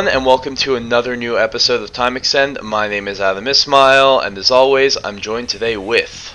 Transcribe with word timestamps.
Everyone, 0.00 0.16
and 0.16 0.24
welcome 0.24 0.54
to 0.56 0.76
another 0.76 1.14
new 1.14 1.36
episode 1.36 1.82
of 1.82 1.92
Time 1.92 2.16
Extend. 2.16 2.58
My 2.62 2.88
name 2.88 3.06
is 3.06 3.20
Adam 3.20 3.46
Ismail, 3.46 4.20
and 4.20 4.38
as 4.38 4.50
always, 4.50 4.96
I'm 5.04 5.18
joined 5.18 5.50
today 5.50 5.76
with. 5.76 6.32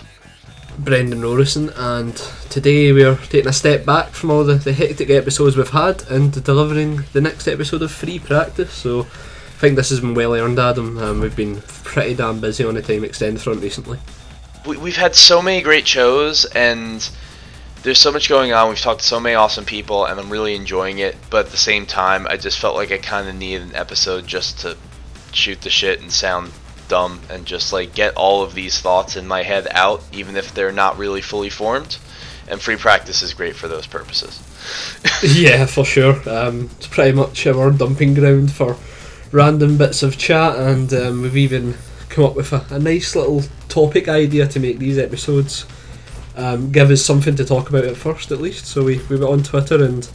Brendan 0.77 1.21
Norrison, 1.21 1.73
and 1.75 2.15
today 2.51 2.91
we 2.91 3.03
are 3.03 3.15
taking 3.15 3.47
a 3.47 3.53
step 3.53 3.83
back 3.83 4.09
from 4.09 4.29
all 4.29 4.43
the, 4.43 4.53
the 4.53 4.71
hectic 4.71 5.09
episodes 5.09 5.57
we've 5.57 5.67
had 5.67 6.07
and 6.11 6.43
delivering 6.43 7.05
the 7.13 7.21
next 7.21 7.47
episode 7.47 7.81
of 7.81 7.91
Free 7.91 8.19
Practice. 8.19 8.71
So 8.71 8.99
I 8.99 9.57
think 9.57 9.77
this 9.77 9.89
has 9.89 9.99
been 9.99 10.13
well 10.13 10.35
earned, 10.35 10.59
Adam. 10.59 10.99
Um, 10.99 11.19
we've 11.19 11.35
been 11.35 11.63
pretty 11.83 12.13
damn 12.13 12.39
busy 12.39 12.63
on 12.63 12.75
the 12.75 12.83
Time 12.83 13.03
Extend 13.03 13.41
front 13.41 13.63
recently. 13.63 13.97
We, 14.67 14.77
we've 14.77 14.95
had 14.95 15.15
so 15.15 15.41
many 15.41 15.63
great 15.63 15.87
shows, 15.87 16.45
and 16.45 17.09
there's 17.85 17.99
so 17.99 18.11
much 18.11 18.27
going 18.27 18.51
on. 18.51 18.67
We've 18.67 18.79
talked 18.79 19.01
to 19.01 19.05
so 19.05 19.19
many 19.19 19.35
awesome 19.35 19.63
people, 19.63 20.05
and 20.05 20.19
I'm 20.19 20.31
really 20.31 20.55
enjoying 20.55 20.97
it. 20.97 21.15
But 21.29 21.45
at 21.45 21.51
the 21.51 21.57
same 21.57 21.85
time, 21.85 22.25
I 22.27 22.35
just 22.35 22.59
felt 22.59 22.75
like 22.75 22.91
I 22.91 22.97
kind 22.97 23.29
of 23.29 23.35
needed 23.35 23.61
an 23.61 23.75
episode 23.75 24.25
just 24.25 24.59
to 24.61 24.75
shoot 25.31 25.61
the 25.61 25.69
shit 25.69 26.01
and 26.01 26.11
sound 26.11 26.51
dumb 26.87 27.21
and 27.29 27.45
just 27.45 27.71
like 27.71 27.93
get 27.93 28.15
all 28.15 28.41
of 28.41 28.55
these 28.55 28.79
thoughts 28.79 29.15
in 29.15 29.27
my 29.27 29.43
head 29.43 29.67
out, 29.69 30.03
even 30.11 30.35
if 30.35 30.51
they're 30.51 30.71
not 30.71 30.97
really 30.97 31.21
fully 31.21 31.51
formed. 31.51 31.97
And 32.47 32.59
free 32.59 32.75
practice 32.75 33.21
is 33.21 33.35
great 33.35 33.55
for 33.55 33.67
those 33.67 33.85
purposes. 33.85 34.41
yeah, 35.23 35.67
for 35.67 35.85
sure. 35.85 36.27
Um, 36.27 36.71
it's 36.77 36.87
pretty 36.87 37.11
much 37.11 37.45
our 37.45 37.69
dumping 37.69 38.15
ground 38.15 38.51
for 38.51 38.77
random 39.31 39.77
bits 39.77 40.01
of 40.01 40.17
chat, 40.17 40.55
and 40.55 40.91
um, 40.91 41.21
we've 41.21 41.37
even 41.37 41.75
come 42.09 42.25
up 42.25 42.35
with 42.35 42.51
a, 42.51 42.65
a 42.71 42.79
nice 42.79 43.15
little 43.15 43.43
topic 43.69 44.07
idea 44.07 44.47
to 44.47 44.59
make 44.59 44.79
these 44.79 44.97
episodes 44.97 45.67
um, 46.35 46.71
give 46.71 46.91
us 46.91 47.03
something 47.03 47.35
to 47.35 47.45
talk 47.45 47.69
about 47.69 47.85
at 47.85 47.97
first, 47.97 48.31
at 48.31 48.39
least. 48.39 48.65
So 48.65 48.83
we, 48.83 48.99
we 49.09 49.17
went 49.17 49.23
on 49.23 49.43
Twitter 49.43 49.83
and 49.83 50.07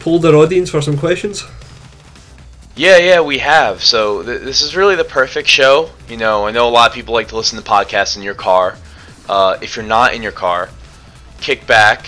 polled 0.00 0.24
our 0.26 0.34
audience 0.34 0.70
for 0.70 0.80
some 0.80 0.96
questions. 0.96 1.44
Yeah, 2.76 2.98
yeah, 2.98 3.20
we 3.22 3.38
have. 3.38 3.82
So 3.82 4.22
th- 4.22 4.42
this 4.42 4.60
is 4.60 4.76
really 4.76 4.96
the 4.96 5.04
perfect 5.04 5.48
show. 5.48 5.90
You 6.08 6.18
know, 6.18 6.46
I 6.46 6.50
know 6.50 6.68
a 6.68 6.70
lot 6.70 6.90
of 6.90 6.94
people 6.94 7.14
like 7.14 7.28
to 7.28 7.36
listen 7.36 7.58
to 7.58 7.64
podcasts 7.64 8.16
in 8.16 8.22
your 8.22 8.34
car. 8.34 8.76
Uh, 9.28 9.58
if 9.62 9.76
you're 9.76 9.84
not 9.84 10.14
in 10.14 10.22
your 10.22 10.32
car, 10.32 10.68
kick 11.40 11.66
back, 11.66 12.06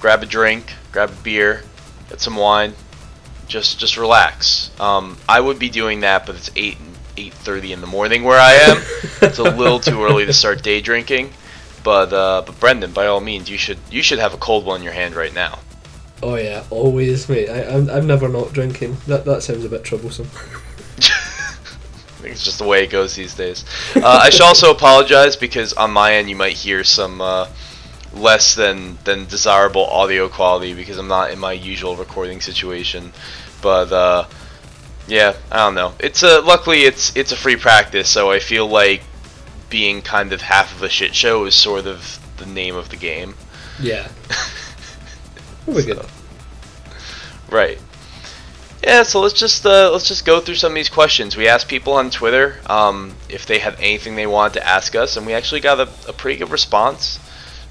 grab 0.00 0.22
a 0.22 0.26
drink, 0.26 0.72
grab 0.90 1.10
a 1.10 1.22
beer, 1.22 1.62
get 2.08 2.20
some 2.20 2.36
wine, 2.36 2.72
just 3.46 3.78
just 3.78 3.96
relax. 3.96 4.70
Um, 4.80 5.18
I 5.28 5.38
would 5.38 5.58
be 5.58 5.68
doing 5.68 6.00
that, 6.00 6.26
but 6.26 6.34
it's 6.34 6.50
eight 6.56 6.78
eight 7.16 7.34
thirty 7.34 7.72
in 7.72 7.80
the 7.80 7.86
morning 7.86 8.24
where 8.24 8.40
I 8.40 8.52
am. 8.54 8.82
it's 9.20 9.38
a 9.38 9.42
little 9.44 9.78
too 9.78 10.02
early 10.02 10.24
to 10.26 10.32
start 10.32 10.62
day 10.62 10.80
drinking. 10.80 11.32
But 11.82 12.12
uh, 12.12 12.42
but 12.44 12.58
Brendan, 12.60 12.92
by 12.92 13.06
all 13.06 13.20
means, 13.20 13.48
you 13.48 13.58
should 13.58 13.78
you 13.90 14.02
should 14.02 14.18
have 14.18 14.34
a 14.34 14.38
cold 14.38 14.64
one 14.64 14.80
in 14.80 14.84
your 14.84 14.92
hand 14.92 15.14
right 15.14 15.34
now. 15.34 15.58
Oh 16.22 16.34
yeah, 16.34 16.64
always, 16.70 17.28
mate. 17.28 17.48
I, 17.48 17.64
I'm, 17.64 17.88
I'm 17.88 18.06
never 18.06 18.28
not 18.28 18.52
drinking. 18.52 18.96
That 19.06 19.24
that 19.24 19.42
sounds 19.42 19.64
a 19.64 19.68
bit 19.68 19.84
troublesome. 19.84 20.28
I 20.98 22.22
think 22.22 22.34
it's 22.34 22.44
just 22.44 22.58
the 22.58 22.66
way 22.66 22.84
it 22.84 22.90
goes 22.90 23.14
these 23.14 23.34
days. 23.34 23.64
Uh, 23.96 24.20
I 24.22 24.28
should 24.28 24.42
also 24.42 24.70
apologize 24.70 25.36
because 25.36 25.72
on 25.72 25.90
my 25.90 26.14
end 26.14 26.28
you 26.28 26.36
might 26.36 26.52
hear 26.52 26.84
some 26.84 27.22
uh, 27.22 27.48
less 28.12 28.54
than 28.54 28.98
than 29.04 29.24
desirable 29.26 29.86
audio 29.86 30.28
quality 30.28 30.74
because 30.74 30.98
I'm 30.98 31.08
not 31.08 31.30
in 31.30 31.38
my 31.38 31.52
usual 31.52 31.96
recording 31.96 32.42
situation. 32.42 33.12
But 33.62 33.90
uh, 33.90 34.26
yeah, 35.08 35.36
I 35.50 35.64
don't 35.64 35.74
know. 35.74 35.94
It's 35.98 36.22
a 36.22 36.40
luckily 36.40 36.82
it's 36.82 37.16
it's 37.16 37.32
a 37.32 37.36
free 37.36 37.56
practice, 37.56 38.10
so 38.10 38.30
I 38.30 38.38
feel 38.38 38.66
like 38.66 39.02
being 39.70 40.02
kind 40.02 40.32
of 40.32 40.42
half 40.42 40.74
of 40.74 40.82
a 40.82 40.88
shit 40.88 41.14
show 41.14 41.46
is 41.46 41.54
sort 41.54 41.86
of 41.86 42.18
the 42.36 42.46
name 42.46 42.74
of 42.74 42.90
the 42.90 42.96
game. 42.96 43.34
Yeah. 43.80 44.08
We're 45.66 45.84
good. 45.84 46.06
Right. 47.48 47.78
Yeah, 48.82 49.02
so 49.02 49.20
let's 49.20 49.34
just 49.34 49.66
uh, 49.66 49.90
let's 49.92 50.08
just 50.08 50.24
go 50.24 50.40
through 50.40 50.54
some 50.54 50.72
of 50.72 50.76
these 50.76 50.88
questions. 50.88 51.36
We 51.36 51.48
asked 51.48 51.68
people 51.68 51.92
on 51.92 52.10
Twitter 52.10 52.58
um, 52.66 53.14
if 53.28 53.44
they 53.44 53.58
had 53.58 53.78
anything 53.78 54.16
they 54.16 54.26
wanted 54.26 54.54
to 54.54 54.66
ask 54.66 54.94
us, 54.94 55.16
and 55.16 55.26
we 55.26 55.34
actually 55.34 55.60
got 55.60 55.80
a, 55.80 55.88
a 56.08 56.12
pretty 56.12 56.38
good 56.38 56.50
response. 56.50 57.18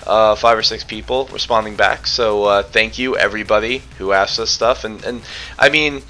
Uh, 0.05 0.33
five 0.33 0.57
or 0.57 0.63
six 0.63 0.83
people 0.83 1.27
responding 1.31 1.75
back. 1.75 2.07
So 2.07 2.45
uh, 2.45 2.63
thank 2.63 2.97
you 2.97 3.17
everybody 3.17 3.83
who 3.97 4.13
asked 4.13 4.39
us 4.39 4.49
stuff. 4.49 4.85
And, 4.85 5.03
and 5.03 5.21
I 5.57 5.69
mean, 5.69 6.01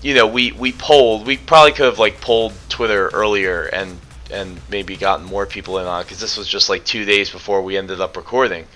you 0.00 0.14
know, 0.14 0.28
we, 0.28 0.52
we 0.52 0.72
polled. 0.72 1.26
We 1.26 1.36
probably 1.36 1.72
could 1.72 1.86
have 1.86 1.98
like 1.98 2.20
polled 2.20 2.52
Twitter 2.68 3.08
earlier 3.08 3.64
and 3.64 3.98
and 4.30 4.60
maybe 4.70 4.96
gotten 4.96 5.24
more 5.24 5.46
people 5.46 5.78
in 5.78 5.86
on 5.86 6.02
because 6.02 6.20
this 6.20 6.36
was 6.36 6.48
just 6.48 6.68
like 6.68 6.84
two 6.84 7.04
days 7.04 7.30
before 7.30 7.62
we 7.62 7.76
ended 7.76 8.00
up 8.00 8.16
recording. 8.16 8.66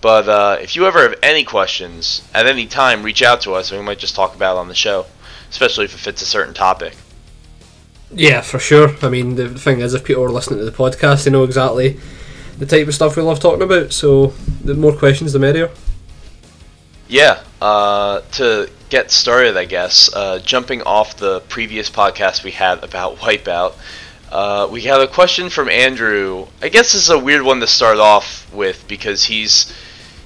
But 0.00 0.28
uh, 0.28 0.58
if 0.60 0.76
you 0.76 0.86
ever 0.86 1.02
have 1.02 1.18
any 1.22 1.44
questions 1.44 2.22
at 2.34 2.46
any 2.46 2.66
time, 2.66 3.02
reach 3.02 3.22
out 3.22 3.40
to 3.42 3.54
us 3.54 3.70
and 3.70 3.80
we 3.80 3.86
might 3.86 3.98
just 3.98 4.14
talk 4.14 4.34
about 4.34 4.56
it 4.56 4.60
on 4.60 4.68
the 4.68 4.74
show, 4.74 5.06
especially 5.50 5.86
if 5.86 5.94
it 5.94 5.98
fits 5.98 6.22
a 6.22 6.26
certain 6.26 6.54
topic. 6.54 6.94
Yeah, 8.10 8.40
for 8.40 8.58
sure. 8.58 8.94
I 9.02 9.08
mean, 9.08 9.34
the 9.34 9.48
thing 9.58 9.80
is, 9.80 9.94
if 9.94 10.04
people 10.04 10.22
are 10.22 10.30
listening 10.30 10.60
to 10.60 10.64
the 10.64 10.70
podcast, 10.70 11.24
they 11.24 11.30
know 11.30 11.44
exactly 11.44 11.98
the 12.58 12.66
type 12.66 12.86
of 12.86 12.94
stuff 12.94 13.16
we 13.16 13.22
love 13.22 13.40
talking 13.40 13.62
about. 13.62 13.92
So, 13.92 14.28
the 14.62 14.74
more 14.74 14.96
questions, 14.96 15.32
the 15.32 15.38
merrier. 15.38 15.70
Yeah. 17.08 17.42
Uh, 17.60 18.20
to 18.32 18.70
get 18.90 19.10
started, 19.10 19.56
I 19.56 19.64
guess, 19.64 20.12
uh, 20.14 20.38
jumping 20.38 20.82
off 20.82 21.16
the 21.16 21.40
previous 21.48 21.90
podcast 21.90 22.44
we 22.44 22.52
had 22.52 22.82
about 22.84 23.16
Wipeout, 23.18 23.74
uh, 24.30 24.68
we 24.70 24.82
have 24.82 25.00
a 25.00 25.06
question 25.06 25.50
from 25.50 25.68
Andrew. 25.68 26.46
I 26.60 26.68
guess 26.68 26.92
this 26.92 27.02
is 27.02 27.10
a 27.10 27.18
weird 27.18 27.42
one 27.42 27.60
to 27.60 27.66
start 27.66 27.98
off 27.98 28.52
with 28.52 28.86
because 28.88 29.24
he's 29.24 29.72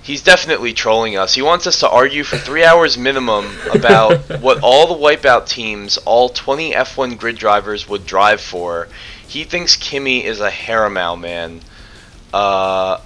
he's 0.02 0.22
definitely 0.22 0.72
trolling 0.72 1.16
us. 1.16 1.34
He 1.34 1.42
wants 1.42 1.66
us 1.66 1.80
to 1.80 1.88
argue 1.88 2.24
for 2.24 2.38
three 2.38 2.64
hours 2.64 2.96
minimum 2.96 3.50
about 3.72 4.18
what 4.40 4.60
all 4.62 4.86
the 4.86 4.94
wipeout 4.94 5.48
teams, 5.48 5.98
all 5.98 6.30
20 6.30 6.72
F1 6.72 7.18
grid 7.18 7.36
drivers 7.36 7.88
would 7.88 8.06
drive 8.06 8.40
for. 8.40 8.88
He 9.26 9.44
thinks 9.44 9.76
Kimi 9.76 10.24
is 10.24 10.40
a 10.40 10.50
Harimau 10.50 11.20
man. 11.20 11.60
Uh, 12.32 13.00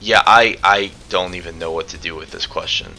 yeah, 0.00 0.22
I 0.26 0.58
I 0.62 0.90
don't 1.08 1.34
even 1.34 1.58
know 1.58 1.70
what 1.70 1.88
to 1.88 1.98
do 1.98 2.14
with 2.14 2.30
this 2.30 2.46
question. 2.46 2.92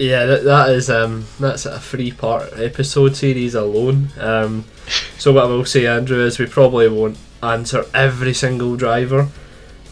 Yeah, 0.00 0.24
that, 0.24 0.44
that 0.44 0.70
is 0.70 0.88
um 0.88 1.26
that's 1.38 1.66
a 1.66 1.78
three 1.78 2.10
part 2.10 2.58
episode 2.58 3.14
series 3.16 3.54
alone. 3.54 4.08
Um, 4.18 4.64
so 5.18 5.30
what 5.30 5.44
I 5.44 5.48
will 5.48 5.66
say, 5.66 5.86
Andrew, 5.86 6.24
is 6.24 6.38
we 6.38 6.46
probably 6.46 6.88
won't 6.88 7.18
answer 7.42 7.84
every 7.92 8.32
single 8.32 8.76
driver, 8.76 9.28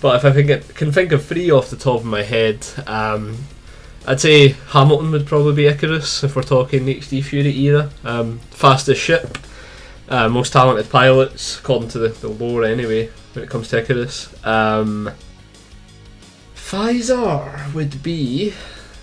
but 0.01 0.17
if 0.17 0.25
I 0.25 0.33
think 0.33 0.49
it, 0.49 0.75
can 0.75 0.93
think 0.93 1.13
of 1.13 1.27
three 1.27 1.51
off 1.51 1.69
the 1.69 1.77
top 1.77 2.01
of 2.01 2.07
my 2.07 2.23
head, 2.23 2.67
um, 2.87 3.37
I'd 4.07 4.19
say 4.19 4.57
Hamilton 4.69 5.11
would 5.11 5.27
probably 5.27 5.55
be 5.55 5.67
Icarus 5.67 6.25
if 6.25 6.37
we're 6.37 6.43
talking 6.43 6.87
HD 6.87 7.23
Fury 7.23 7.55
era. 7.59 7.91
Um, 8.03 8.39
fastest 8.51 9.03
ship, 9.03 9.37
uh, 10.09 10.31
most 10.31 10.55
talented 10.55 10.89
pilots 10.89 11.59
according 11.59 11.91
to 11.91 11.99
the, 11.99 12.09
the 12.09 12.29
lore 12.29 12.65
anyway 12.65 13.11
when 13.35 13.45
it 13.45 13.51
comes 13.51 13.69
to 13.69 13.83
Icarus. 13.83 14.35
Um, 14.43 15.11
Feisar 16.55 17.75
would 17.75 18.03
be 18.03 18.55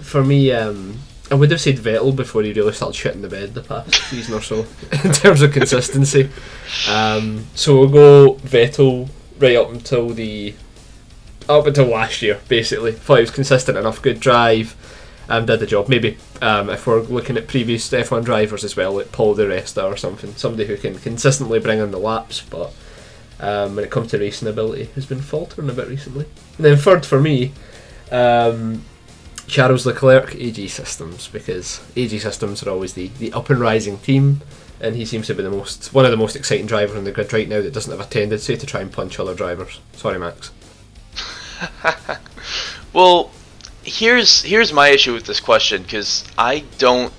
for 0.01 0.23
me, 0.23 0.51
um, 0.51 0.99
I 1.31 1.35
would 1.35 1.49
have 1.51 1.61
said 1.61 1.77
Vettel 1.77 2.15
before 2.15 2.43
he 2.43 2.53
really 2.53 2.73
started 2.73 2.97
shitting 2.99 3.21
the 3.21 3.27
bed 3.27 3.53
the 3.53 3.61
past 3.61 3.95
season 4.09 4.35
or 4.35 4.41
so 4.41 4.65
in 5.03 5.11
terms 5.11 5.41
of 5.41 5.51
consistency. 5.51 6.29
Um, 6.89 7.45
so 7.55 7.79
we'll 7.79 7.89
go 7.89 8.33
Vettel 8.35 9.09
right 9.39 9.55
up 9.55 9.69
until 9.69 10.09
the 10.09 10.53
up 11.49 11.67
until 11.67 11.85
last 11.85 12.21
year, 12.21 12.39
basically. 12.47 12.91
Thought 12.91 13.15
he 13.15 13.21
was 13.21 13.31
consistent 13.31 13.77
enough, 13.77 14.01
good 14.01 14.19
drive, 14.19 14.75
um, 15.29 15.45
did 15.45 15.59
the 15.59 15.65
job. 15.65 15.89
Maybe 15.89 16.17
um, 16.41 16.69
if 16.69 16.85
we're 16.87 17.01
looking 17.01 17.37
at 17.37 17.47
previous 17.47 17.89
F1 17.89 18.23
drivers 18.23 18.63
as 18.63 18.75
well, 18.75 18.93
like 18.93 19.11
Paul 19.11 19.35
di 19.35 19.43
Resta 19.43 19.83
or 19.83 19.97
something, 19.97 20.33
somebody 20.35 20.65
who 20.65 20.77
can 20.77 20.97
consistently 20.99 21.59
bring 21.59 21.79
in 21.79 21.91
the 21.91 21.99
laps, 21.99 22.41
but 22.41 22.73
um, 23.39 23.75
when 23.75 23.85
it 23.85 23.91
comes 23.91 24.11
to 24.11 24.19
racing 24.19 24.47
ability, 24.47 24.89
has 24.95 25.05
been 25.05 25.21
faltering 25.21 25.69
a 25.69 25.73
bit 25.73 25.87
recently. 25.87 26.25
And 26.57 26.65
then 26.65 26.77
third 26.77 27.05
for 27.05 27.19
me. 27.19 27.51
Um, 28.11 28.83
Charles 29.47 29.85
Leclerc, 29.85 30.35
AG 30.35 30.67
Systems, 30.67 31.27
because 31.27 31.81
AG 31.95 32.17
Systems 32.19 32.63
are 32.63 32.69
always 32.69 32.93
the, 32.93 33.07
the 33.19 33.31
up 33.33 33.49
and 33.49 33.59
rising 33.59 33.97
team, 33.99 34.41
and 34.79 34.95
he 34.95 35.05
seems 35.05 35.27
to 35.27 35.35
be 35.35 35.43
the 35.43 35.51
most 35.51 35.93
one 35.93 36.05
of 36.05 36.11
the 36.11 36.17
most 36.17 36.35
exciting 36.35 36.65
drivers 36.65 36.97
on 36.97 37.03
the 37.03 37.11
grid 37.11 37.31
right 37.31 37.47
now 37.47 37.61
that 37.61 37.73
doesn't 37.73 37.91
have 37.91 38.05
a 38.05 38.09
tendency 38.09 38.57
to 38.57 38.65
try 38.65 38.81
and 38.81 38.91
punch 38.91 39.19
other 39.19 39.35
drivers. 39.35 39.79
Sorry, 39.93 40.19
Max. 40.19 40.51
well, 42.93 43.31
here's 43.83 44.41
here's 44.43 44.73
my 44.73 44.89
issue 44.89 45.13
with 45.13 45.25
this 45.25 45.39
question 45.39 45.83
because 45.83 46.25
I 46.37 46.65
don't. 46.77 47.13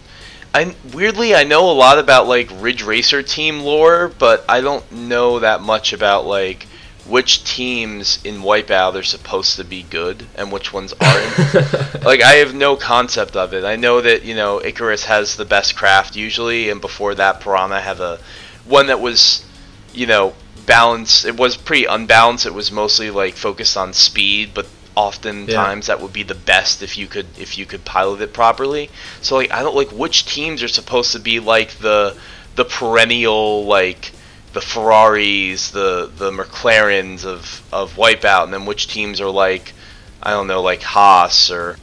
I 0.52 0.75
weirdly 0.93 1.34
I 1.34 1.44
know 1.44 1.70
a 1.70 1.73
lot 1.73 1.99
about 1.99 2.26
like 2.26 2.49
Ridge 2.61 2.82
Racer 2.82 3.23
team 3.23 3.61
lore, 3.61 4.12
but 4.19 4.44
I 4.49 4.61
don't 4.61 4.90
know 4.90 5.38
that 5.40 5.61
much 5.61 5.93
about 5.93 6.26
like 6.26 6.67
which 7.08 7.44
teams 7.44 8.19
in 8.25 8.43
Wipeout 8.43 8.94
are 8.94 9.03
supposed 9.03 9.56
to 9.56 9.64
be 9.64 9.82
good 9.85 10.26
and 10.35 10.50
which 10.50 10.73
ones 10.73 10.93
aren't. 11.00 12.05
like 12.05 12.23
I 12.23 12.35
have 12.35 12.55
no 12.55 12.76
concept 12.76 13.37
of 13.37 13.55
it. 13.55 13.64
I 13.64 13.76
know 13.76 14.00
that 14.00 14.25
you 14.25 14.35
know 14.35 14.62
Icarus 14.62 15.05
has 15.05 15.37
the 15.37 15.44
best 15.44 15.76
craft 15.76 16.17
usually, 16.17 16.69
and 16.70 16.81
before 16.81 17.14
that 17.14 17.41
Piranha 17.41 17.81
had 17.81 18.00
a 18.00 18.19
one 18.64 18.87
that 18.88 19.00
was 19.00 19.44
you 19.93 20.06
know 20.06 20.35
balanced. 20.67 21.25
It 21.25 21.37
was 21.37 21.56
pretty 21.56 21.85
unbalanced. 21.85 22.47
It 22.47 22.55
was 22.55 22.73
mostly 22.73 23.11
like 23.11 23.35
focused 23.35 23.76
on 23.76 23.93
speed, 23.93 24.50
but 24.55 24.67
oftentimes 24.97 25.87
that 25.88 26.00
would 26.00 26.12
be 26.12 26.23
the 26.23 26.35
best 26.35 26.82
if 26.82 26.97
you 26.97 27.06
could 27.06 27.26
if 27.38 27.59
you 27.59 27.67
could 27.67 27.85
pilot 27.85 28.20
it 28.20 28.32
properly. 28.32 28.91
So 29.20 29.37
like 29.37 29.52
I 29.52 29.62
don't 29.62 29.76
like 29.76 29.93
which 29.93 30.26
teams 30.26 30.62
are 30.62 30.69
supposed 30.69 31.12
to 31.12 31.19
be 31.19 31.38
like 31.38 31.79
the 31.79 32.17
the 32.56 32.64
perennial 32.64 33.67
like 33.67 34.12
the 34.56 34.62
Ferraris, 34.62 35.70
the 35.70 36.11
the 36.17 36.31
McLarens 36.31 37.26
of 37.26 37.62
of 37.70 37.94
Wipeout, 37.97 38.44
and 38.44 38.55
then 38.55 38.64
which 38.64 38.88
teams 38.88 39.20
are 39.20 39.29
like 39.29 39.75
I 40.23 40.31
don't 40.31 40.47
know 40.47 40.62
like 40.62 40.81
Haas 40.81 41.50
or 41.50 41.76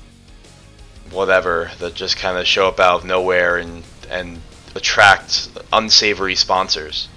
whatever 1.11 1.69
that 1.77 1.93
just 1.93 2.17
kind 2.17 2.35
of 2.35 2.47
show 2.47 2.67
up 2.67 2.79
out 2.79 3.01
of 3.01 3.05
nowhere 3.05 3.57
and 3.57 3.83
and 4.09 4.41
attract 4.73 5.49
unsavory 5.71 6.33
sponsors. 6.33 7.09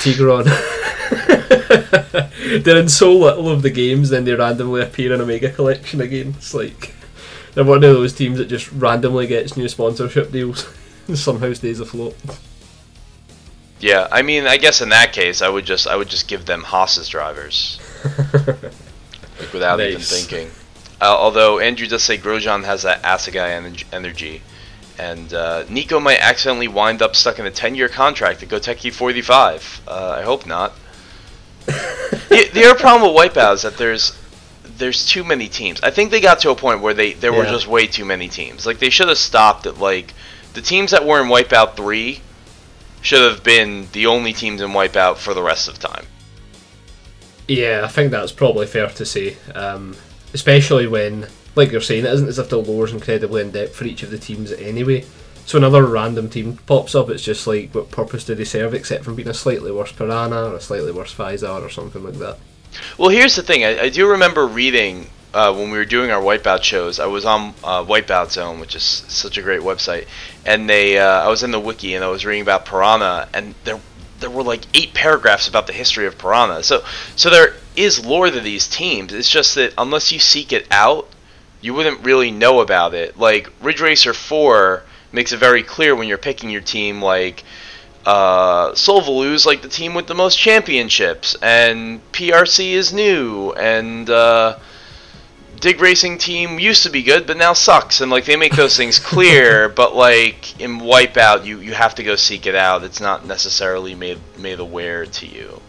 Tigron. 0.00 0.44
they're 2.62 2.78
in 2.78 2.88
so 2.88 3.12
little 3.12 3.48
of 3.48 3.62
the 3.62 3.70
games, 3.70 4.10
then 4.10 4.24
they 4.24 4.34
randomly 4.34 4.82
appear 4.82 5.12
in 5.12 5.20
a 5.20 5.26
mega 5.26 5.50
collection 5.50 6.00
again. 6.00 6.34
It's 6.38 6.54
like 6.54 6.94
they're 7.54 7.64
one 7.64 7.78
of 7.78 7.82
those 7.82 8.12
teams 8.12 8.38
that 8.38 8.46
just 8.46 8.70
randomly 8.70 9.26
gets 9.26 9.56
new 9.56 9.66
sponsorship 9.66 10.30
deals 10.30 10.72
and 11.08 11.18
somehow 11.18 11.52
stays 11.54 11.80
afloat. 11.80 12.16
Yeah, 13.84 14.08
I 14.10 14.22
mean, 14.22 14.46
I 14.46 14.56
guess 14.56 14.80
in 14.80 14.88
that 14.88 15.12
case, 15.12 15.42
I 15.42 15.50
would 15.50 15.66
just 15.66 15.86
I 15.86 15.94
would 15.94 16.08
just 16.08 16.26
give 16.26 16.46
them 16.46 16.62
Haas's 16.62 17.06
drivers, 17.06 17.78
like 18.32 19.52
without 19.52 19.78
even 19.78 20.00
thinking. 20.00 20.48
Uh, 21.02 21.14
although 21.14 21.58
Andrew 21.58 21.86
does 21.86 22.02
say 22.02 22.16
Grosjean 22.16 22.64
has 22.64 22.84
that 22.84 23.02
Assegai 23.02 23.60
ener- 23.60 23.84
energy, 23.92 24.40
and 24.98 25.34
uh, 25.34 25.64
Nico 25.68 26.00
might 26.00 26.18
accidentally 26.18 26.66
wind 26.66 27.02
up 27.02 27.14
stuck 27.14 27.38
in 27.38 27.44
a 27.44 27.50
10-year 27.50 27.90
contract 27.90 28.42
at 28.42 28.48
Goteki 28.48 28.90
45. 28.90 29.82
Uh, 29.86 30.16
I 30.18 30.22
hope 30.22 30.46
not. 30.46 30.72
the, 31.66 32.48
the 32.54 32.64
other 32.64 32.80
problem 32.80 33.12
with 33.12 33.34
Wipeout 33.34 33.52
is 33.56 33.62
that 33.62 33.76
there's 33.76 34.18
there's 34.78 35.04
too 35.04 35.24
many 35.24 35.46
teams. 35.46 35.82
I 35.82 35.90
think 35.90 36.10
they 36.10 36.22
got 36.22 36.38
to 36.38 36.50
a 36.50 36.56
point 36.56 36.80
where 36.80 36.94
they 36.94 37.12
there 37.12 37.34
were 37.34 37.44
just 37.44 37.66
way 37.66 37.86
too 37.86 38.06
many 38.06 38.28
teams. 38.28 38.64
Like 38.64 38.78
they 38.78 38.88
should 38.88 39.08
have 39.08 39.18
stopped 39.18 39.66
at 39.66 39.76
like 39.76 40.14
the 40.54 40.62
teams 40.62 40.92
that 40.92 41.04
were 41.04 41.20
in 41.20 41.28
Wipeout 41.28 41.76
3 41.76 42.22
should 43.04 43.20
have 43.20 43.44
been 43.44 43.86
the 43.92 44.06
only 44.06 44.32
teams 44.32 44.62
in 44.62 44.70
Wipeout 44.70 45.18
for 45.18 45.34
the 45.34 45.42
rest 45.42 45.68
of 45.68 45.78
time. 45.78 46.06
Yeah, 47.46 47.82
I 47.84 47.88
think 47.88 48.10
that's 48.10 48.32
probably 48.32 48.66
fair 48.66 48.88
to 48.88 49.04
say. 49.04 49.36
Um, 49.54 49.94
especially 50.32 50.86
when, 50.86 51.28
like 51.54 51.70
you're 51.70 51.82
saying, 51.82 52.06
it 52.06 52.12
isn't 52.12 52.28
as 52.28 52.38
if 52.38 52.48
the 52.48 52.56
lore's 52.56 52.94
incredibly 52.94 53.42
in 53.42 53.50
depth 53.50 53.76
for 53.76 53.84
each 53.84 54.02
of 54.02 54.10
the 54.10 54.18
teams 54.18 54.52
anyway. 54.52 55.04
So 55.44 55.58
another 55.58 55.84
random 55.84 56.30
team 56.30 56.56
pops 56.64 56.94
up, 56.94 57.10
it's 57.10 57.22
just 57.22 57.46
like, 57.46 57.74
what 57.74 57.90
purpose 57.90 58.24
do 58.24 58.34
they 58.34 58.44
serve 58.44 58.72
except 58.72 59.04
for 59.04 59.12
being 59.12 59.28
a 59.28 59.34
slightly 59.34 59.70
worse 59.70 59.92
Piranha 59.92 60.50
or 60.50 60.54
a 60.54 60.60
slightly 60.60 60.90
worse 60.90 61.14
Feisar 61.14 61.62
or 61.62 61.68
something 61.68 62.02
like 62.02 62.14
that? 62.14 62.38
Well, 62.96 63.10
here's 63.10 63.36
the 63.36 63.42
thing. 63.42 63.64
I, 63.64 63.82
I 63.82 63.88
do 63.90 64.08
remember 64.08 64.46
reading 64.46 65.10
uh, 65.34 65.52
when 65.52 65.70
we 65.70 65.76
were 65.76 65.84
doing 65.84 66.10
our 66.10 66.22
Wipeout 66.22 66.62
shows. 66.62 67.00
I 67.00 67.06
was 67.06 67.24
on 67.24 67.54
uh, 67.64 67.84
Wipeout 67.84 68.30
Zone, 68.30 68.60
which 68.60 68.76
is 68.76 68.82
such 68.82 69.36
a 69.36 69.42
great 69.42 69.60
website, 69.60 70.06
and 70.46 70.70
they 70.70 70.98
uh, 70.98 71.24
I 71.24 71.28
was 71.28 71.42
in 71.42 71.50
the 71.50 71.60
wiki 71.60 71.94
and 71.94 72.04
I 72.04 72.08
was 72.08 72.24
reading 72.24 72.42
about 72.42 72.64
Piranha, 72.64 73.28
and 73.34 73.54
there 73.64 73.80
there 74.20 74.30
were 74.30 74.44
like 74.44 74.62
eight 74.74 74.94
paragraphs 74.94 75.48
about 75.48 75.66
the 75.66 75.72
history 75.72 76.06
of 76.06 76.16
Piranha. 76.16 76.62
So 76.62 76.84
so 77.16 77.28
there 77.28 77.54
is 77.74 78.06
lore 78.06 78.30
to 78.30 78.40
these 78.40 78.68
teams. 78.68 79.12
It's 79.12 79.28
just 79.28 79.56
that 79.56 79.74
unless 79.76 80.12
you 80.12 80.20
seek 80.20 80.52
it 80.52 80.68
out, 80.70 81.08
you 81.60 81.74
wouldn't 81.74 82.04
really 82.04 82.30
know 82.30 82.60
about 82.60 82.94
it. 82.94 83.18
Like 83.18 83.50
Ridge 83.60 83.80
Racer 83.80 84.14
Four 84.14 84.84
makes 85.10 85.32
it 85.32 85.38
very 85.38 85.64
clear 85.64 85.96
when 85.96 86.06
you're 86.06 86.16
picking 86.16 86.50
your 86.50 86.60
team, 86.60 87.02
like 87.02 87.42
uh, 88.06 88.70
Solvalou's 88.72 89.46
like 89.46 89.62
the 89.62 89.68
team 89.68 89.94
with 89.94 90.06
the 90.06 90.14
most 90.14 90.38
championships, 90.38 91.36
and 91.42 92.00
PRC 92.12 92.70
is 92.72 92.92
new, 92.92 93.52
and 93.52 94.08
uh, 94.08 94.58
Dig 95.60 95.80
Racing 95.80 96.18
Team 96.18 96.58
used 96.58 96.82
to 96.82 96.90
be 96.90 97.02
good, 97.02 97.26
but 97.26 97.36
now 97.36 97.52
sucks, 97.52 98.00
and 98.00 98.10
like 98.10 98.24
they 98.24 98.36
make 98.36 98.54
those 98.54 98.76
things 98.76 98.98
clear, 98.98 99.68
but 99.80 99.94
like 99.94 100.60
in 100.60 100.80
Wipeout, 100.80 101.44
you 101.44 101.60
you 101.60 101.72
have 101.72 101.94
to 101.96 102.02
go 102.02 102.16
seek 102.16 102.46
it 102.46 102.54
out. 102.54 102.84
It's 102.84 103.00
not 103.00 103.26
necessarily 103.26 103.94
made 103.94 104.18
made 104.38 104.60
aware 104.60 105.06
to 105.06 105.26
you. 105.26 105.60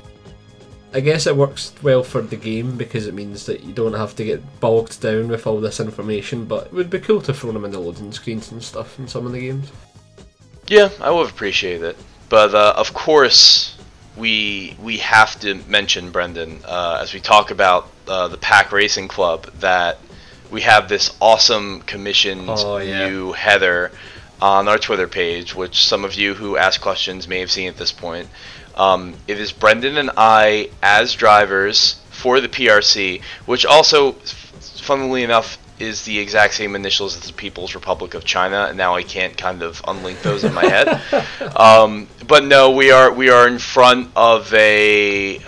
I 0.94 1.02
guess 1.02 1.28
it 1.28 1.36
works 1.36 1.74
well 1.84 2.04
for 2.04 2.22
the 2.22 2.38
game 2.38 2.78
because 2.78 3.06
it 3.06 3.14
means 3.14 3.46
that 3.48 3.64
you 3.64 3.74
don't 3.74 3.96
have 3.96 4.16
to 4.16 4.24
get 4.24 4.62
bogged 4.62 5.02
down 5.02 5.28
with 5.28 5.46
all 5.46 5.60
this 5.60 5.82
information, 5.82 6.46
but 6.46 6.68
it 6.68 6.74
would 6.74 6.90
be 6.90 7.00
cool 7.00 7.22
to 7.24 7.34
throw 7.34 7.52
them 7.52 7.66
in 7.66 7.72
the 7.72 7.80
loading 7.80 8.14
screens 8.14 8.50
and 8.52 8.64
stuff 8.64 8.98
in 8.98 9.06
some 9.06 9.26
of 9.26 9.34
the 9.34 9.42
games. 9.42 9.70
Yeah, 10.68 10.90
I 11.02 11.12
would 11.12 11.30
appreciate 11.30 11.84
it, 11.84 11.98
but 12.30 12.56
uh, 12.56 12.74
of 12.78 12.94
course 12.94 13.78
we 14.16 14.78
we 14.82 14.98
have 15.00 15.38
to 15.42 15.56
mention 15.68 16.12
Brendan 16.12 16.60
uh, 16.66 17.00
as 17.02 17.14
we 17.14 17.20
talk 17.20 17.52
about 17.52 17.90
uh, 18.08 18.28
the 18.28 18.38
Pac 18.38 18.72
Racing 18.72 19.08
Club 19.08 19.46
that 19.60 19.98
we 20.52 20.62
have 20.62 20.88
this 20.90 21.16
awesome 21.22 21.82
commissioned 21.82 22.46
Oh, 22.50 22.78
yeah. 22.78 23.08
new 23.08 23.32
header 23.34 23.92
on 24.42 24.68
our 24.68 24.78
Twitter 24.78 25.08
page, 25.08 25.56
which 25.56 25.84
some 25.84 26.04
of 26.06 26.14
you 26.14 26.34
who 26.34 26.58
ask 26.58 26.82
questions 26.82 27.28
may 27.28 27.40
have 27.40 27.50
seen 27.52 27.68
at 27.68 27.78
this 27.78 27.92
point. 27.92 28.28
Um, 28.76 29.16
it 29.28 29.40
is 29.40 29.52
Brendan 29.52 29.98
and 29.98 30.12
I 30.18 30.70
as 30.84 31.14
drivers 31.14 31.96
for 32.12 32.42
the 32.42 32.50
PRC, 32.50 33.22
which 33.46 33.66
also, 33.66 34.12
funnily 34.82 35.24
enough, 35.24 35.58
is 35.80 36.04
the 36.04 36.20
exact 36.20 36.54
same 36.54 36.76
initials 36.76 37.16
as 37.18 37.24
the 37.28 37.34
People's 37.34 37.76
Republic 37.76 38.14
of 38.14 38.24
China, 38.24 38.66
and 38.70 38.78
now 38.78 38.96
I 38.96 39.04
can't 39.04 39.36
kind 39.38 39.62
of 39.62 39.82
unlink 39.84 40.22
those 40.22 40.44
in 40.44 40.54
my 40.54 40.66
head. 40.66 41.02
Um, 41.56 42.08
but 42.28 42.44
no, 42.44 42.72
we 42.72 42.92
are 42.92 43.12
we 43.14 43.30
are 43.30 43.48
in 43.48 43.60
front 43.60 44.10
of 44.16 44.54
a 44.54 45.40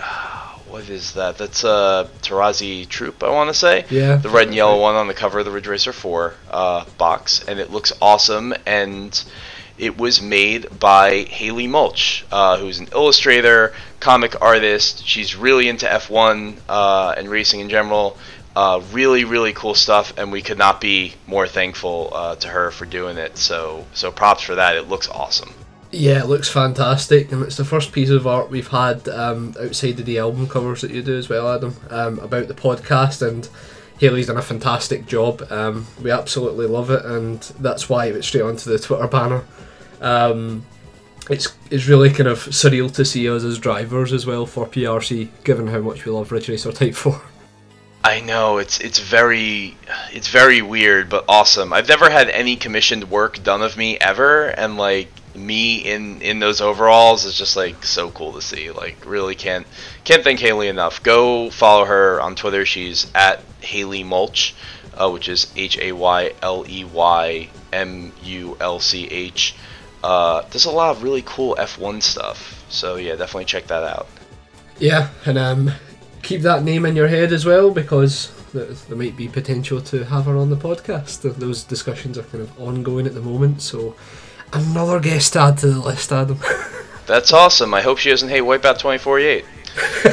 what 0.78 0.88
is 0.88 1.14
that? 1.14 1.36
That's 1.38 1.64
a 1.64 2.08
Tarazi 2.22 2.88
troop, 2.88 3.24
I 3.24 3.30
want 3.30 3.48
to 3.48 3.54
say. 3.54 3.84
Yeah. 3.90 4.14
The 4.14 4.28
red 4.28 4.46
and 4.46 4.54
yellow 4.54 4.80
one 4.80 4.94
on 4.94 5.08
the 5.08 5.14
cover 5.14 5.40
of 5.40 5.44
the 5.44 5.50
Ridge 5.50 5.66
Racer 5.66 5.92
4 5.92 6.34
uh, 6.52 6.84
box, 6.96 7.44
and 7.48 7.58
it 7.58 7.72
looks 7.72 7.92
awesome. 8.00 8.54
And 8.64 9.24
it 9.76 9.98
was 9.98 10.22
made 10.22 10.78
by 10.78 11.24
Hayley 11.24 11.66
Mulch, 11.66 12.24
uh, 12.30 12.58
who's 12.58 12.78
an 12.78 12.88
illustrator, 12.92 13.74
comic 13.98 14.40
artist. 14.40 15.04
She's 15.04 15.34
really 15.34 15.68
into 15.68 15.86
F1 15.86 16.58
uh, 16.68 17.14
and 17.16 17.28
racing 17.28 17.58
in 17.58 17.70
general. 17.70 18.16
Uh, 18.54 18.80
really, 18.92 19.24
really 19.24 19.52
cool 19.54 19.74
stuff, 19.74 20.16
and 20.16 20.30
we 20.30 20.42
could 20.42 20.58
not 20.58 20.80
be 20.80 21.14
more 21.26 21.48
thankful 21.48 22.12
uh, 22.12 22.36
to 22.36 22.46
her 22.46 22.70
for 22.70 22.86
doing 22.86 23.18
it. 23.18 23.36
So, 23.36 23.84
so 23.94 24.12
props 24.12 24.42
for 24.42 24.54
that. 24.54 24.76
It 24.76 24.88
looks 24.88 25.08
awesome. 25.08 25.52
Yeah, 25.90 26.20
it 26.20 26.26
looks 26.26 26.50
fantastic, 26.50 27.32
and 27.32 27.42
it's 27.42 27.56
the 27.56 27.64
first 27.64 27.92
piece 27.92 28.10
of 28.10 28.26
art 28.26 28.50
we've 28.50 28.68
had 28.68 29.08
um, 29.08 29.54
outside 29.58 29.98
of 29.98 30.04
the 30.04 30.18
album 30.18 30.46
covers 30.46 30.82
that 30.82 30.90
you 30.90 31.02
do 31.02 31.16
as 31.16 31.30
well, 31.30 31.50
Adam, 31.50 31.76
um, 31.88 32.18
about 32.18 32.48
the 32.48 32.54
podcast. 32.54 33.26
And 33.26 33.48
Hayley's 33.98 34.26
done 34.26 34.36
a 34.36 34.42
fantastic 34.42 35.06
job. 35.06 35.42
Um, 35.50 35.86
we 36.02 36.10
absolutely 36.10 36.66
love 36.66 36.90
it, 36.90 37.04
and 37.06 37.40
that's 37.60 37.88
why 37.88 38.06
it's 38.06 38.26
straight 38.26 38.42
onto 38.42 38.70
the 38.70 38.78
Twitter 38.78 39.06
banner. 39.06 39.44
Um, 40.02 40.66
it's 41.30 41.54
it's 41.70 41.86
really 41.86 42.10
kind 42.10 42.28
of 42.28 42.38
surreal 42.38 42.92
to 42.94 43.04
see 43.04 43.28
us 43.28 43.42
as 43.42 43.58
drivers 43.58 44.12
as 44.12 44.26
well 44.26 44.44
for 44.44 44.66
PRC, 44.66 45.28
given 45.44 45.66
how 45.66 45.80
much 45.80 46.04
we 46.04 46.12
love 46.12 46.30
Ridge 46.32 46.48
Racer 46.50 46.72
Type 46.72 46.94
Four. 46.94 47.20
I 48.04 48.20
know 48.20 48.58
it's 48.58 48.78
it's 48.80 48.98
very 48.98 49.76
it's 50.12 50.28
very 50.28 50.62
weird 50.62 51.08
but 51.08 51.24
awesome. 51.28 51.72
I've 51.72 51.88
never 51.88 52.08
had 52.08 52.28
any 52.30 52.56
commissioned 52.56 53.10
work 53.10 53.42
done 53.42 53.62
of 53.62 53.76
me 53.76 53.98
ever, 53.98 54.48
and 54.48 54.76
like 54.76 55.08
me 55.38 55.76
in 55.78 56.20
in 56.22 56.38
those 56.38 56.60
overalls 56.60 57.24
is 57.24 57.34
just 57.34 57.56
like 57.56 57.84
so 57.84 58.10
cool 58.10 58.32
to 58.32 58.42
see. 58.42 58.70
Like 58.70 59.04
really 59.06 59.34
can't 59.34 59.66
can't 60.04 60.24
thank 60.24 60.40
Hayley 60.40 60.68
enough. 60.68 61.02
Go 61.02 61.50
follow 61.50 61.84
her 61.84 62.20
on 62.20 62.34
Twitter. 62.34 62.64
She's 62.66 63.10
at 63.14 63.40
Hayley 63.60 64.04
Mulch, 64.04 64.54
uh, 64.94 65.10
which 65.10 65.28
is 65.28 65.52
H 65.56 65.78
A 65.78 65.92
Y 65.92 66.32
L 66.42 66.64
E 66.68 66.84
Y 66.84 67.48
M 67.72 68.12
U 68.22 68.56
L 68.60 68.80
C 68.80 69.06
H. 69.06 69.54
Uh, 70.02 70.42
there's 70.50 70.66
a 70.66 70.70
lot 70.70 70.96
of 70.96 71.02
really 71.02 71.22
cool 71.26 71.56
F1 71.58 72.02
stuff. 72.02 72.64
So 72.68 72.96
yeah, 72.96 73.16
definitely 73.16 73.46
check 73.46 73.66
that 73.66 73.82
out. 73.82 74.06
Yeah, 74.78 75.10
and 75.26 75.36
um, 75.38 75.72
keep 76.22 76.42
that 76.42 76.62
name 76.62 76.86
in 76.86 76.94
your 76.94 77.08
head 77.08 77.32
as 77.32 77.44
well 77.44 77.70
because 77.70 78.32
there 78.52 78.96
might 78.96 79.16
be 79.16 79.28
potential 79.28 79.80
to 79.82 80.04
have 80.04 80.26
her 80.26 80.36
on 80.36 80.50
the 80.50 80.56
podcast. 80.56 81.22
Those 81.22 81.64
discussions 81.64 82.16
are 82.16 82.22
kind 82.22 82.42
of 82.42 82.60
ongoing 82.60 83.06
at 83.06 83.14
the 83.14 83.20
moment, 83.20 83.60
so 83.60 83.96
another 84.52 85.00
guest 85.00 85.34
to 85.34 85.40
add 85.40 85.58
to 85.58 85.68
the 85.68 85.80
list, 85.80 86.12
Adam. 86.12 86.38
That's 87.06 87.32
awesome. 87.32 87.74
I 87.74 87.80
hope 87.80 87.98
she 87.98 88.10
doesn't 88.10 88.28
hate 88.28 88.42
Wipeout 88.42 88.78
2048. 88.78 89.44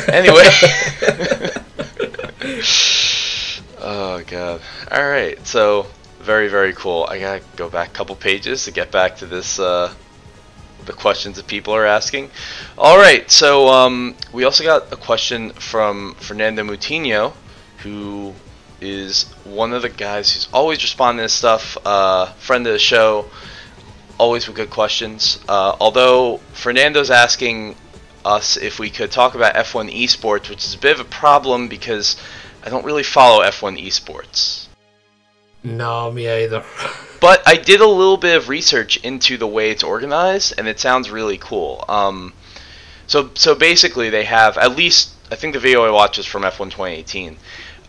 anyway. 0.10 0.44
oh 3.80 4.24
god. 4.28 4.62
All 4.92 5.08
right. 5.08 5.46
So 5.46 5.88
very 6.20 6.48
very 6.48 6.74
cool. 6.74 7.06
I 7.10 7.20
gotta 7.20 7.44
go 7.56 7.70
back 7.70 7.90
a 7.90 7.92
couple 7.92 8.16
pages 8.16 8.66
to 8.66 8.72
get 8.72 8.92
back 8.92 9.18
to 9.18 9.26
this. 9.26 9.60
Uh, 9.60 9.94
the 10.86 10.94
questions 10.94 11.38
that 11.38 11.48
people 11.48 11.74
are 11.74 11.86
asking. 11.86 12.30
All 12.78 12.98
right. 12.98 13.30
So 13.30 13.68
um, 13.70 14.16
we 14.32 14.44
also 14.44 14.64
got 14.64 14.92
a 14.94 14.96
question 14.96 15.52
from 15.52 16.16
Fernando 16.16 16.64
Moutinho, 16.64 17.34
who 17.80 18.34
is 18.82 19.24
one 19.44 19.74
of 19.74 19.82
the 19.82 19.90
guys 19.90 20.34
who's 20.34 20.48
always 20.54 20.82
responding 20.84 21.26
to 21.26 21.30
stuff. 21.30 21.78
Uh, 21.86 22.28
friend 22.34 22.66
of 22.68 22.74
the 22.74 22.80
show 22.80 23.26
always 24.18 24.48
with 24.48 24.56
good 24.56 24.70
questions. 24.70 25.40
Uh, 25.48 25.76
although 25.80 26.38
Fernando's 26.54 27.12
asking 27.12 27.76
us 28.24 28.58
if 28.58 28.80
we 28.80 28.90
could 28.90 29.12
talk 29.12 29.36
about 29.36 29.54
F1 29.56 29.94
esports, 29.94 30.50
which 30.50 30.66
is 30.66 30.74
a 30.74 30.78
bit 30.78 30.94
of 30.94 31.00
a 31.00 31.10
problem 31.10 31.68
because 31.68 32.18
I 32.64 32.70
don't 32.70 32.86
really 32.86 33.04
follow 33.04 33.44
F1 33.44 33.82
esports. 33.82 34.68
No, 35.64 36.12
me 36.12 36.28
either. 36.30 36.64
But 37.22 37.42
I 37.48 37.56
did 37.56 37.82
a 37.82 37.88
little 37.88 38.18
bit 38.18 38.38
of 38.38 38.50
research 38.50 38.98
into 38.98 39.38
the 39.38 39.48
way 39.48 39.72
it's 39.72 39.82
organized, 39.82 40.54
and 40.60 40.68
it 40.68 40.80
sounds 40.80 41.10
really 41.10 41.40
cool. 41.40 41.84
Um, 41.90 42.34
so 43.08 43.32
so 43.34 43.56
basically, 43.56 44.12
they 44.12 44.26
have 44.26 44.60
at 44.60 44.76
least 44.76 45.12
I 45.32 45.36
think 45.36 45.54
the 45.54 45.60
video 45.60 45.84
I 45.86 45.90
watched 45.90 46.18
was 46.18 46.28
from 46.28 46.44
F1 46.44 46.70
2018 46.70 47.38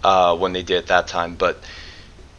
uh, 0.04 0.36
when 0.36 0.54
they 0.54 0.62
did 0.62 0.78
it 0.78 0.86
that 0.86 1.06
time, 1.06 1.34
but 1.34 1.58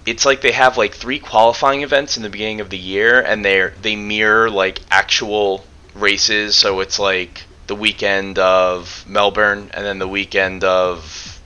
it's 0.07 0.25
like 0.25 0.39
they 0.39 0.53
have 0.53 0.77
like 0.77 0.95
three 0.95 1.19
qualifying 1.19 1.83
events 1.83 2.15
in 2.15 2.23
the 2.23 2.29
beginning 2.29 2.61
of 2.61 2.69
the 2.69 2.77
year, 2.77 3.21
and 3.21 3.43
they 3.43 3.69
they 3.81 3.97
mirror 3.97 4.49
like 4.49 4.79
actual 4.89 5.65
races. 5.93 6.55
So 6.55 6.79
it's 6.79 6.97
like 6.97 7.43
the 7.67 7.75
weekend 7.75 8.39
of 8.39 9.05
Melbourne, 9.05 9.69
and 9.73 9.85
then 9.85 9.99
the 9.99 10.07
weekend 10.07 10.63
of 10.63 11.41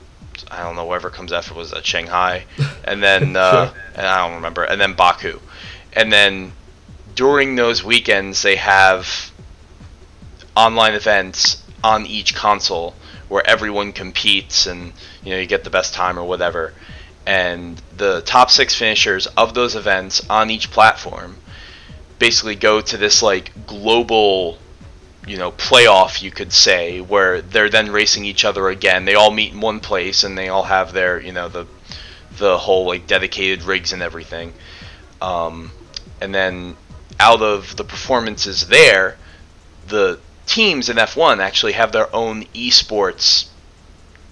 I 0.52 0.62
don't 0.62 0.76
know 0.76 0.86
whatever 0.86 1.10
comes 1.10 1.34
after 1.34 1.56
was 1.56 1.72
that 1.72 1.86
Shanghai, 1.88 2.46
and 2.84 3.02
then 3.02 3.36
uh, 3.36 3.74
and 3.96 4.06
I 4.06 4.28
don't 4.28 4.36
remember, 4.36 4.64
and 4.64 4.80
then 4.80 4.94
Baku, 4.94 5.40
and 5.94 6.14
then 6.14 6.52
during 7.16 7.56
those 7.56 7.84
weekends 7.84 8.44
they 8.44 8.58
have 8.58 9.32
online 10.56 10.94
events 10.94 11.64
on 11.84 12.06
each 12.06 12.36
console 12.36 12.94
where 13.28 13.46
everyone 13.48 13.92
competes 13.92 14.68
and 14.68 14.94
you 15.24 15.32
know 15.32 15.40
you 15.40 15.48
get 15.48 15.64
the 15.64 15.70
best 15.70 15.94
time 15.94 16.20
or 16.20 16.24
whatever 16.26 16.74
and 17.26 17.82
the 17.98 18.22
top 18.22 18.50
six 18.50 18.76
finishers 18.76 19.28
of 19.28 19.54
those 19.54 19.76
events 19.76 20.22
on 20.30 20.50
each 20.50 20.72
platform 20.72 21.38
basically 22.20 22.56
go 22.56 22.82
to 22.82 22.98
this 22.98 23.22
like 23.22 23.52
global 23.66 24.58
you 25.28 25.38
know 25.38 25.52
playoff 25.52 26.22
you 26.22 26.32
could 26.32 26.52
say 26.52 27.00
where 27.00 27.42
they're 27.42 27.70
then 27.70 27.92
racing 27.92 28.26
each 28.26 28.46
other 28.46 28.70
again. 28.70 29.06
They 29.06 29.16
all 29.16 29.32
meet 29.32 29.54
in 29.54 29.62
one 29.62 29.80
place 29.80 30.24
and 30.24 30.38
they 30.38 30.50
all 30.50 30.64
have 30.64 30.94
their 30.94 31.20
you 31.20 31.32
know 31.32 31.48
the 31.48 31.68
the 32.38 32.58
whole 32.58 32.86
like 32.86 33.08
dedicated 33.08 33.64
rigs 33.64 33.94
and 33.94 34.02
everything. 34.02 34.54
Um, 35.22 35.72
and 36.20 36.34
then 36.34 36.76
out 37.20 37.42
of 37.42 37.76
the 37.76 37.84
performances 37.84 38.68
there 38.68 39.18
the 39.88 40.20
teams 40.48 40.90
in 40.90 40.98
F1 40.98 41.40
actually 41.40 41.74
have 41.74 41.92
their 41.92 42.14
own 42.16 42.46
esports 42.48 43.51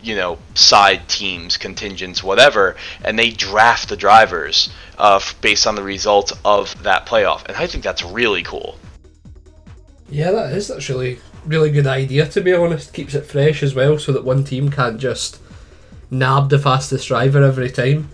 you 0.02 0.16
know 0.16 0.38
side 0.54 1.08
teams 1.08 1.58
contingents 1.58 2.24
whatever 2.24 2.76
and 3.04 3.20
they 3.20 3.30
draft 3.30 3.90
the 3.90 3.98
drivers 3.98 4.70
uh, 4.98 5.20
based 5.42 5.68
on 5.68 5.76
the 5.76 5.84
results 5.84 6.34
of 6.46 6.82
that 6.84 7.06
playoff 7.06 7.46
and 7.46 7.58
i 7.58 7.68
think 7.68 7.84
that's 7.84 8.04
really 8.04 8.44
cool 8.44 8.78
yeah, 10.12 10.32
that 10.32 10.54
is. 10.54 10.68
That's 10.68 10.90
really, 10.90 11.20
really 11.46 11.72
good 11.72 11.88
idea. 11.88 12.28
To 12.28 12.42
be 12.42 12.54
honest, 12.54 12.94
keeps 12.94 13.14
it 13.14 13.26
fresh 13.26 13.62
as 13.64 13.76
well, 13.76 13.98
so 14.00 14.12
that 14.12 14.24
one 14.24 14.44
team 14.44 14.72
can't 14.72 15.00
just 15.00 15.40
nab 16.12 16.50
the 16.50 16.60
fastest 16.60 17.08
driver 17.08 17.44
every 17.44 17.70
time. 17.70 18.10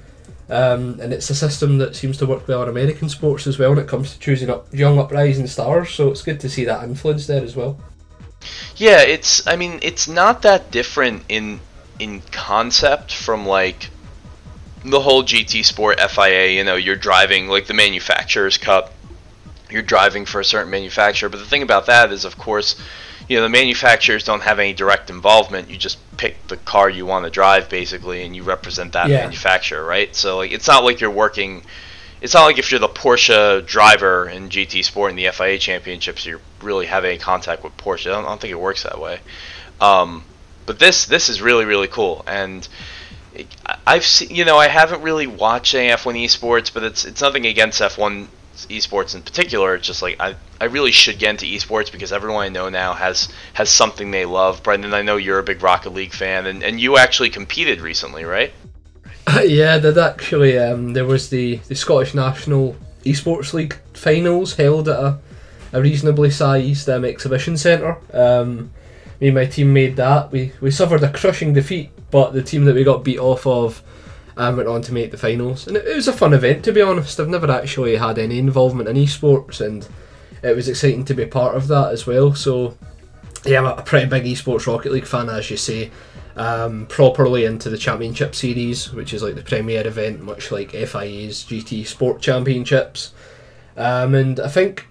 Um, 0.47 0.99
and 0.99 1.11
it's 1.11 1.29
a 1.31 1.35
system 1.35 1.79
that 1.79 1.95
seems 1.95 2.17
to 2.17 2.27
work 2.27 2.47
well 2.47 2.61
in 2.63 2.69
American 2.69 3.09
sports 3.09 3.47
as 3.47 3.57
well 3.57 3.71
when 3.71 3.79
it 3.79 3.87
comes 3.87 4.13
to 4.13 4.19
choosing 4.19 4.49
up 4.49 4.71
young 4.71 4.99
uprising 4.99 5.47
stars. 5.47 5.91
So 5.91 6.11
it's 6.11 6.21
good 6.21 6.39
to 6.41 6.49
see 6.49 6.65
that 6.65 6.83
influence 6.83 7.25
there 7.27 7.43
as 7.43 7.55
well. 7.55 7.79
Yeah, 8.75 9.01
it's. 9.01 9.47
I 9.47 9.55
mean, 9.55 9.79
it's 9.81 10.07
not 10.07 10.41
that 10.43 10.69
different 10.71 11.23
in 11.29 11.61
in 11.99 12.21
concept 12.31 13.13
from 13.13 13.45
like 13.45 13.89
the 14.83 14.99
whole 14.99 15.23
GT 15.23 15.65
Sport 15.65 15.99
FIA. 15.99 16.49
You 16.49 16.63
know, 16.63 16.75
you're 16.75 16.95
driving 16.95 17.47
like 17.47 17.67
the 17.67 17.73
manufacturers' 17.73 18.57
cup 18.57 18.91
you're 19.69 19.81
driving 19.81 20.25
for 20.25 20.39
a 20.39 20.45
certain 20.45 20.71
manufacturer. 20.71 21.29
But 21.29 21.39
the 21.39 21.45
thing 21.45 21.63
about 21.63 21.87
that 21.87 22.11
is, 22.11 22.25
of 22.25 22.37
course, 22.37 22.75
you 23.27 23.37
know 23.37 23.43
the 23.43 23.49
manufacturers 23.49 24.23
don't 24.23 24.43
have 24.43 24.59
any 24.59 24.73
direct 24.73 25.09
involvement. 25.09 25.69
You 25.69 25.77
just 25.77 25.97
pick 26.17 26.47
the 26.47 26.57
car 26.57 26.89
you 26.89 27.05
want 27.05 27.25
to 27.25 27.31
drive, 27.31 27.69
basically, 27.69 28.23
and 28.23 28.35
you 28.35 28.43
represent 28.43 28.93
that 28.93 29.09
yeah. 29.09 29.23
manufacturer, 29.23 29.83
right? 29.83 30.15
So 30.15 30.37
like, 30.37 30.51
it's 30.51 30.67
not 30.67 30.83
like 30.83 31.01
you're 31.01 31.11
working. 31.11 31.63
It's 32.21 32.33
not 32.33 32.45
like 32.45 32.57
if 32.57 32.71
you're 32.71 32.79
the 32.79 32.87
Porsche 32.87 33.65
driver 33.65 34.29
in 34.29 34.49
GT 34.49 34.83
Sport 34.83 35.11
in 35.11 35.15
the 35.15 35.29
FIA 35.31 35.59
Championships, 35.59 36.25
you 36.25 36.39
really 36.61 36.85
have 36.85 37.03
any 37.03 37.17
contact 37.17 37.63
with 37.63 37.75
Porsche. 37.77 38.07
I 38.07 38.13
don't, 38.15 38.25
I 38.25 38.29
don't 38.29 38.41
think 38.41 38.51
it 38.51 38.59
works 38.59 38.83
that 38.83 38.99
way. 38.99 39.19
Um, 39.81 40.23
but 40.65 40.79
this 40.79 41.05
this 41.05 41.29
is 41.29 41.41
really 41.41 41.65
really 41.65 41.87
cool, 41.87 42.23
and 42.27 42.67
I've 43.85 44.05
seen 44.05 44.29
you 44.35 44.45
know 44.45 44.57
I 44.57 44.67
haven't 44.67 45.01
really 45.01 45.27
watched 45.27 45.75
any 45.75 45.89
F1 45.89 46.23
esports, 46.23 46.73
but 46.73 46.83
it's 46.83 47.05
it's 47.05 47.21
nothing 47.21 47.45
against 47.45 47.81
F1 47.81 48.27
esports 48.69 49.15
in 49.15 49.21
particular. 49.21 49.75
It's 49.75 49.87
just 49.87 50.01
like 50.01 50.19
I, 50.19 50.35
I 50.59 50.65
really 50.65 50.91
should 50.91 51.19
get 51.19 51.31
into 51.31 51.45
esports 51.45 51.91
because 51.91 52.11
everyone 52.11 52.45
I 52.45 52.49
know 52.49 52.69
now 52.69 52.93
has 52.93 53.29
has 53.53 53.69
something 53.69 54.11
they 54.11 54.25
love. 54.25 54.63
Brendan, 54.63 54.93
I 54.93 55.01
know 55.01 55.17
you're 55.17 55.39
a 55.39 55.43
big 55.43 55.61
Rocket 55.61 55.93
League 55.93 56.13
fan, 56.13 56.45
and, 56.45 56.63
and 56.63 56.79
you 56.79 56.97
actually 56.97 57.29
competed 57.29 57.81
recently, 57.81 58.23
right? 58.23 58.53
yeah, 59.43 59.77
did 59.79 59.97
actually. 59.97 60.57
Um, 60.57 60.93
there 60.93 61.05
was 61.05 61.29
the, 61.29 61.57
the 61.67 61.75
Scottish 61.75 62.13
National 62.13 62.75
Esports 63.03 63.53
League 63.53 63.77
finals 63.93 64.55
held 64.55 64.87
at 64.87 64.99
a, 64.99 65.19
a 65.73 65.81
reasonably 65.81 66.29
sized 66.29 66.89
um, 66.89 67.03
exhibition 67.03 67.57
centre. 67.57 67.97
Um, 68.13 68.71
me 69.19 69.27
and 69.27 69.35
my 69.35 69.45
team 69.45 69.73
made 69.73 69.95
that. 69.97 70.31
We 70.31 70.51
we 70.61 70.71
suffered 70.71 71.03
a 71.03 71.11
crushing 71.11 71.53
defeat, 71.53 71.91
but 72.11 72.33
the 72.33 72.43
team 72.43 72.65
that 72.65 72.75
we 72.75 72.83
got 72.83 73.03
beat 73.03 73.19
off 73.19 73.45
of 73.47 73.83
and 74.37 74.57
went 74.57 74.69
on 74.69 74.81
to 74.81 74.93
make 74.93 75.11
the 75.11 75.17
finals. 75.17 75.67
And 75.67 75.77
it, 75.77 75.87
it 75.87 75.95
was 75.95 76.07
a 76.07 76.13
fun 76.13 76.33
event, 76.33 76.63
to 76.65 76.73
be 76.73 76.81
honest. 76.81 77.19
I've 77.19 77.29
never 77.29 77.49
actually 77.49 77.95
had 77.95 78.19
any 78.19 78.39
involvement 78.39 78.89
in 78.89 78.97
esports, 78.97 79.65
and 79.65 79.87
it 80.43 80.55
was 80.55 80.67
exciting 80.67 81.05
to 81.05 81.13
be 81.13 81.25
part 81.25 81.55
of 81.55 81.67
that 81.67 81.91
as 81.91 82.05
well. 82.05 82.33
So, 82.35 82.77
yeah, 83.45 83.59
I'm 83.59 83.79
a 83.79 83.81
pretty 83.81 84.07
big 84.07 84.23
esports 84.23 84.67
Rocket 84.67 84.91
League 84.91 85.07
fan, 85.07 85.29
as 85.29 85.49
you 85.49 85.57
say. 85.57 85.91
Um, 86.37 86.85
properly 86.87 87.45
into 87.45 87.69
the 87.69 87.77
championship 87.77 88.35
series, 88.35 88.91
which 88.91 89.13
is 89.13 89.23
like 89.23 89.35
the 89.35 89.41
premier 89.41 89.87
event, 89.87 90.21
much 90.21 90.51
like 90.51 90.71
FIA's 90.71 91.45
GT 91.45 91.87
Sport 91.87 92.21
Championships. 92.21 93.13
Um, 93.77 94.13
and 94.15 94.41
I 94.41 94.49
think 94.49 94.85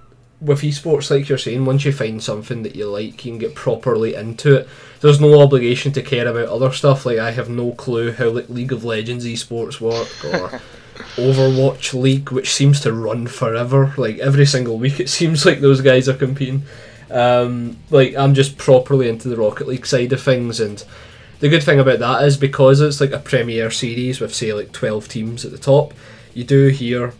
with 0.44 0.60
esports, 0.60 1.10
like 1.10 1.28
you're 1.28 1.38
saying, 1.38 1.64
once 1.64 1.84
you 1.84 1.92
find 1.92 2.22
something 2.22 2.62
that 2.62 2.76
you 2.76 2.86
like, 2.86 3.24
you 3.24 3.32
can 3.32 3.38
get 3.38 3.54
properly 3.54 4.14
into 4.14 4.56
it. 4.56 4.68
There's 5.00 5.20
no 5.20 5.40
obligation 5.40 5.92
to 5.92 6.02
care 6.02 6.28
about 6.28 6.48
other 6.48 6.72
stuff. 6.72 7.06
Like 7.06 7.18
I 7.18 7.30
have 7.30 7.48
no 7.48 7.72
clue 7.72 8.12
how 8.12 8.30
like 8.30 8.48
League 8.48 8.72
of 8.72 8.84
Legends 8.84 9.26
esports 9.26 9.80
work 9.80 10.08
or 10.24 10.60
Overwatch 11.16 11.94
League, 11.98 12.30
which 12.30 12.52
seems 12.52 12.80
to 12.80 12.92
run 12.92 13.26
forever. 13.26 13.94
Like 13.96 14.18
every 14.18 14.46
single 14.46 14.78
week, 14.78 15.00
it 15.00 15.08
seems 15.08 15.44
like 15.44 15.60
those 15.60 15.80
guys 15.80 16.08
are 16.08 16.14
competing. 16.14 16.64
Um, 17.10 17.78
like 17.90 18.14
I'm 18.16 18.34
just 18.34 18.58
properly 18.58 19.08
into 19.08 19.28
the 19.28 19.36
Rocket 19.36 19.66
League 19.66 19.86
side 19.86 20.12
of 20.12 20.22
things, 20.22 20.60
and 20.60 20.84
the 21.40 21.48
good 21.48 21.62
thing 21.62 21.80
about 21.80 21.98
that 21.98 22.24
is 22.24 22.36
because 22.36 22.80
it's 22.80 23.00
like 23.00 23.12
a 23.12 23.18
premier 23.18 23.70
series 23.70 24.20
with 24.20 24.34
say 24.34 24.52
like 24.52 24.72
12 24.72 25.08
teams 25.08 25.44
at 25.44 25.52
the 25.52 25.58
top. 25.58 25.94
You 26.32 26.44
do 26.44 26.68
hear 26.68 27.12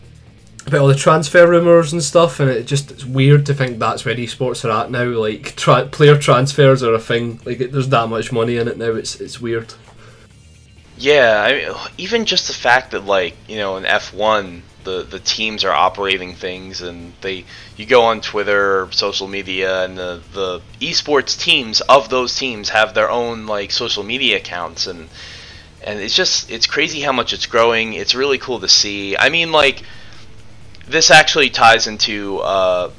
about 0.67 0.81
all 0.81 0.87
the 0.87 0.95
transfer 0.95 1.47
rumours 1.47 1.93
and 1.93 2.03
stuff, 2.03 2.39
and 2.39 2.49
it 2.49 2.65
just 2.65 2.91
it's 2.91 3.05
weird 3.05 3.45
to 3.45 3.53
think 3.53 3.77
that's 3.77 4.05
where 4.05 4.15
esports 4.15 4.65
are 4.65 4.83
at 4.83 4.91
now. 4.91 5.05
Like 5.05 5.55
tra- 5.55 5.85
player 5.85 6.17
transfers 6.17 6.81
are 6.81 6.93
a 6.93 6.99
thing. 6.99 7.39
Like 7.45 7.59
it, 7.61 7.71
there's 7.71 7.89
that 7.89 8.09
much 8.09 8.31
money 8.31 8.57
in 8.57 8.67
it 8.67 8.77
now. 8.77 8.91
It's 8.91 9.19
it's 9.21 9.39
weird. 9.39 9.73
Yeah, 10.97 11.43
I 11.45 11.53
mean, 11.53 11.75
even 11.97 12.25
just 12.25 12.47
the 12.47 12.53
fact 12.53 12.91
that 12.91 13.05
like 13.05 13.35
you 13.47 13.57
know 13.57 13.77
in 13.77 13.85
F 13.85 14.13
one 14.13 14.63
the 14.85 15.03
the 15.03 15.19
teams 15.19 15.65
are 15.65 15.73
operating 15.73 16.33
things 16.33 16.81
and 16.81 17.11
they 17.21 17.43
you 17.75 17.85
go 17.85 18.03
on 18.03 18.21
Twitter 18.21 18.83
or 18.83 18.91
social 18.91 19.27
media 19.27 19.83
and 19.83 19.97
the 19.97 20.21
the 20.33 20.61
esports 20.79 21.37
teams 21.37 21.81
of 21.81 22.09
those 22.09 22.35
teams 22.35 22.69
have 22.69 22.93
their 22.93 23.09
own 23.09 23.45
like 23.45 23.71
social 23.71 24.03
media 24.03 24.37
accounts 24.37 24.87
and 24.87 25.09
and 25.83 25.99
it's 25.99 26.15
just 26.15 26.49
it's 26.49 26.65
crazy 26.65 27.01
how 27.01 27.11
much 27.11 27.33
it's 27.33 27.45
growing. 27.45 27.93
It's 27.93 28.15
really 28.15 28.37
cool 28.37 28.59
to 28.61 28.69
see. 28.69 29.17
I 29.17 29.29
mean 29.29 29.51
like 29.51 29.83
this 30.87 31.09
actually 31.11 31.49
ties 31.49 31.87
into 31.87 32.39
uh, 32.39 32.91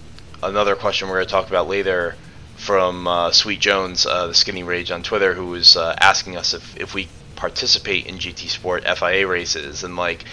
another 0.43 0.77
question 0.77 1.09
we're 1.09 1.17
going 1.17 1.27
to 1.27 1.33
talk 1.33 1.49
about 1.49 1.69
later 1.69 2.15
from 2.57 3.07
uh, 3.07 3.31
Sweet 3.31 3.61
Jones, 3.61 4.07
uh, 4.07 4.29
the 4.29 4.35
Skinny 4.35 4.63
Rage 4.63 4.91
on 4.91 5.03
Twitter, 5.03 5.35
who 5.35 5.47
was 5.47 5.77
uh, 5.77 5.95
asking 6.01 6.37
us 6.37 6.55
if, 6.55 6.77
if 6.77 6.95
we 6.95 7.09
participate 7.37 8.07
in 8.07 8.17
GT 8.17 8.49
Sport 8.49 8.85
FIA 8.85 9.27
races. 9.27 9.85
And, 9.85 9.97
like, 9.97 10.25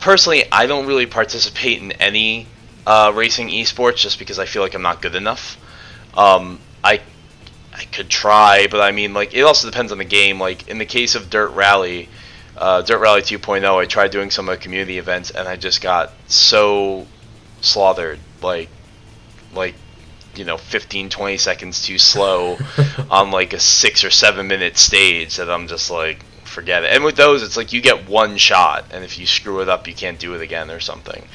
personally, 0.00 0.44
I 0.52 0.66
don't 0.66 0.86
really 0.86 1.06
participate 1.06 1.82
in 1.82 1.92
any 1.92 2.46
uh, 2.86 3.12
racing 3.14 3.48
esports 3.48 3.96
just 3.96 4.18
because 4.18 4.38
I 4.38 4.44
feel 4.44 4.62
like 4.62 4.74
I'm 4.74 4.82
not 4.82 5.00
good 5.00 5.14
enough. 5.14 5.58
Um, 6.16 6.60
I 6.82 7.00
I 7.76 7.84
could 7.86 8.08
try, 8.08 8.68
but 8.70 8.80
I 8.80 8.92
mean, 8.92 9.14
like, 9.14 9.34
it 9.34 9.40
also 9.40 9.68
depends 9.68 9.90
on 9.90 9.98
the 9.98 10.04
game. 10.04 10.38
Like, 10.38 10.68
in 10.68 10.78
the 10.78 10.86
case 10.86 11.16
of 11.16 11.28
Dirt 11.28 11.50
Rally, 11.50 12.08
uh, 12.56 12.82
Dirt 12.82 12.98
Rally 12.98 13.22
2.0, 13.22 13.64
I 13.64 13.84
tried 13.86 14.10
doing 14.10 14.30
some 14.30 14.48
of 14.48 14.56
the 14.56 14.62
community 14.62 14.98
events, 14.98 15.30
and 15.30 15.48
I 15.48 15.56
just 15.56 15.80
got 15.80 16.12
so 16.26 17.06
slaughtered, 17.60 18.20
like, 18.42 18.68
like, 19.54 19.74
you 20.36 20.44
know, 20.44 20.56
15, 20.56 21.10
20 21.10 21.36
seconds 21.36 21.82
too 21.82 21.98
slow 21.98 22.58
on 23.10 23.30
like 23.30 23.52
a 23.52 23.60
six 23.60 24.04
or 24.04 24.10
seven 24.10 24.48
minute 24.48 24.76
stage 24.76 25.36
that 25.36 25.48
I'm 25.48 25.68
just 25.68 25.90
like, 25.90 26.24
forget 26.44 26.84
it. 26.84 26.90
And 26.92 27.04
with 27.04 27.16
those, 27.16 27.42
it's 27.42 27.56
like 27.56 27.72
you 27.72 27.80
get 27.80 28.08
one 28.08 28.36
shot, 28.36 28.86
and 28.92 29.04
if 29.04 29.18
you 29.18 29.26
screw 29.26 29.60
it 29.60 29.68
up, 29.68 29.86
you 29.88 29.94
can't 29.94 30.18
do 30.18 30.34
it 30.34 30.40
again 30.40 30.70
or 30.70 30.80
something. 30.80 31.26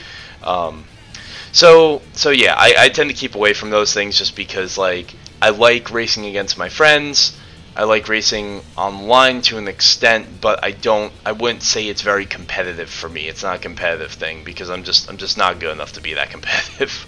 Um, 0.44 0.86
so, 1.52 2.02
so 2.14 2.30
yeah, 2.30 2.56
I, 2.58 2.76
I 2.78 2.90
tend 2.90 3.10
to 3.10 3.16
keep 3.16 3.36
away 3.36 3.54
from 3.54 3.70
those 3.70 3.94
things 3.94 4.18
just 4.18 4.36
because 4.36 4.78
like 4.78 5.14
I 5.42 5.50
like 5.50 5.92
racing 5.92 6.26
against 6.26 6.58
my 6.58 6.70
friends 6.70 7.38
I 7.76 7.84
like 7.84 8.10
racing 8.10 8.62
online 8.78 9.42
to 9.44 9.58
an 9.58 9.68
extent, 9.68 10.42
but 10.42 10.64
I 10.64 10.72
don't. 10.72 11.14
I 11.26 11.32
wouldn't 11.32 11.64
say 11.64 11.88
it's 11.88 12.02
very 12.02 12.26
competitive 12.26 12.90
for 12.90 13.10
me. 13.10 13.28
It's 13.28 13.44
not 13.44 13.56
a 13.58 13.60
competitive 13.60 14.12
thing 14.12 14.44
because 14.44 14.70
I'm 14.70 14.84
just 14.84 15.10
I'm 15.10 15.18
just 15.18 15.38
not 15.38 15.60
good 15.60 15.72
enough 15.72 15.94
to 15.94 16.02
be 16.02 16.14
that 16.16 16.30
competitive. 16.32 17.06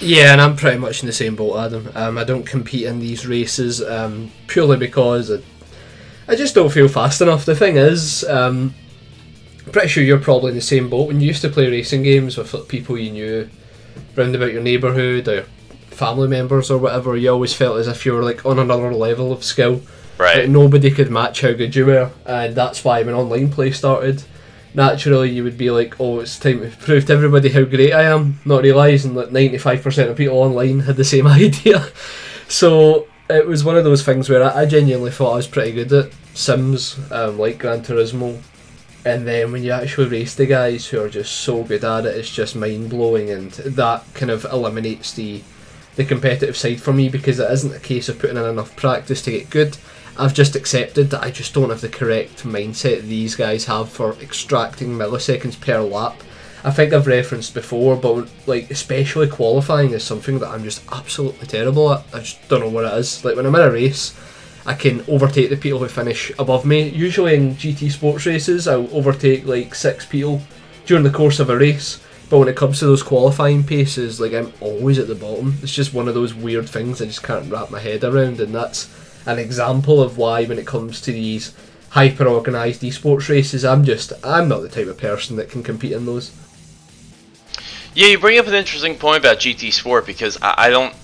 Yeah, 0.00 0.32
and 0.32 0.40
I'm 0.40 0.56
pretty 0.56 0.78
much 0.78 1.02
in 1.02 1.06
the 1.06 1.12
same 1.12 1.36
boat, 1.36 1.58
Adam. 1.58 1.90
Um, 1.94 2.16
I 2.16 2.24
don't 2.24 2.46
compete 2.46 2.86
in 2.86 3.00
these 3.00 3.26
races 3.26 3.82
um, 3.82 4.30
purely 4.46 4.78
because 4.78 5.30
I, 5.30 5.42
I 6.26 6.36
just 6.36 6.54
don't 6.54 6.72
feel 6.72 6.88
fast 6.88 7.20
enough. 7.20 7.44
The 7.44 7.54
thing 7.54 7.76
is, 7.76 8.24
um, 8.24 8.74
I'm 9.66 9.72
pretty 9.72 9.88
sure 9.88 10.02
you're 10.02 10.18
probably 10.18 10.50
in 10.50 10.54
the 10.54 10.62
same 10.62 10.88
boat. 10.88 11.08
When 11.08 11.20
you 11.20 11.26
used 11.26 11.42
to 11.42 11.50
play 11.50 11.70
racing 11.70 12.02
games 12.02 12.38
with 12.38 12.68
people 12.68 12.96
you 12.96 13.10
knew 13.10 13.50
round 14.16 14.34
about 14.34 14.52
your 14.52 14.62
neighbourhood 14.62 15.28
or 15.28 15.46
family 16.00 16.28
members 16.28 16.70
or 16.70 16.78
whatever, 16.78 17.14
you 17.16 17.30
always 17.30 17.54
felt 17.54 17.78
as 17.78 17.86
if 17.86 18.04
you 18.04 18.12
were 18.14 18.24
like 18.24 18.44
on 18.46 18.58
another 18.58 18.92
level 18.92 19.32
of 19.32 19.44
skill. 19.44 19.82
right. 20.18 20.40
Like, 20.40 20.48
nobody 20.48 20.90
could 20.90 21.10
match 21.10 21.42
how 21.42 21.52
good 21.52 21.76
you 21.76 21.86
were, 21.86 22.10
and 22.26 22.54
that's 22.56 22.82
why 22.84 23.02
when 23.02 23.14
online 23.14 23.50
play 23.50 23.70
started, 23.70 24.22
naturally 24.74 25.30
you 25.30 25.44
would 25.44 25.58
be 25.58 25.70
like, 25.70 26.00
"Oh, 26.00 26.20
it's 26.20 26.38
time 26.38 26.60
to 26.60 26.76
prove 26.76 27.04
to 27.06 27.12
everybody 27.12 27.50
how 27.50 27.64
great 27.64 27.92
I 27.92 28.04
am," 28.04 28.40
not 28.44 28.62
realizing 28.62 29.14
that 29.14 29.32
ninety 29.32 29.58
five 29.58 29.82
percent 29.82 30.10
of 30.10 30.16
people 30.16 30.38
online 30.38 30.80
had 30.80 30.96
the 30.96 31.04
same 31.04 31.26
idea. 31.42 31.86
So 32.48 33.06
it 33.28 33.46
was 33.46 33.62
one 33.62 33.76
of 33.76 33.84
those 33.84 34.02
things 34.02 34.28
where 34.28 34.42
I, 34.42 34.62
I 34.62 34.66
genuinely 34.66 35.10
thought 35.12 35.34
I 35.34 35.36
was 35.36 35.46
pretty 35.46 35.72
good 35.72 35.92
at 35.92 36.12
Sims, 36.34 36.98
um, 37.12 37.38
like 37.38 37.58
Gran 37.58 37.82
Turismo. 37.82 38.40
And 39.04 39.26
then 39.26 39.52
when 39.52 39.62
you 39.62 39.72
actually 39.72 40.08
race 40.08 40.34
the 40.34 40.46
guys 40.46 40.86
who 40.86 41.00
are 41.00 41.08
just 41.08 41.32
so 41.32 41.62
good 41.62 41.84
at 41.84 42.04
it, 42.06 42.16
it's 42.16 42.34
just 42.34 42.54
mind 42.56 42.90
blowing, 42.90 43.30
and 43.30 43.50
that 43.80 44.02
kind 44.14 44.30
of 44.30 44.44
eliminates 44.46 45.14
the 45.14 45.42
the 45.96 46.04
competitive 46.04 46.56
side 46.56 46.80
for 46.80 46.92
me 46.92 47.08
because 47.08 47.38
it 47.38 47.50
isn't 47.50 47.74
a 47.74 47.80
case 47.80 48.08
of 48.08 48.18
putting 48.18 48.36
in 48.36 48.44
enough 48.44 48.74
practice 48.76 49.22
to 49.22 49.32
get 49.32 49.50
good. 49.50 49.76
I've 50.16 50.34
just 50.34 50.56
accepted 50.56 51.10
that 51.10 51.22
I 51.22 51.30
just 51.30 51.54
don't 51.54 51.70
have 51.70 51.80
the 51.80 51.88
correct 51.88 52.44
mindset 52.44 53.02
these 53.02 53.36
guys 53.36 53.64
have 53.66 53.88
for 53.88 54.12
extracting 54.14 54.90
milliseconds 54.90 55.60
per 55.60 55.80
lap. 55.80 56.22
I 56.62 56.70
think 56.70 56.92
I've 56.92 57.06
referenced 57.06 57.54
before, 57.54 57.96
but 57.96 58.28
like 58.46 58.70
especially 58.70 59.28
qualifying 59.28 59.92
is 59.92 60.04
something 60.04 60.38
that 60.40 60.48
I'm 60.48 60.62
just 60.62 60.82
absolutely 60.92 61.46
terrible 61.46 61.92
at. 61.92 62.04
I 62.12 62.18
just 62.18 62.46
don't 62.48 62.60
know 62.60 62.68
what 62.68 62.84
it 62.84 62.98
is. 62.98 63.24
Like 63.24 63.36
when 63.36 63.46
I'm 63.46 63.54
in 63.54 63.62
a 63.62 63.70
race, 63.70 64.14
I 64.66 64.74
can 64.74 65.02
overtake 65.08 65.48
the 65.48 65.56
people 65.56 65.78
who 65.78 65.88
finish 65.88 66.30
above 66.38 66.66
me. 66.66 66.90
Usually 66.90 67.34
in 67.34 67.54
GT 67.54 67.90
sports 67.90 68.26
races, 68.26 68.68
I'll 68.68 68.94
overtake 68.94 69.46
like 69.46 69.74
six 69.74 70.04
people 70.04 70.42
during 70.84 71.04
the 71.04 71.10
course 71.10 71.40
of 71.40 71.48
a 71.48 71.56
race. 71.56 71.98
But 72.30 72.38
when 72.38 72.48
it 72.48 72.56
comes 72.56 72.78
to 72.78 72.86
those 72.86 73.02
qualifying 73.02 73.64
paces, 73.64 74.20
like 74.20 74.32
I'm 74.32 74.52
always 74.60 74.98
at 75.00 75.08
the 75.08 75.16
bottom. 75.16 75.58
It's 75.62 75.74
just 75.74 75.92
one 75.92 76.06
of 76.06 76.14
those 76.14 76.32
weird 76.32 76.68
things 76.68 77.02
I 77.02 77.06
just 77.06 77.24
can't 77.24 77.50
wrap 77.50 77.70
my 77.70 77.80
head 77.80 78.04
around, 78.04 78.40
and 78.40 78.54
that's 78.54 78.88
an 79.26 79.38
example 79.38 80.00
of 80.00 80.16
why 80.16 80.44
when 80.44 80.58
it 80.58 80.66
comes 80.66 81.00
to 81.02 81.12
these 81.12 81.52
hyper 81.90 82.28
organised 82.28 82.82
esports 82.82 83.28
races, 83.28 83.64
I'm 83.64 83.84
just 83.84 84.12
I'm 84.24 84.48
not 84.48 84.62
the 84.62 84.68
type 84.68 84.86
of 84.86 84.96
person 84.96 85.36
that 85.36 85.50
can 85.50 85.64
compete 85.64 85.92
in 85.92 86.06
those. 86.06 86.32
Yeah, 87.94 88.06
you 88.06 88.18
bring 88.20 88.38
up 88.38 88.46
an 88.46 88.54
interesting 88.54 88.96
point 88.96 89.18
about 89.18 89.38
GT 89.38 89.72
Sport 89.72 90.06
because 90.06 90.38
I, 90.40 90.54
I 90.56 90.70
don't 90.70 90.94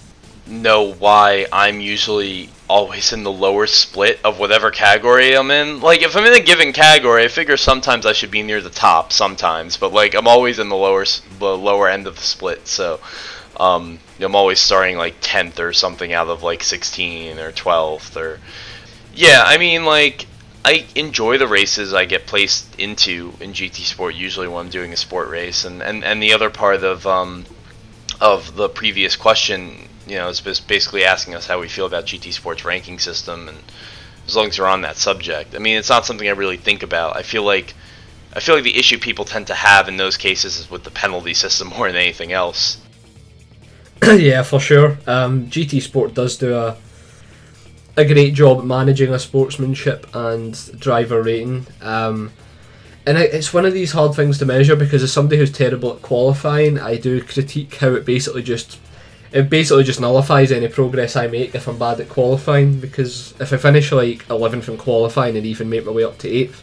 know 0.47 0.93
why 0.93 1.47
I'm 1.53 1.81
usually 1.81 2.49
always 2.69 3.13
in 3.13 3.23
the 3.23 3.33
lower 3.33 3.67
split 3.67 4.19
of 4.25 4.39
whatever 4.39 4.71
category 4.71 5.37
I'm 5.37 5.51
in. 5.51 5.81
Like, 5.81 6.03
if 6.03 6.17
I'm 6.17 6.25
in 6.25 6.35
a 6.35 6.41
given 6.41 6.73
category, 6.73 7.25
I 7.25 7.29
figure 7.29 7.57
sometimes 7.57 8.07
I 8.07 8.13
should 8.13 8.31
be 8.31 8.43
near 8.43 8.61
the 8.61 8.71
top, 8.71 9.13
sometimes, 9.13 9.77
but 9.77 9.93
like 9.93 10.15
I'm 10.15 10.29
always 10.29 10.59
in 10.59 10.69
the 10.69 10.77
lower 10.77 11.05
the 11.39 11.57
lower 11.57 11.89
end 11.89 12.07
of 12.07 12.17
the 12.17 12.23
split. 12.23 12.67
So, 12.67 13.01
um, 13.59 13.99
I'm 14.21 14.35
always 14.35 14.61
starting 14.61 14.97
like 14.97 15.21
10th 15.21 15.59
or 15.59 15.73
something 15.73 16.13
out 16.13 16.29
of 16.29 16.43
like 16.43 16.63
16 16.63 17.39
or 17.39 17.53
12th 17.53 18.17
or. 18.17 18.41
Yeah, 19.15 19.43
I 19.47 19.57
mean, 19.57 19.85
like 19.85 20.27
I 20.67 20.85
enjoy 20.97 21.39
the 21.39 21.47
races 21.47 21.95
I 21.95 22.07
get 22.07 22.27
placed 22.27 22.75
into 22.79 23.33
in 23.39 23.53
GT 23.53 23.85
Sport 23.85 24.17
usually 24.17 24.49
when 24.49 24.67
I'm 24.67 24.71
doing 24.71 24.93
a 24.93 24.97
sport 24.97 25.29
race, 25.29 25.65
and 25.65 25.81
and, 25.81 26.03
and 26.03 26.21
the 26.21 26.33
other 26.33 26.51
part 26.51 26.83
of 26.83 27.07
um, 27.07 27.47
of 28.21 28.57
the 28.57 28.69
previous 28.69 29.15
question, 29.15 29.89
you 30.07 30.17
know, 30.17 30.29
it's 30.29 30.41
bas- 30.41 30.61
basically 30.61 31.05
asking 31.05 31.35
us 31.35 31.47
how 31.47 31.61
we 31.61 31.69
feel 31.69 31.87
about 31.87 32.07
GT 32.07 32.33
Sport's 32.33 32.65
ranking 32.65 32.99
system, 32.99 33.49
and 33.49 33.59
as 34.27 34.37
long 34.37 34.47
as 34.47 34.59
you're 34.59 34.67
on 34.67 34.83
that 34.83 34.97
subject, 34.97 35.55
I 35.55 35.59
mean, 35.59 35.77
it's 35.77 35.89
not 35.89 36.07
something 36.07 36.29
I 36.29 36.33
really 36.33 36.57
think 36.57 36.83
about. 36.83 37.17
I 37.17 37.23
feel 37.23 37.43
like 37.43 37.75
I 38.33 38.41
feel 38.41 38.55
like 38.55 38.65
the 38.65 38.79
issue 38.79 38.99
people 38.99 39.25
tend 39.25 39.47
to 39.47 39.55
have 39.55 39.89
in 39.89 39.97
those 39.97 40.17
cases 40.17 40.59
is 40.59 40.71
with 40.71 40.85
the 40.85 40.91
penalty 40.91 41.35
system 41.35 41.69
more 41.77 41.87
than 41.87 41.97
anything 41.97 42.33
else. 42.33 42.79
yeah, 44.03 44.43
for 44.43 44.61
sure. 44.61 44.99
Um, 45.07 45.47
GT 45.47 45.81
Sport 45.81 46.15
does 46.15 46.37
do 46.37 46.55
a 46.55 46.77
a 47.97 48.05
great 48.05 48.35
job 48.35 48.63
managing 48.63 49.13
a 49.13 49.19
sportsmanship 49.19 50.07
and 50.15 50.79
driver 50.79 51.23
rating. 51.23 51.67
Um, 51.81 52.31
and 53.07 53.17
it's 53.17 53.55
one 53.55 53.65
of 53.65 53.73
these 53.73 53.93
hard 53.93 54.15
things 54.15 54.39
to 54.39 54.45
measure 54.45 54.77
because 54.77 55.03
as 55.03 55.13
somebody 55.13 55.39
who's 55.39 55.53
terrible 55.53 55.95
at 55.95 56.03
qualifying, 56.03 56.79
I 56.79 56.97
do 56.97 57.23
critique 57.23 57.77
how 57.77 57.95
it 57.95 58.05
basically 58.05 58.43
just 58.43 58.79
it 59.37 59.51
basically 59.51 59.85
just 59.85 60.01
nullifies 60.01 60.51
any 60.51 60.67
progress 60.67 61.15
I 61.15 61.27
make 61.27 61.55
if 61.55 61.69
I'm 61.69 61.79
bad 61.79 62.01
at 62.01 62.09
qualifying. 62.09 62.81
Because 62.81 63.39
if 63.39 63.53
I 63.53 63.59
finish 63.59 63.93
like 63.93 64.27
11th 64.29 64.69
in 64.69 64.79
qualifying 64.79 65.37
and 65.37 65.45
even 65.45 65.69
make 65.69 65.85
my 65.85 65.93
way 65.93 66.05
up 66.05 66.17
to 66.19 66.29
8th, 66.29 66.63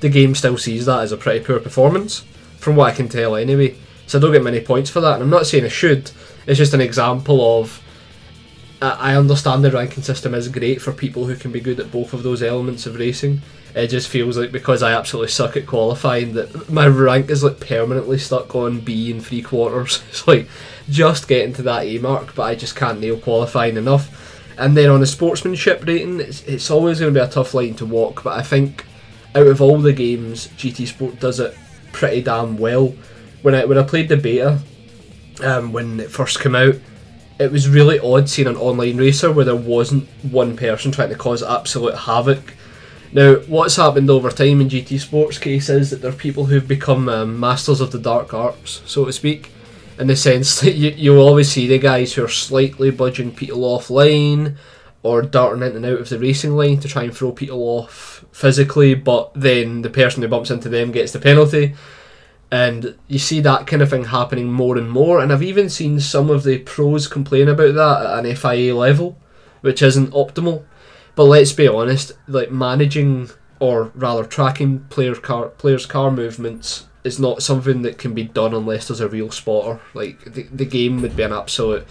the 0.00 0.08
game 0.08 0.34
still 0.34 0.56
sees 0.56 0.86
that 0.86 1.00
as 1.00 1.12
a 1.12 1.18
pretty 1.18 1.44
poor 1.44 1.60
performance, 1.60 2.24
from 2.56 2.76
what 2.76 2.90
I 2.90 2.96
can 2.96 3.10
tell 3.10 3.36
anyway. 3.36 3.76
So 4.06 4.18
I 4.18 4.22
don't 4.22 4.32
get 4.32 4.42
many 4.42 4.60
points 4.60 4.88
for 4.88 5.02
that. 5.02 5.14
And 5.14 5.22
I'm 5.22 5.28
not 5.30 5.46
saying 5.46 5.66
I 5.66 5.68
should. 5.68 6.10
It's 6.46 6.56
just 6.56 6.72
an 6.72 6.80
example 6.80 7.60
of 7.60 7.82
I 8.80 9.16
understand 9.16 9.62
the 9.62 9.70
ranking 9.70 10.02
system 10.02 10.34
is 10.34 10.48
great 10.48 10.80
for 10.80 10.92
people 10.92 11.26
who 11.26 11.36
can 11.36 11.52
be 11.52 11.60
good 11.60 11.78
at 11.78 11.92
both 11.92 12.14
of 12.14 12.22
those 12.22 12.42
elements 12.42 12.86
of 12.86 12.96
racing. 12.96 13.42
It 13.74 13.88
just 13.88 14.08
feels 14.08 14.38
like 14.38 14.52
because 14.52 14.82
I 14.82 14.92
absolutely 14.92 15.32
suck 15.32 15.56
at 15.56 15.66
qualifying 15.66 16.34
that 16.34 16.70
my 16.70 16.86
rank 16.86 17.28
is 17.28 17.42
like 17.42 17.58
permanently 17.58 18.18
stuck 18.18 18.54
on 18.54 18.80
B 18.80 19.10
in 19.10 19.20
three 19.20 19.42
quarters. 19.42 20.02
It's 20.08 20.28
like 20.28 20.48
just 20.88 21.26
getting 21.26 21.54
to 21.54 21.62
that 21.62 21.84
A 21.84 21.98
mark, 21.98 22.34
but 22.34 22.42
I 22.44 22.54
just 22.54 22.76
can't 22.76 23.00
nail 23.00 23.18
qualifying 23.18 23.76
enough. 23.76 24.20
And 24.56 24.76
then 24.76 24.90
on 24.90 25.00
the 25.00 25.06
sportsmanship 25.06 25.84
rating, 25.84 26.20
it's, 26.20 26.42
it's 26.44 26.70
always 26.70 27.00
going 27.00 27.12
to 27.12 27.20
be 27.20 27.24
a 27.24 27.28
tough 27.28 27.54
line 27.54 27.74
to 27.74 27.86
walk, 27.86 28.22
but 28.22 28.38
I 28.38 28.42
think 28.42 28.84
out 29.34 29.46
of 29.48 29.60
all 29.60 29.78
the 29.78 29.92
games, 29.92 30.46
GT 30.48 30.86
Sport 30.86 31.18
does 31.18 31.40
it 31.40 31.56
pretty 31.92 32.22
damn 32.22 32.56
well. 32.56 32.94
When 33.42 33.54
I 33.54 33.64
when 33.64 33.78
I 33.78 33.82
played 33.82 34.08
the 34.08 34.16
beta, 34.16 34.60
um, 35.42 35.72
when 35.72 35.98
it 35.98 36.10
first 36.10 36.40
came 36.40 36.54
out, 36.54 36.76
it 37.38 37.50
was 37.50 37.68
really 37.68 37.98
odd 37.98 38.28
seeing 38.28 38.48
an 38.48 38.56
online 38.56 38.96
racer 38.96 39.32
where 39.32 39.44
there 39.44 39.56
wasn't 39.56 40.08
one 40.22 40.56
person 40.56 40.92
trying 40.92 41.08
to 41.08 41.16
cause 41.16 41.42
absolute 41.42 41.96
havoc. 41.96 42.54
Now, 43.14 43.36
what's 43.46 43.76
happened 43.76 44.10
over 44.10 44.28
time 44.32 44.60
in 44.60 44.68
GT 44.68 44.98
Sports 44.98 45.38
case 45.38 45.68
is 45.68 45.90
that 45.90 46.02
there 46.02 46.10
are 46.10 46.16
people 46.16 46.46
who've 46.46 46.66
become 46.66 47.08
um, 47.08 47.38
masters 47.38 47.80
of 47.80 47.92
the 47.92 47.98
dark 47.98 48.34
arts, 48.34 48.82
so 48.86 49.04
to 49.04 49.12
speak, 49.12 49.52
in 50.00 50.08
the 50.08 50.16
sense 50.16 50.60
that 50.62 50.74
you, 50.74 50.90
you'll 50.90 51.22
always 51.22 51.48
see 51.48 51.68
the 51.68 51.78
guys 51.78 52.12
who 52.12 52.24
are 52.24 52.28
slightly 52.28 52.90
budging 52.90 53.32
people 53.32 53.60
offline 53.60 54.56
or 55.04 55.22
darting 55.22 55.62
in 55.62 55.76
and 55.76 55.86
out 55.86 56.00
of 56.00 56.08
the 56.08 56.18
racing 56.18 56.56
line 56.56 56.80
to 56.80 56.88
try 56.88 57.04
and 57.04 57.16
throw 57.16 57.30
people 57.30 57.62
off 57.62 58.24
physically, 58.32 58.94
but 58.94 59.30
then 59.34 59.82
the 59.82 59.90
person 59.90 60.20
who 60.20 60.28
bumps 60.28 60.50
into 60.50 60.68
them 60.68 60.90
gets 60.90 61.12
the 61.12 61.20
penalty. 61.20 61.72
And 62.50 62.98
you 63.06 63.20
see 63.20 63.40
that 63.42 63.68
kind 63.68 63.80
of 63.80 63.90
thing 63.90 64.06
happening 64.06 64.52
more 64.52 64.76
and 64.76 64.88
more 64.88 65.18
and 65.18 65.32
i've 65.32 65.42
even 65.42 65.68
seen 65.68 65.98
some 65.98 66.30
of 66.30 66.44
the 66.44 66.58
pros 66.58 67.08
complain 67.08 67.48
about 67.48 67.74
that 67.74 68.06
at 68.06 68.24
an 68.24 68.36
fia 68.36 68.76
level 68.76 69.18
which 69.60 69.82
isn't 69.82 70.12
optimal 70.12 70.62
but 71.14 71.24
let's 71.24 71.52
be 71.52 71.68
honest 71.68 72.12
like 72.26 72.50
managing 72.50 73.30
or 73.60 73.92
rather 73.94 74.24
tracking 74.24 74.80
player 74.90 75.14
car 75.14 75.48
players 75.48 75.86
car 75.86 76.10
movements 76.10 76.86
is 77.04 77.20
not 77.20 77.42
something 77.42 77.82
that 77.82 77.98
can 77.98 78.14
be 78.14 78.24
done 78.24 78.54
unless 78.54 78.88
there's 78.88 79.00
a 79.00 79.08
real 79.08 79.30
spotter. 79.30 79.80
Like 79.92 80.24
the, 80.24 80.44
the 80.44 80.64
game 80.64 81.02
would 81.02 81.14
be 81.14 81.22
an 81.22 81.32
absolute 81.32 81.86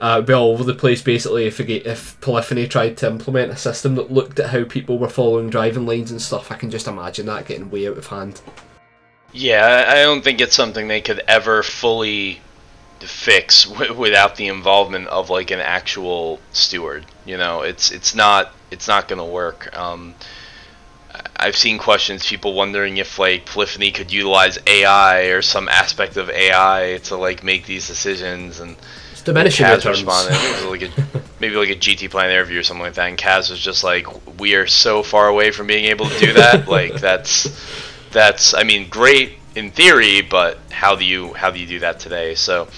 uh, 0.00 0.20
be 0.20 0.34
all 0.34 0.50
over 0.50 0.64
the 0.64 0.74
place 0.74 1.00
basically 1.00 1.46
if, 1.46 1.58
if 1.60 2.20
polyphony 2.20 2.68
tried 2.68 2.96
to 2.98 3.06
implement 3.06 3.52
a 3.52 3.56
system 3.56 3.94
that 3.94 4.12
looked 4.12 4.38
at 4.38 4.50
how 4.50 4.64
people 4.64 4.98
were 4.98 5.08
following 5.08 5.48
driving 5.48 5.86
lanes 5.86 6.10
and 6.10 6.20
stuff. 6.20 6.52
I 6.52 6.56
can 6.56 6.70
just 6.70 6.86
imagine 6.86 7.26
that 7.26 7.46
getting 7.46 7.70
way 7.70 7.88
out 7.88 7.96
of 7.96 8.06
hand. 8.08 8.40
Yeah, 9.32 9.86
I 9.88 10.02
don't 10.02 10.22
think 10.22 10.40
it's 10.40 10.54
something 10.54 10.86
they 10.88 11.00
could 11.00 11.22
ever 11.26 11.62
fully 11.62 12.40
fix 13.06 13.64
w- 13.68 13.94
without 13.94 14.36
the 14.36 14.48
involvement 14.48 15.08
of 15.08 15.30
like 15.30 15.50
an 15.50 15.60
actual 15.60 16.40
steward. 16.52 17.06
You 17.24 17.36
know, 17.36 17.62
it's 17.62 17.90
it's 17.90 18.14
not 18.14 18.52
it's 18.70 18.88
not 18.88 19.08
gonna 19.08 19.26
work. 19.26 19.76
Um, 19.76 20.14
I've 21.36 21.56
seen 21.56 21.78
questions, 21.78 22.26
people 22.26 22.54
wondering 22.54 22.96
if 22.96 23.18
like 23.18 23.46
Polyphony 23.46 23.92
could 23.92 24.12
utilize 24.12 24.58
AI 24.66 25.24
or 25.26 25.42
some 25.42 25.68
aspect 25.68 26.16
of 26.16 26.30
AI 26.30 27.00
to 27.04 27.16
like 27.16 27.44
make 27.44 27.66
these 27.66 27.86
decisions, 27.86 28.60
and 28.60 28.76
it's 29.12 29.22
diminishing 29.22 29.66
Kaz 29.66 29.76
returns 29.76 30.04
responded. 30.04 30.34
It 30.34 30.64
was 30.64 30.80
like 30.80 30.82
a, 30.82 31.22
maybe 31.40 31.56
like 31.56 31.70
a 31.70 31.76
GTPlanet 31.76 32.30
interview 32.30 32.60
or 32.60 32.62
something 32.62 32.84
like 32.84 32.94
that, 32.94 33.08
and 33.08 33.18
Kaz 33.18 33.50
was 33.50 33.60
just 33.60 33.84
like, 33.84 34.06
"We 34.38 34.54
are 34.54 34.66
so 34.66 35.02
far 35.02 35.28
away 35.28 35.50
from 35.50 35.66
being 35.66 35.86
able 35.86 36.08
to 36.08 36.18
do 36.18 36.32
that. 36.32 36.66
like 36.78 36.94
that's 36.94 37.48
that's 38.10 38.54
I 38.54 38.62
mean 38.64 38.88
great 38.88 39.34
in 39.54 39.70
theory, 39.70 40.22
but 40.22 40.58
how 40.70 40.96
do 40.96 41.04
you 41.04 41.34
how 41.34 41.50
do 41.50 41.58
you 41.58 41.66
do 41.66 41.80
that 41.80 42.00
today?" 42.00 42.34
So 42.34 42.68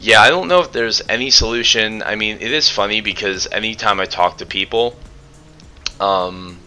yeah, 0.00 0.22
I 0.22 0.30
don't 0.30 0.48
know 0.48 0.60
if 0.60 0.72
there's 0.72 1.02
any 1.08 1.30
solution. 1.30 2.02
I 2.02 2.16
mean, 2.16 2.38
it 2.40 2.52
is 2.52 2.70
funny 2.70 3.02
because 3.02 3.46
anytime 3.52 4.00
I 4.00 4.06
talk 4.06 4.38
to 4.38 4.46
people 4.46 4.96
um, 6.00 6.58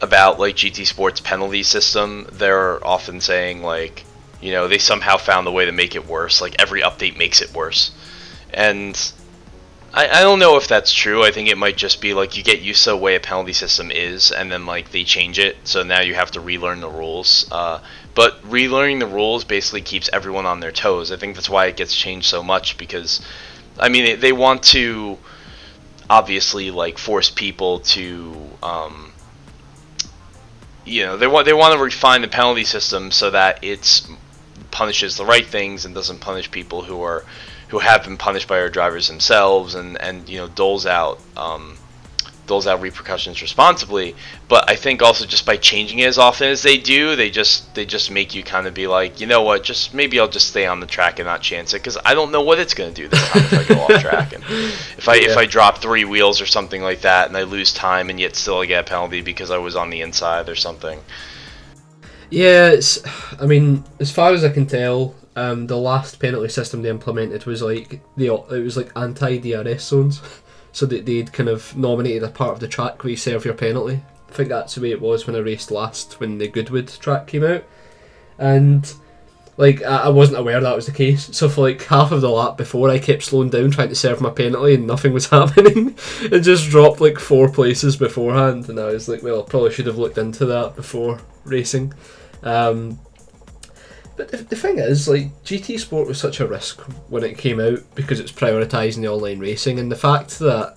about 0.00 0.40
like 0.40 0.56
GT 0.56 0.84
Sports 0.84 1.20
penalty 1.20 1.62
system, 1.62 2.26
they're 2.32 2.84
often 2.84 3.20
saying 3.20 3.62
like, 3.62 4.04
you 4.40 4.50
know, 4.50 4.66
they 4.66 4.78
somehow 4.78 5.18
found 5.18 5.46
a 5.46 5.52
way 5.52 5.66
to 5.66 5.72
make 5.72 5.94
it 5.94 6.06
worse. 6.06 6.40
Like 6.40 6.60
every 6.60 6.82
update 6.82 7.16
makes 7.16 7.40
it 7.40 7.54
worse, 7.54 7.92
and 8.52 8.96
I, 9.94 10.08
I 10.08 10.20
don't 10.22 10.38
know 10.38 10.56
if 10.56 10.68
that's 10.68 10.92
true. 10.92 11.22
I 11.22 11.30
think 11.32 11.48
it 11.48 11.58
might 11.58 11.76
just 11.76 12.00
be 12.00 12.14
like 12.14 12.36
you 12.36 12.42
get 12.42 12.60
used 12.60 12.84
to 12.84 12.90
the 12.90 12.96
way 12.96 13.14
a 13.14 13.20
penalty 13.20 13.52
system 13.52 13.90
is, 13.90 14.32
and 14.32 14.50
then 14.50 14.64
like 14.64 14.90
they 14.90 15.04
change 15.04 15.38
it, 15.38 15.56
so 15.64 15.82
now 15.82 16.00
you 16.00 16.14
have 16.14 16.30
to 16.32 16.40
relearn 16.40 16.80
the 16.80 16.88
rules. 16.88 17.46
Uh, 17.50 17.80
but 18.14 18.42
relearning 18.42 19.00
the 19.00 19.06
rules 19.06 19.44
basically 19.44 19.82
keeps 19.82 20.08
everyone 20.12 20.46
on 20.46 20.60
their 20.60 20.72
toes. 20.72 21.12
I 21.12 21.16
think 21.16 21.34
that's 21.34 21.50
why 21.50 21.66
it 21.66 21.76
gets 21.76 21.94
changed 21.94 22.26
so 22.26 22.42
much 22.42 22.78
because, 22.78 23.20
I 23.78 23.90
mean, 23.90 24.04
they, 24.04 24.14
they 24.16 24.32
want 24.32 24.62
to 24.64 25.18
obviously 26.08 26.70
like 26.70 26.98
force 26.98 27.30
people 27.30 27.80
to. 27.80 28.50
Um, 28.62 29.12
you 30.84 31.04
know 31.04 31.16
they 31.16 31.28
want 31.28 31.46
they 31.46 31.52
want 31.52 31.74
to 31.74 31.82
refine 31.82 32.22
the 32.22 32.28
penalty 32.28 32.64
system 32.64 33.12
so 33.12 33.30
that 33.30 33.62
it 33.62 34.02
punishes 34.72 35.16
the 35.16 35.24
right 35.24 35.46
things 35.46 35.84
and 35.84 35.94
doesn't 35.94 36.20
punish 36.20 36.50
people 36.50 36.82
who 36.82 37.02
are 37.02 37.24
who 37.72 37.78
have 37.78 38.04
been 38.04 38.18
punished 38.18 38.48
by 38.48 38.60
our 38.60 38.68
drivers 38.68 39.08
themselves 39.08 39.74
and 39.74 39.98
and 39.98 40.28
you 40.28 40.36
know 40.36 40.46
doles 40.46 40.84
out 40.84 41.18
um, 41.38 41.78
doles 42.46 42.66
out 42.66 42.82
repercussions 42.82 43.40
responsibly. 43.40 44.14
But 44.46 44.70
I 44.70 44.76
think 44.76 45.00
also 45.00 45.24
just 45.24 45.46
by 45.46 45.56
changing 45.56 46.00
it 46.00 46.06
as 46.06 46.18
often 46.18 46.48
as 46.48 46.62
they 46.62 46.76
do, 46.76 47.16
they 47.16 47.30
just 47.30 47.74
they 47.74 47.86
just 47.86 48.10
make 48.10 48.34
you 48.34 48.42
kind 48.42 48.66
of 48.66 48.74
be 48.74 48.86
like, 48.86 49.22
you 49.22 49.26
know 49.26 49.40
what, 49.40 49.64
just 49.64 49.94
maybe 49.94 50.20
I'll 50.20 50.28
just 50.28 50.48
stay 50.48 50.66
on 50.66 50.80
the 50.80 50.86
track 50.86 51.18
and 51.18 51.26
not 51.26 51.40
chance 51.40 51.72
it 51.72 51.78
because 51.78 51.96
I 52.04 52.12
don't 52.12 52.30
know 52.30 52.42
what 52.42 52.58
it's 52.58 52.74
going 52.74 52.92
to 52.92 53.02
do 53.02 53.08
this 53.08 53.26
time 53.30 53.42
if 53.42 53.70
I 53.70 53.74
go 53.74 53.80
off 53.80 54.02
track 54.02 54.34
and 54.34 54.44
if 54.44 55.08
I 55.08 55.14
yeah. 55.14 55.30
if 55.30 55.38
I 55.38 55.46
drop 55.46 55.78
three 55.78 56.04
wheels 56.04 56.42
or 56.42 56.46
something 56.46 56.82
like 56.82 57.00
that 57.00 57.28
and 57.28 57.36
I 57.38 57.44
lose 57.44 57.72
time 57.72 58.10
and 58.10 58.20
yet 58.20 58.36
still 58.36 58.58
I 58.58 58.66
get 58.66 58.84
a 58.86 58.86
penalty 58.86 59.22
because 59.22 59.50
I 59.50 59.56
was 59.56 59.76
on 59.76 59.88
the 59.88 60.02
inside 60.02 60.50
or 60.50 60.56
something. 60.56 61.00
Yeah, 62.28 62.68
it's. 62.68 63.00
I 63.40 63.46
mean, 63.46 63.82
as 63.98 64.10
far 64.10 64.34
as 64.34 64.44
I 64.44 64.50
can 64.50 64.66
tell, 64.66 65.14
um, 65.36 65.66
the 65.66 65.78
last 65.78 66.20
penalty 66.20 66.48
system 66.48 66.82
they 66.82 66.90
implemented 66.90 67.46
was 67.46 67.62
like 67.62 68.00
it 68.16 68.50
was 68.50 68.76
like 68.76 68.92
anti 68.96 69.38
DRS 69.38 69.82
zones. 69.82 70.20
so 70.72 70.86
that 70.86 71.06
they'd 71.06 71.32
kind 71.32 71.48
of 71.48 71.76
nominated 71.76 72.22
a 72.22 72.28
part 72.28 72.54
of 72.54 72.60
the 72.60 72.68
track 72.68 73.04
where 73.04 73.10
you 73.10 73.16
serve 73.16 73.44
your 73.44 73.54
penalty. 73.54 74.02
I 74.28 74.32
think 74.32 74.48
that's 74.48 74.74
the 74.74 74.80
way 74.80 74.90
it 74.90 75.00
was 75.00 75.26
when 75.26 75.36
I 75.36 75.40
raced 75.40 75.70
last 75.70 76.18
when 76.18 76.38
the 76.38 76.48
Goodwood 76.48 76.88
track 76.88 77.26
came 77.26 77.44
out, 77.44 77.64
and 78.38 78.92
like 79.58 79.82
I 79.82 80.08
wasn't 80.08 80.38
aware 80.38 80.58
that 80.58 80.74
was 80.74 80.86
the 80.86 80.92
case. 80.92 81.36
So 81.36 81.50
for 81.50 81.60
like 81.60 81.82
half 81.82 82.10
of 82.10 82.22
the 82.22 82.30
lap 82.30 82.56
before, 82.56 82.88
I 82.88 82.98
kept 82.98 83.24
slowing 83.24 83.50
down 83.50 83.70
trying 83.70 83.90
to 83.90 83.94
serve 83.94 84.22
my 84.22 84.30
penalty, 84.30 84.74
and 84.74 84.86
nothing 84.86 85.12
was 85.12 85.26
happening. 85.30 85.94
it 86.22 86.40
just 86.40 86.70
dropped 86.70 87.02
like 87.02 87.18
four 87.18 87.50
places 87.50 87.98
beforehand, 87.98 88.70
and 88.70 88.80
I 88.80 88.86
was 88.86 89.08
like, 89.08 89.22
well, 89.22 89.42
I 89.42 89.44
probably 89.44 89.72
should 89.72 89.86
have 89.86 89.98
looked 89.98 90.18
into 90.18 90.46
that 90.46 90.74
before 90.74 91.20
racing. 91.44 91.92
Um, 92.42 92.98
but 94.22 94.38
the, 94.38 94.44
the 94.44 94.56
thing 94.56 94.78
is, 94.78 95.08
like 95.08 95.42
GT 95.42 95.80
Sport 95.80 96.06
was 96.06 96.18
such 96.18 96.38
a 96.38 96.46
risk 96.46 96.80
when 97.08 97.24
it 97.24 97.38
came 97.38 97.58
out 97.58 97.80
because 97.96 98.20
it's 98.20 98.30
prioritising 98.30 99.00
the 99.00 99.08
online 99.08 99.40
racing, 99.40 99.80
and 99.80 99.90
the 99.90 99.96
fact 99.96 100.38
that 100.38 100.76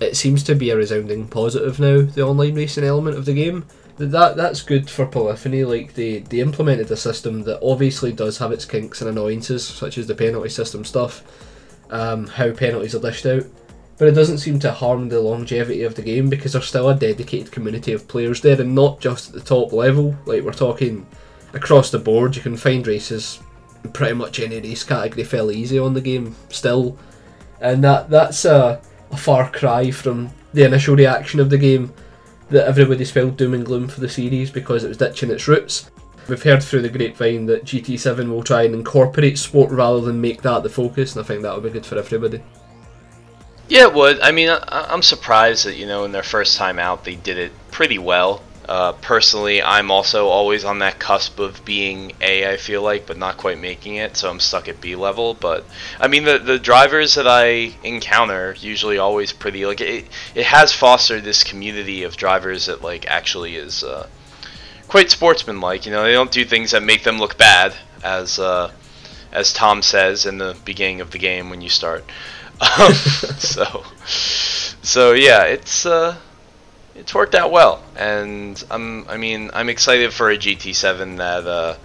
it 0.00 0.16
seems 0.16 0.42
to 0.44 0.54
be 0.54 0.70
a 0.70 0.76
resounding 0.76 1.28
positive 1.28 1.78
now, 1.78 2.00
the 2.00 2.22
online 2.22 2.54
racing 2.54 2.84
element 2.84 3.18
of 3.18 3.26
the 3.26 3.34
game. 3.34 3.66
That 3.98 4.36
that's 4.36 4.62
good 4.62 4.88
for 4.88 5.04
Polyphony. 5.04 5.64
Like 5.64 5.92
they 5.92 6.20
they 6.20 6.40
implemented 6.40 6.90
a 6.90 6.96
system 6.96 7.42
that 7.42 7.62
obviously 7.62 8.10
does 8.10 8.38
have 8.38 8.52
its 8.52 8.64
kinks 8.64 9.02
and 9.02 9.10
annoyances, 9.10 9.66
such 9.66 9.98
as 9.98 10.06
the 10.06 10.14
penalty 10.14 10.48
system 10.48 10.82
stuff, 10.82 11.22
um, 11.90 12.26
how 12.26 12.52
penalties 12.52 12.94
are 12.94 13.00
dished 13.00 13.26
out. 13.26 13.44
But 13.98 14.08
it 14.08 14.12
doesn't 14.12 14.38
seem 14.38 14.58
to 14.60 14.72
harm 14.72 15.10
the 15.10 15.20
longevity 15.20 15.82
of 15.82 15.94
the 15.94 16.02
game 16.02 16.30
because 16.30 16.54
there's 16.54 16.66
still 16.66 16.88
a 16.88 16.94
dedicated 16.94 17.52
community 17.52 17.92
of 17.92 18.08
players 18.08 18.40
there, 18.40 18.58
and 18.58 18.74
not 18.74 18.98
just 18.98 19.28
at 19.28 19.34
the 19.34 19.40
top 19.42 19.74
level. 19.74 20.16
Like 20.24 20.42
we're 20.42 20.52
talking 20.54 21.06
across 21.52 21.90
the 21.90 21.98
board, 21.98 22.36
you 22.36 22.42
can 22.42 22.56
find 22.56 22.86
races 22.86 23.40
pretty 23.92 24.14
much 24.14 24.38
any 24.40 24.60
race 24.60 24.84
category 24.84 25.24
fairly 25.24 25.56
easy 25.56 25.78
on 25.78 25.94
the 25.94 26.00
game 26.00 26.34
still, 26.48 26.96
and 27.60 27.82
that 27.84 28.10
that's 28.10 28.44
a, 28.44 28.80
a 29.10 29.16
far 29.16 29.50
cry 29.50 29.90
from 29.90 30.30
the 30.54 30.64
initial 30.64 30.96
reaction 30.96 31.40
of 31.40 31.50
the 31.50 31.58
game 31.58 31.92
that 32.50 32.66
everybody 32.66 33.04
spelled 33.04 33.36
doom 33.36 33.54
and 33.54 33.64
gloom 33.64 33.88
for 33.88 34.00
the 34.00 34.08
series 34.08 34.50
because 34.50 34.84
it 34.84 34.88
was 34.88 34.98
ditching 34.98 35.30
its 35.30 35.48
roots. 35.48 35.90
We've 36.28 36.42
heard 36.42 36.62
through 36.62 36.82
the 36.82 36.88
grapevine 36.88 37.46
that 37.46 37.64
GT7 37.64 38.28
will 38.28 38.44
try 38.44 38.62
and 38.62 38.74
incorporate 38.74 39.38
sport 39.38 39.72
rather 39.72 40.00
than 40.00 40.20
make 40.20 40.42
that 40.42 40.62
the 40.62 40.68
focus, 40.68 41.16
and 41.16 41.24
I 41.24 41.26
think 41.26 41.42
that 41.42 41.54
would 41.54 41.64
be 41.64 41.70
good 41.70 41.86
for 41.86 41.98
everybody. 41.98 42.42
Yeah, 43.68 43.84
it 43.84 43.94
would. 43.94 44.20
I 44.20 44.32
mean, 44.32 44.50
I, 44.50 44.92
am 44.92 45.02
surprised 45.02 45.64
that 45.64 45.76
you 45.76 45.86
know 45.86 46.04
in 46.04 46.12
their 46.12 46.22
first 46.22 46.56
time 46.56 46.78
out 46.78 47.04
they 47.04 47.16
did 47.16 47.38
it 47.38 47.52
pretty 47.70 47.98
well. 47.98 48.42
Uh, 48.72 48.92
personally, 49.02 49.62
I'm 49.62 49.90
also 49.90 50.28
always 50.28 50.64
on 50.64 50.78
that 50.78 50.98
cusp 50.98 51.38
of 51.38 51.62
being 51.62 52.12
A, 52.22 52.50
I 52.50 52.56
feel 52.56 52.80
like, 52.80 53.04
but 53.04 53.18
not 53.18 53.36
quite 53.36 53.58
making 53.58 53.96
it, 53.96 54.16
so 54.16 54.30
I'm 54.30 54.40
stuck 54.40 54.66
at 54.66 54.80
B 54.80 54.96
level. 54.96 55.34
But 55.34 55.66
I 56.00 56.08
mean, 56.08 56.24
the 56.24 56.38
the 56.38 56.58
drivers 56.58 57.14
that 57.16 57.28
I 57.28 57.74
encounter 57.84 58.56
usually 58.58 58.96
always 58.96 59.30
pretty 59.30 59.66
like 59.66 59.82
it. 59.82 60.06
It 60.34 60.46
has 60.46 60.72
fostered 60.72 61.22
this 61.22 61.44
community 61.44 62.02
of 62.04 62.16
drivers 62.16 62.64
that 62.64 62.80
like 62.80 63.04
actually 63.06 63.56
is 63.56 63.84
uh, 63.84 64.08
quite 64.88 65.10
sportsmanlike. 65.10 65.84
You 65.84 65.92
know, 65.92 66.04
they 66.04 66.14
don't 66.14 66.32
do 66.32 66.46
things 66.46 66.70
that 66.70 66.82
make 66.82 67.04
them 67.04 67.18
look 67.18 67.36
bad, 67.36 67.74
as 68.02 68.38
uh, 68.38 68.70
as 69.32 69.52
Tom 69.52 69.82
says 69.82 70.24
in 70.24 70.38
the 70.38 70.56
beginning 70.64 71.02
of 71.02 71.10
the 71.10 71.18
game 71.18 71.50
when 71.50 71.60
you 71.60 71.68
start. 71.68 72.06
Um, 72.62 72.92
so, 73.38 73.82
so 74.82 75.12
yeah, 75.12 75.42
it's. 75.44 75.84
Uh, 75.84 76.16
it's 76.94 77.14
worked 77.14 77.34
out 77.34 77.50
well, 77.50 77.82
and 77.96 78.62
I'm 78.70 79.08
I 79.08 79.16
mean 79.16 79.50
I'm 79.54 79.68
excited 79.68 80.12
for 80.12 80.30
a 80.30 80.36
GT7 80.36 81.18
that 81.18 81.46
uh, 81.46 81.76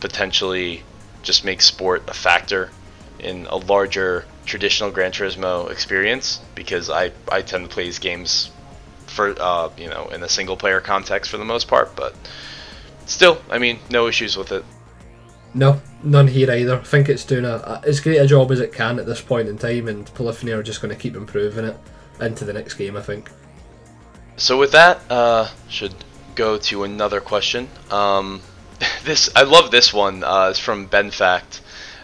potentially 0.00 0.82
just 1.22 1.44
makes 1.44 1.64
sport 1.64 2.04
a 2.08 2.14
factor 2.14 2.70
in 3.18 3.46
a 3.46 3.56
larger 3.56 4.24
traditional 4.44 4.90
Gran 4.90 5.10
Turismo 5.10 5.70
experience 5.70 6.40
because 6.54 6.90
I 6.90 7.12
I 7.30 7.42
tend 7.42 7.68
to 7.68 7.74
play 7.74 7.84
these 7.84 7.98
games 7.98 8.50
for 9.06 9.34
uh, 9.40 9.70
you 9.76 9.88
know 9.88 10.08
in 10.08 10.22
a 10.22 10.28
single 10.28 10.56
player 10.56 10.80
context 10.80 11.30
for 11.30 11.38
the 11.38 11.44
most 11.44 11.66
part, 11.66 11.96
but 11.96 12.14
still 13.06 13.40
I 13.50 13.58
mean 13.58 13.78
no 13.90 14.06
issues 14.06 14.36
with 14.36 14.52
it. 14.52 14.64
No, 15.54 15.80
none 16.02 16.28
here 16.28 16.50
either. 16.50 16.76
I 16.76 16.82
think 16.82 17.08
it's 17.08 17.24
doing 17.24 17.46
a, 17.46 17.80
as 17.84 18.00
great 18.00 18.18
a 18.18 18.26
job 18.26 18.52
as 18.52 18.60
it 18.60 18.74
can 18.74 18.98
at 18.98 19.06
this 19.06 19.22
point 19.22 19.48
in 19.48 19.56
time, 19.56 19.88
and 19.88 20.12
Polyphony 20.14 20.52
are 20.52 20.62
just 20.62 20.82
going 20.82 20.94
to 20.94 21.00
keep 21.00 21.16
improving 21.16 21.64
it 21.64 21.78
into 22.20 22.44
the 22.44 22.52
next 22.52 22.74
game. 22.74 22.96
I 22.96 23.02
think. 23.02 23.30
So 24.36 24.58
with 24.58 24.72
that, 24.72 25.00
uh, 25.10 25.48
should 25.68 25.94
go 26.34 26.58
to 26.58 26.84
another 26.84 27.20
question. 27.20 27.68
Um, 27.90 28.42
this 29.04 29.30
I 29.34 29.44
love 29.44 29.70
this 29.70 29.94
one. 29.94 30.22
Uh, 30.22 30.48
it's 30.50 30.58
from 30.58 30.86
Ben 30.86 31.10
Fact. 31.10 31.62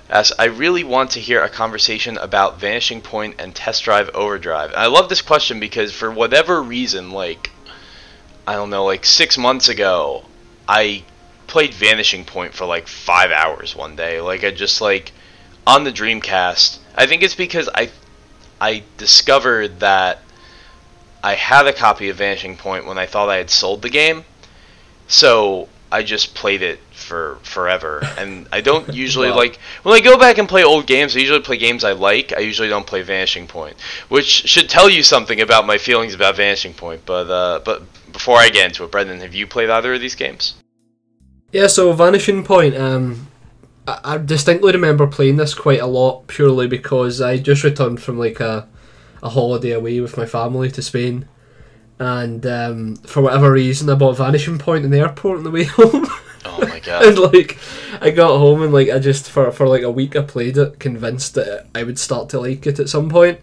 As 0.09 0.33
I 0.39 0.45
really 0.45 0.85
want 0.85 1.11
to 1.13 1.21
hear 1.21 1.43
a 1.43 1.49
conversation 1.49 2.19
about 2.19 2.59
Vanishing 2.59 3.01
Point 3.01 3.37
and 3.39 3.55
Test 3.55 3.85
Drive 3.85 4.11
Overdrive. 4.15 4.71
And 4.71 4.79
I 4.79 4.87
love 4.87 5.09
this 5.09 5.23
question 5.23 5.61
because 5.61 5.93
for 5.93 6.11
whatever 6.11 6.63
reason, 6.63 7.11
like 7.11 7.51
I 8.47 8.55
don't 8.55 8.71
know, 8.71 8.85
like 8.85 9.05
six 9.05 9.37
months 9.37 9.69
ago, 9.69 10.25
I 10.67 11.05
played 11.47 11.75
Vanishing 11.75 12.25
Point 12.25 12.55
for 12.55 12.65
like 12.65 12.89
five 12.89 13.31
hours 13.31 13.77
one 13.77 13.95
day. 13.95 14.23
Like 14.23 14.43
I 14.43 14.51
just 14.51 14.81
like 14.81 15.13
on 15.67 15.85
the 15.85 15.93
Dreamcast. 15.93 16.79
I 16.97 17.07
think 17.07 17.23
it's 17.23 17.35
because 17.35 17.69
I 17.75 17.91
I 18.59 18.85
discovered 18.97 19.81
that 19.81 20.21
I 21.23 21.35
had 21.35 21.67
a 21.67 21.73
copy 21.73 22.09
of 22.09 22.17
Vanishing 22.17 22.57
Point 22.57 22.87
when 22.87 22.99
I 22.99 23.07
thought 23.07 23.29
I 23.29 23.37
had 23.37 23.51
sold 23.51 23.83
the 23.83 23.91
game, 23.91 24.25
so 25.07 25.69
I 25.93 26.03
just 26.03 26.35
played 26.35 26.63
it 26.63 26.81
for 26.93 27.39
forever. 27.43 28.01
And 28.23 28.47
I 28.53 28.61
don't 28.61 28.93
usually 28.93 29.31
wow. 29.31 29.37
like 29.37 29.59
when 29.83 29.95
I 29.95 30.01
go 30.01 30.19
back 30.19 30.39
and 30.39 30.49
play 30.49 30.63
old 30.65 30.87
games. 30.87 31.17
I 31.17 31.21
usually 31.21 31.41
play 31.41 31.57
games 31.57 31.83
I 31.83 31.93
like. 31.93 32.33
I 32.33 32.41
usually 32.41 32.69
don't 32.69 32.87
play 32.87 33.03
Vanishing 33.03 33.47
Point, 33.47 33.77
which 34.09 34.27
should 34.27 34.69
tell 34.69 34.89
you 34.89 35.03
something 35.03 35.41
about 35.41 35.67
my 35.67 35.79
feelings 35.79 36.15
about 36.15 36.37
Vanishing 36.37 36.75
Point. 36.75 37.05
But 37.05 37.29
uh, 37.31 37.61
but 37.65 37.83
before 38.13 38.37
I 38.37 38.49
get 38.49 38.67
into 38.67 38.85
it, 38.85 38.91
Brendan, 38.93 39.21
have 39.21 39.35
you 39.35 39.47
played 39.47 39.71
either 39.71 39.95
of 39.95 40.01
these 40.01 40.15
games? 40.15 40.55
Yeah, 41.53 41.67
so 41.67 41.93
Vanishing 41.93 42.45
Point. 42.45 42.77
Um, 42.77 43.27
I, 43.87 43.99
I 44.05 44.19
distinctly 44.19 44.73
remember 44.73 45.07
playing 45.07 45.37
this 45.37 45.55
quite 45.55 45.81
a 45.81 45.87
lot 45.87 46.27
purely 46.29 46.69
because 46.69 47.21
I 47.21 47.39
just 47.39 47.65
returned 47.65 48.03
from 48.03 48.19
like 48.19 48.41
a 48.41 48.69
a 49.23 49.31
holiday 49.31 49.71
away 49.71 50.01
with 50.01 50.17
my 50.17 50.27
family 50.27 50.71
to 50.71 50.83
Spain, 50.83 51.29
and 51.99 52.45
um, 52.47 52.97
for 52.97 53.23
whatever 53.23 53.53
reason, 53.53 53.89
I 53.89 53.95
bought 53.95 54.17
Vanishing 54.17 54.59
Point 54.59 54.85
in 54.85 54.91
the 54.91 54.99
airport 54.99 55.39
on 55.39 55.45
the 55.45 55.51
way 55.51 55.65
home. 55.65 56.07
Oh 56.45 56.67
my 56.69 56.81
god! 56.85 57.05
and 57.05 57.19
like, 57.19 57.59
I 58.01 58.11
got 58.11 58.39
home 58.39 58.63
and 58.63 58.73
like 58.73 58.91
I 58.91 58.99
just 58.99 59.31
for 59.31 59.51
for 59.53 59.69
like 59.69 59.83
a 59.83 59.91
week 59.91 60.17
I 60.17 60.23
played 60.23 60.59
it, 60.59 60.79
convinced 60.81 61.35
that 61.35 61.69
I 61.75 61.85
would 61.85 61.99
start 61.99 62.29
to 62.31 62.41
like 62.41 62.67
it 62.67 62.81
at 62.81 62.89
some 62.89 63.09
point. 63.09 63.41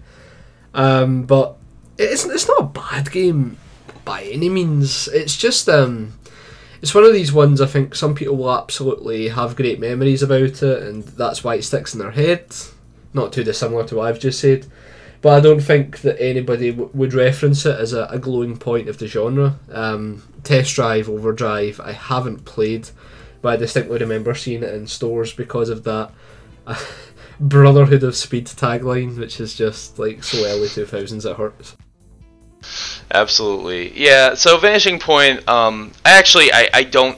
Um, 0.74 1.24
but 1.24 1.58
it's 1.98 2.26
it's 2.26 2.48
not 2.48 2.62
a 2.62 2.64
bad 2.64 3.12
game 3.12 3.58
by 4.06 4.24
any 4.24 4.50
means. 4.50 5.08
It's 5.10 5.38
just 5.38 5.70
um, 5.70 6.14
it's 6.82 6.96
one 6.96 7.04
of 7.04 7.14
these 7.14 7.32
ones 7.32 7.62
I 7.62 7.66
think 7.68 7.96
some 7.96 8.16
people 8.16 8.38
will 8.38 8.52
absolutely 8.58 9.30
have 9.30 9.56
great 9.56 9.80
memories 9.80 10.24
about 10.24 10.64
it, 10.64 10.84
and 10.84 11.04
that's 11.04 11.44
why 11.44 11.56
it 11.56 11.64
sticks 11.64 11.94
in 11.94 12.00
their 12.00 12.12
head. 12.12 12.54
Not 13.14 13.34
too 13.34 13.44
dissimilar 13.44 13.86
to 13.88 13.96
what 13.96 14.08
I've 14.08 14.20
just 14.20 14.40
said. 14.40 14.68
But 15.22 15.34
I 15.34 15.40
don't 15.40 15.60
think 15.60 16.02
that 16.02 16.22
anybody 16.22 16.72
w- 16.72 16.90
would 16.94 17.14
reference 17.14 17.66
it 17.66 17.78
as 17.78 17.94
a, 17.94 18.06
a 18.06 18.20
glowing 18.20 18.58
point 18.58 18.88
of 18.88 18.98
the 18.98 19.08
genre. 19.08 19.60
Um, 19.72 20.24
Test 20.44 20.76
Drive, 20.76 21.10
Overdrive, 21.10 21.80
I 21.84 21.92
haven't 21.92 22.46
played, 22.46 22.90
but 23.42 23.54
I 23.54 23.56
distinctly 23.58 23.98
remember 24.00 24.34
seeing 24.34 24.64
it 24.64 24.74
in 24.74 24.88
stores 24.88 25.34
because 25.34 25.70
of 25.70 25.84
that 25.84 26.12
uh, 26.66 26.82
Brotherhood 27.40 28.04
of 28.04 28.16
Speed 28.16 28.48
tagline, 28.48 29.18
which 29.18 29.40
is 29.40 29.54
just 29.54 30.00
like 30.00 30.24
so 30.24 30.46
early 30.46 30.68
2000s 30.68 31.30
it 31.30 31.38
hurts. 31.38 31.76
Absolutely, 33.12 33.98
yeah. 34.00 34.34
So 34.34 34.58
Vanishing 34.58 35.00
Point, 35.00 35.48
um, 35.48 35.92
I 36.06 36.18
actually 36.18 36.52
I, 36.52 36.70
I 36.74 36.84
don't 36.84 37.18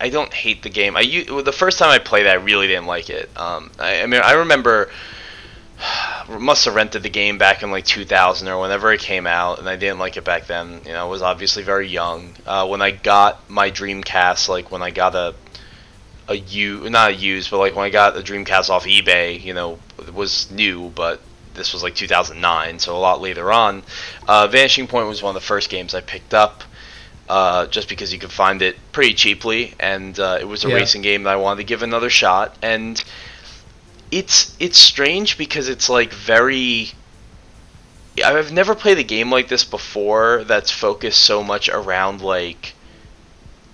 I 0.00 0.08
don't 0.08 0.32
hate 0.32 0.62
the 0.62 0.70
game. 0.70 0.96
I 0.96 1.04
the 1.04 1.52
first 1.52 1.78
time 1.78 1.90
I 1.90 1.98
played 1.98 2.26
it, 2.26 2.30
I 2.30 2.34
really 2.34 2.66
didn't 2.66 2.86
like 2.86 3.10
it. 3.10 3.30
Um, 3.36 3.70
I, 3.78 4.02
I 4.02 4.06
mean, 4.06 4.20
I 4.22 4.32
remember 4.32 4.90
must 6.28 6.64
have 6.64 6.74
rented 6.74 7.02
the 7.02 7.10
game 7.10 7.38
back 7.38 7.62
in 7.62 7.70
like 7.70 7.84
2000 7.84 8.48
or 8.48 8.60
whenever 8.60 8.92
it 8.92 9.00
came 9.00 9.26
out, 9.26 9.58
and 9.58 9.68
I 9.68 9.76
didn't 9.76 9.98
like 9.98 10.16
it 10.16 10.24
back 10.24 10.46
then. 10.46 10.80
You 10.84 10.92
know, 10.92 11.00
I 11.06 11.08
was 11.08 11.22
obviously 11.22 11.62
very 11.62 11.88
young. 11.88 12.34
Uh, 12.46 12.66
when 12.66 12.82
I 12.82 12.90
got 12.90 13.48
my 13.50 13.70
Dreamcast, 13.70 14.48
like 14.48 14.70
when 14.70 14.82
I 14.82 14.90
got 14.90 15.14
a 15.14 15.34
a 16.28 16.34
u 16.36 16.88
not 16.88 17.10
a 17.10 17.14
used, 17.14 17.50
but 17.50 17.58
like 17.58 17.74
when 17.74 17.84
I 17.84 17.90
got 17.90 18.14
the 18.14 18.22
Dreamcast 18.22 18.70
off 18.70 18.84
eBay, 18.84 19.42
you 19.42 19.54
know, 19.54 19.78
it 19.98 20.14
was 20.14 20.50
new, 20.50 20.90
but 20.90 21.20
this 21.54 21.72
was 21.72 21.82
like 21.82 21.94
2009, 21.96 22.78
so 22.78 22.96
a 22.96 22.98
lot 22.98 23.20
later 23.20 23.50
on. 23.50 23.82
Uh, 24.28 24.46
Vanishing 24.46 24.86
Point 24.86 25.08
was 25.08 25.22
one 25.22 25.34
of 25.34 25.42
the 25.42 25.46
first 25.46 25.68
games 25.68 25.94
I 25.94 26.00
picked 26.00 26.32
up 26.32 26.62
uh, 27.28 27.66
just 27.66 27.88
because 27.88 28.12
you 28.12 28.18
could 28.18 28.30
find 28.32 28.62
it 28.62 28.76
pretty 28.92 29.14
cheaply, 29.14 29.74
and 29.80 30.18
uh, 30.20 30.38
it 30.40 30.44
was 30.46 30.64
a 30.64 30.68
Yeah. 30.68 30.76
racing 30.76 31.02
game 31.02 31.24
that 31.24 31.30
I 31.32 31.36
wanted 31.36 31.58
to 31.58 31.64
give 31.64 31.82
another 31.82 32.10
shot. 32.10 32.56
And 32.62 33.02
it's 34.10 34.56
it's 34.58 34.78
strange 34.78 35.38
because 35.38 35.68
it's 35.68 35.88
like 35.88 36.12
very. 36.12 36.92
I've 38.24 38.52
never 38.52 38.74
played 38.74 38.98
a 38.98 39.04
game 39.04 39.30
like 39.30 39.48
this 39.48 39.64
before 39.64 40.44
that's 40.44 40.70
focused 40.70 41.22
so 41.22 41.42
much 41.42 41.68
around 41.68 42.20
like 42.20 42.74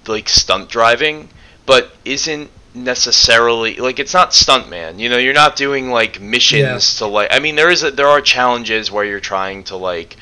like 0.07 0.29
stunt 0.29 0.69
driving, 0.69 1.29
but 1.65 1.93
isn't 2.05 2.51
necessarily 2.75 3.77
like 3.77 3.99
it's 3.99 4.15
not 4.15 4.31
stuntman. 4.31 4.99
You 4.99 5.09
know, 5.09 5.17
you're 5.17 5.35
not 5.35 5.57
doing 5.57 5.91
like 5.91 6.21
missions 6.21 6.97
to 6.97 7.07
like. 7.07 7.29
I 7.33 7.39
mean, 7.39 7.57
there 7.57 7.71
is 7.71 7.83
a, 7.83 7.91
there 7.91 8.09
are 8.09 8.21
challenges 8.21 8.91
where 8.91 9.05
you're 9.05 9.21
trying 9.21 9.65
to 9.65 9.77
like 9.77 10.17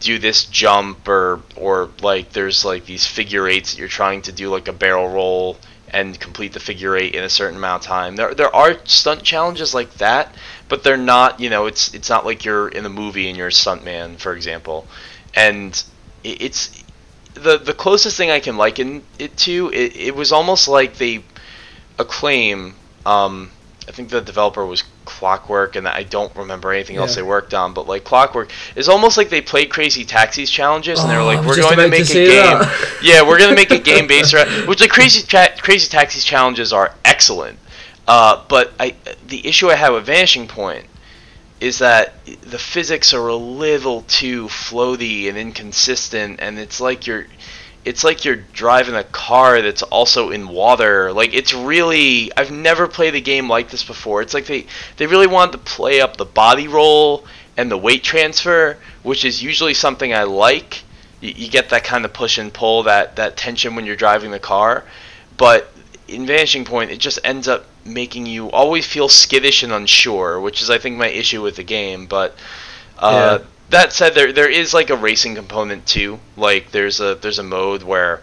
do 0.00 0.18
this 0.18 0.44
jump 0.44 1.08
or 1.08 1.40
or 1.56 1.90
like 2.02 2.32
there's 2.32 2.64
like 2.64 2.84
these 2.86 3.06
figure 3.06 3.48
eights 3.48 3.72
that 3.72 3.78
you're 3.78 3.88
trying 3.88 4.22
to 4.22 4.32
do 4.32 4.50
like 4.50 4.68
a 4.68 4.72
barrel 4.72 5.08
roll 5.08 5.56
and 5.92 6.18
complete 6.20 6.52
the 6.52 6.60
figure 6.60 6.96
eight 6.96 7.14
in 7.14 7.24
a 7.24 7.28
certain 7.28 7.56
amount 7.56 7.82
of 7.82 7.86
time. 7.88 8.16
There 8.16 8.34
there 8.34 8.54
are 8.54 8.76
stunt 8.84 9.22
challenges 9.22 9.74
like 9.74 9.94
that, 9.94 10.34
but 10.68 10.82
they're 10.82 10.96
not, 10.96 11.40
you 11.40 11.50
know, 11.50 11.66
it's 11.66 11.92
it's 11.94 12.08
not 12.08 12.24
like 12.24 12.44
you're 12.44 12.68
in 12.68 12.86
a 12.86 12.88
movie 12.90 13.28
and 13.28 13.36
you're 13.36 13.48
a 13.48 13.52
stuntman, 13.52 14.18
for 14.18 14.34
example. 14.34 14.86
And 15.34 15.82
it- 16.24 16.42
it's 16.42 16.70
the 17.34 17.58
the 17.58 17.74
closest 17.74 18.16
thing 18.16 18.30
I 18.30 18.40
can 18.40 18.56
liken 18.56 19.02
it 19.18 19.36
to, 19.38 19.70
it, 19.72 19.96
it 19.96 20.14
was 20.16 20.32
almost 20.32 20.68
like 20.68 20.96
they 20.96 21.22
acclaim 21.98 22.74
um 23.06 23.50
I 23.90 23.92
think 23.92 24.08
the 24.08 24.20
developer 24.20 24.64
was 24.64 24.84
Clockwork, 25.04 25.74
and 25.74 25.88
I 25.88 26.04
don't 26.04 26.32
remember 26.36 26.70
anything 26.72 26.94
else 26.96 27.16
they 27.16 27.22
worked 27.22 27.54
on. 27.54 27.74
But 27.74 27.88
like 27.88 28.04
Clockwork, 28.04 28.52
it's 28.76 28.86
almost 28.86 29.16
like 29.16 29.30
they 29.30 29.40
played 29.40 29.68
Crazy 29.68 30.04
Taxis 30.04 30.48
challenges, 30.48 31.00
and 31.00 31.10
they 31.10 31.16
were 31.16 31.22
Oh, 31.22 31.26
like, 31.26 31.44
"We're 31.44 31.56
going 31.56 31.68
to 31.68 31.74
about 31.74 31.82
to 31.82 31.88
make 31.90 32.08
a 32.08 32.14
game." 32.14 32.28
that. 32.28 32.98
yeah, 33.02 33.22
we're 33.26 33.38
going 33.38 33.50
to 33.50 33.56
make 33.56 33.72
a 33.72 33.80
game 33.80 34.06
based 34.06 34.32
around 34.32 34.68
which 34.68 34.80
like 34.80 34.90
Crazy 34.90 35.26
Ta- 35.26 35.56
Crazy 35.60 35.88
Taxis 35.88 36.22
challenges 36.24 36.72
are 36.72 36.94
excellent. 37.04 37.58
Uh, 38.06 38.44
but 38.48 38.72
I 38.78 38.94
the 39.26 39.44
issue 39.44 39.70
I 39.70 39.74
have 39.74 39.92
with 39.94 40.06
Vanishing 40.06 40.46
Point 40.46 40.84
is 41.58 41.80
that 41.80 42.14
the 42.42 42.58
physics 42.58 43.12
are 43.12 43.26
a 43.26 43.34
little 43.34 44.02
too 44.02 44.46
floaty 44.46 45.28
and 45.28 45.36
inconsistent, 45.36 46.38
and 46.40 46.60
it's 46.60 46.80
like 46.80 47.08
you're 47.08 47.26
it's 47.84 48.04
like 48.04 48.24
you're 48.24 48.36
driving 48.36 48.94
a 48.94 49.04
car 49.04 49.62
that's 49.62 49.82
also 49.82 50.30
in 50.30 50.48
water. 50.48 51.12
Like 51.12 51.32
it's 51.34 51.54
really 51.54 52.30
I've 52.36 52.50
never 52.50 52.86
played 52.86 53.14
a 53.14 53.20
game 53.20 53.48
like 53.48 53.70
this 53.70 53.82
before. 53.84 54.22
It's 54.22 54.34
like 54.34 54.46
they 54.46 54.66
they 54.96 55.06
really 55.06 55.26
wanted 55.26 55.52
to 55.52 55.58
play 55.58 56.00
up 56.00 56.16
the 56.16 56.24
body 56.26 56.68
roll 56.68 57.24
and 57.56 57.70
the 57.70 57.78
weight 57.78 58.02
transfer, 58.04 58.76
which 59.02 59.24
is 59.24 59.42
usually 59.42 59.74
something 59.74 60.12
I 60.12 60.24
like. 60.24 60.82
You, 61.20 61.32
you 61.36 61.48
get 61.50 61.70
that 61.70 61.84
kind 61.84 62.04
of 62.04 62.12
push 62.12 62.38
and 62.38 62.52
pull, 62.52 62.82
that 62.84 63.16
that 63.16 63.36
tension 63.36 63.74
when 63.74 63.86
you're 63.86 63.96
driving 63.96 64.30
the 64.30 64.38
car. 64.38 64.84
But 65.36 65.72
in 66.06 66.26
Vanishing 66.26 66.64
Point, 66.64 66.90
it 66.90 66.98
just 66.98 67.18
ends 67.24 67.48
up 67.48 67.64
making 67.84 68.26
you 68.26 68.50
always 68.50 68.86
feel 68.86 69.08
skittish 69.08 69.62
and 69.62 69.72
unsure, 69.72 70.38
which 70.40 70.60
is 70.60 70.68
I 70.68 70.78
think 70.78 70.98
my 70.98 71.08
issue 71.08 71.42
with 71.42 71.56
the 71.56 71.62
game. 71.62 72.06
But 72.06 72.36
uh, 72.98 73.38
Yeah. 73.40 73.46
That 73.70 73.92
said, 73.92 74.14
there 74.14 74.32
there 74.32 74.48
is 74.50 74.74
like 74.74 74.90
a 74.90 74.96
racing 74.96 75.34
component 75.34 75.86
too. 75.86 76.20
Like 76.36 76.70
there's 76.72 77.00
a 77.00 77.14
there's 77.14 77.38
a 77.38 77.42
mode 77.42 77.82
where 77.82 78.22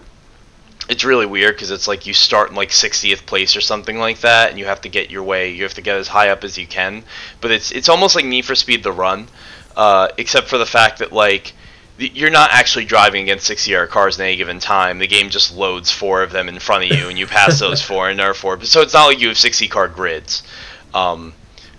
it's 0.89 1.03
really 1.03 1.25
weird 1.25 1.55
because 1.55 1.71
it's 1.71 1.87
like 1.87 2.05
you 2.05 2.13
start 2.13 2.49
in 2.49 2.55
like 2.55 2.69
60th 2.69 3.25
place 3.25 3.55
or 3.57 3.61
something 3.61 3.97
like 3.99 4.19
that, 4.21 4.49
and 4.49 4.59
you 4.59 4.65
have 4.65 4.81
to 4.81 4.89
get 4.89 5.09
your 5.11 5.23
way. 5.23 5.51
You 5.51 5.63
have 5.63 5.73
to 5.73 5.81
get 5.81 5.97
as 5.97 6.07
high 6.07 6.29
up 6.29 6.43
as 6.43 6.57
you 6.57 6.67
can. 6.67 7.03
But 7.41 7.51
it's 7.51 7.71
it's 7.71 7.89
almost 7.89 8.15
like 8.15 8.25
Need 8.25 8.45
for 8.45 8.55
Speed 8.55 8.83
the 8.83 8.91
Run, 8.91 9.27
uh, 9.75 10.09
except 10.17 10.47
for 10.47 10.57
the 10.57 10.65
fact 10.65 10.99
that 10.99 11.11
like 11.11 11.53
you're 11.99 12.29
not 12.29 12.51
actually 12.53 12.85
driving 12.85 13.23
against 13.23 13.47
60 13.47 13.75
other 13.75 13.87
cars 13.87 14.19
at 14.19 14.23
any 14.23 14.35
given 14.35 14.59
time. 14.59 14.99
The 14.99 15.07
game 15.07 15.29
just 15.31 15.55
loads 15.55 15.91
four 15.91 16.21
of 16.21 16.31
them 16.31 16.47
in 16.47 16.59
front 16.59 16.83
of 16.91 16.95
you, 16.97 17.09
and 17.09 17.17
you 17.17 17.25
pass 17.25 17.59
those 17.65 17.81
four, 17.81 18.07
and 18.09 18.19
there 18.19 18.29
are 18.29 18.35
four. 18.35 18.61
So 18.65 18.81
it's 18.81 18.93
not 18.93 19.07
like 19.07 19.19
you 19.19 19.29
have 19.29 19.37
60 19.37 19.67
car 19.67 19.87
grids. 19.87 20.43
Um, 20.93 21.33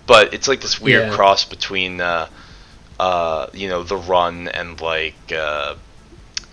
but 0.05 0.33
it's 0.33 0.47
like 0.47 0.59
this 0.59 0.81
weird 0.81 1.07
Yeah. 1.09 1.15
cross 1.15 1.45
between, 1.45 2.01
uh, 2.01 2.27
uh, 2.99 3.47
you 3.53 3.69
know, 3.69 3.83
the 3.83 3.97
run 3.97 4.47
and 4.49 4.79
like 4.81 5.15
uh, 5.31 5.75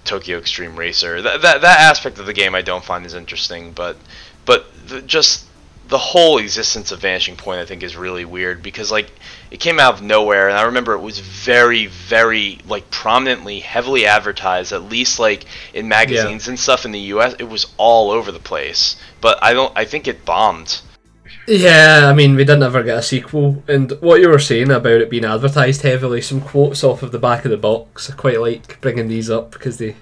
Tokyo 0.05 0.39
Extreme 0.39 0.77
Racer. 0.77 1.21
That, 1.21 1.43
that 1.43 1.61
that 1.61 1.81
aspect 1.81 2.19
of 2.19 2.27
the 2.27 2.33
game 2.33 2.55
I 2.55 2.63
don't 2.63 2.85
find 2.85 3.05
as 3.05 3.15
interesting, 3.15 3.73
but 3.73 3.97
but 4.45 4.67
the, 4.89 5.03
just 5.03 5.45
the 5.89 5.99
whole 5.99 6.39
existence 6.39 6.91
of 6.91 7.01
Vanishing 7.01 7.37
Point 7.37 7.61
I 7.61 7.65
think 7.65 7.83
is 7.83 7.97
really 7.97 8.25
weird 8.25 8.63
because 8.63 8.91
like 8.91 9.11
it 9.51 9.61
came 9.61 9.79
out 9.79 9.95
of 9.95 10.03
nowhere 10.03 10.49
and 10.49 10.59
I 10.59 10.63
remember 10.63 10.95
it 10.95 11.01
was 11.01 11.19
very 11.21 11.87
very 11.87 12.59
like 12.67 12.91
prominently 12.91 13.61
heavily 13.61 14.05
advertised 14.07 14.73
at 14.73 14.83
least 14.85 15.19
like 15.19 15.45
in 15.73 15.89
magazines 15.89 16.49
and 16.49 16.59
stuff 16.59 16.85
in 16.85 16.93
the 16.93 16.99
US 17.15 17.35
it 17.39 17.49
was 17.49 17.67
all 17.77 18.11
over 18.11 18.33
the 18.33 18.41
place 18.41 18.97
but 19.21 19.39
I 19.43 19.53
don't 19.53 19.73
I 19.77 19.85
think 19.85 20.09
it 20.09 20.25
bombed 20.25 20.81
Yeah, 21.49 22.09
I 22.11 22.13
mean, 22.13 22.35
we 22.35 22.45
didn't 22.45 22.65
ever 22.65 22.83
get 22.83 22.99
a 22.99 23.03
sequel. 23.03 23.63
And 23.69 23.93
what 24.01 24.21
you 24.21 24.29
were 24.29 24.39
saying 24.39 24.71
about 24.71 25.01
it 25.01 25.11
being 25.11 25.25
advertised 25.25 25.83
heavily, 25.83 26.21
some 26.21 26.41
quotes 26.41 26.83
off 26.83 27.03
of 27.03 27.13
the 27.13 27.19
back 27.19 27.45
of 27.45 27.53
the 27.53 27.57
box. 27.57 28.11
I 28.11 28.15
quite 28.15 28.41
like 28.41 28.81
bringing 28.81 29.09
these 29.09 29.31
up 29.31 29.53
because 29.53 29.79
they, 29.79 29.95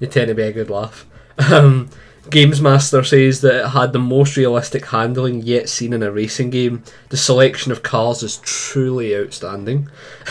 they 0.00 0.06
tend 0.06 0.28
to 0.28 0.34
be 0.34 0.42
a 0.42 0.52
good 0.52 0.70
laugh. 0.70 1.06
Um, 1.52 1.90
Games 2.30 2.60
Master 2.60 3.04
says 3.04 3.40
that 3.42 3.66
it 3.66 3.68
had 3.68 3.92
the 3.92 3.98
most 3.98 4.36
realistic 4.36 4.86
handling 4.86 5.42
yet 5.42 5.68
seen 5.68 5.92
in 5.92 6.02
a 6.02 6.10
racing 6.10 6.50
game. 6.50 6.82
The 7.10 7.16
selection 7.16 7.72
of 7.72 7.82
cars 7.82 8.22
is 8.22 8.38
truly 8.38 9.16
outstanding. 9.16 9.88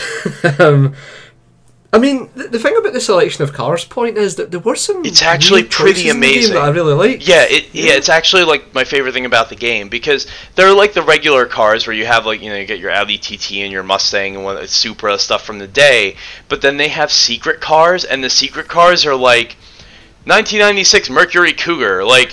um, 0.58 0.94
I 1.92 1.98
mean, 1.98 2.28
the, 2.34 2.48
the 2.48 2.58
thing 2.58 2.76
about 2.76 2.92
the 2.92 3.00
selection 3.00 3.44
of 3.44 3.52
cars 3.52 3.84
point 3.84 4.18
is 4.18 4.36
that 4.36 4.50
there 4.50 4.60
were 4.60 4.74
some. 4.74 5.04
It's 5.04 5.22
actually 5.22 5.62
pretty 5.62 6.02
choices 6.02 6.14
in 6.14 6.20
the 6.20 6.26
game 6.26 6.34
amazing. 6.34 6.54
that 6.54 6.62
I 6.62 6.68
really 6.68 6.94
like. 6.94 7.26
Yeah, 7.26 7.44
it 7.48 7.72
yeah, 7.72 7.92
it's 7.92 8.08
actually 8.08 8.44
like 8.44 8.74
my 8.74 8.84
favorite 8.84 9.12
thing 9.12 9.24
about 9.24 9.48
the 9.48 9.56
game 9.56 9.88
because 9.88 10.26
they're 10.56 10.74
like 10.74 10.94
the 10.94 11.02
regular 11.02 11.46
cars 11.46 11.86
where 11.86 11.94
you 11.94 12.04
have 12.04 12.26
like 12.26 12.42
you 12.42 12.50
know 12.50 12.56
you 12.56 12.66
get 12.66 12.80
your 12.80 12.90
Audi 12.90 13.18
TT 13.18 13.52
and 13.62 13.72
your 13.72 13.84
Mustang 13.84 14.34
and 14.34 14.44
one 14.44 14.66
Supra 14.66 15.18
stuff 15.18 15.44
from 15.44 15.58
the 15.58 15.68
day, 15.68 16.16
but 16.48 16.60
then 16.60 16.76
they 16.76 16.88
have 16.88 17.12
secret 17.12 17.60
cars 17.60 18.04
and 18.04 18.22
the 18.22 18.30
secret 18.30 18.68
cars 18.68 19.06
are 19.06 19.14
like 19.14 19.56
1996 20.24 21.08
Mercury 21.08 21.52
Cougar, 21.52 22.04
like 22.04 22.30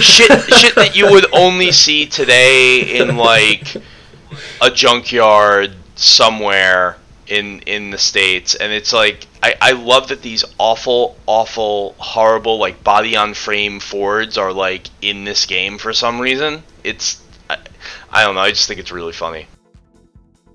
shit 0.00 0.30
shit 0.54 0.74
that 0.74 0.96
you 0.96 1.10
would 1.10 1.26
only 1.34 1.70
see 1.70 2.06
today 2.06 2.98
in 2.98 3.16
like 3.18 3.76
a 4.62 4.70
junkyard 4.70 5.74
somewhere 5.96 6.96
in 7.28 7.60
in 7.60 7.90
the 7.90 7.98
states 7.98 8.54
and 8.54 8.72
it's 8.72 8.92
like 8.92 9.26
I, 9.42 9.54
I 9.60 9.72
love 9.72 10.08
that 10.08 10.22
these 10.22 10.44
awful 10.58 11.16
awful 11.26 11.94
horrible 11.98 12.58
like 12.58 12.84
body 12.84 13.16
on 13.16 13.34
frame 13.34 13.80
fords 13.80 14.38
are 14.38 14.52
like 14.52 14.88
in 15.02 15.24
this 15.24 15.46
game 15.46 15.78
for 15.78 15.92
some 15.92 16.20
reason. 16.20 16.62
It's 16.84 17.22
I, 17.50 17.58
I 18.10 18.24
don't 18.24 18.34
know 18.34 18.42
i 18.42 18.50
just 18.50 18.68
think 18.68 18.80
it's 18.80 18.92
really 18.92 19.12
funny. 19.12 19.46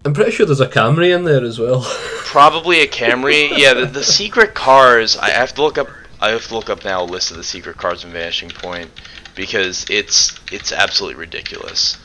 I'm 0.04 0.14
pretty 0.14 0.32
sure 0.32 0.48
there's 0.48 0.62
a 0.62 0.68
Camry 0.68 1.16
in 1.16 1.26
there 1.26 1.44
as 1.44 1.60
well. 1.60 1.82
probably 2.26 2.82
a 2.82 2.88
camry? 2.88 3.50
Yeah 3.56 3.74
the, 3.74 3.86
the 3.86 4.04
secret 4.04 4.54
cars 4.54 5.18
i 5.18 5.30
have 5.30 5.54
to 5.56 5.62
look 5.62 5.78
up 5.78 5.90
i 6.22 6.30
have 6.30 6.48
to 6.48 6.56
look 6.56 6.70
up 6.70 6.86
now 6.86 7.04
a 7.04 7.06
list 7.06 7.32
of 7.32 7.38
the 7.38 7.44
secret 7.44 7.78
cars 7.78 8.04
in 8.06 8.12
vanishing 8.12 8.50
point 8.50 8.90
because 9.36 9.86
it's 9.90 10.40
it's 10.52 10.72
absolutely 10.72 11.20
ridiculous. 11.20 11.98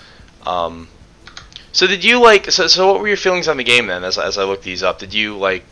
Um 0.44 0.88
so 1.76 1.86
did 1.86 2.02
you 2.02 2.20
like 2.20 2.50
so, 2.50 2.66
so 2.66 2.92
what 2.92 3.00
were 3.00 3.08
your 3.08 3.16
feelings 3.16 3.48
on 3.48 3.56
the 3.56 3.64
game 3.64 3.86
then 3.86 4.02
as, 4.02 4.18
as 4.18 4.38
i 4.38 4.44
looked 4.44 4.64
these 4.64 4.82
up 4.82 4.98
did 4.98 5.12
you 5.12 5.36
like 5.36 5.62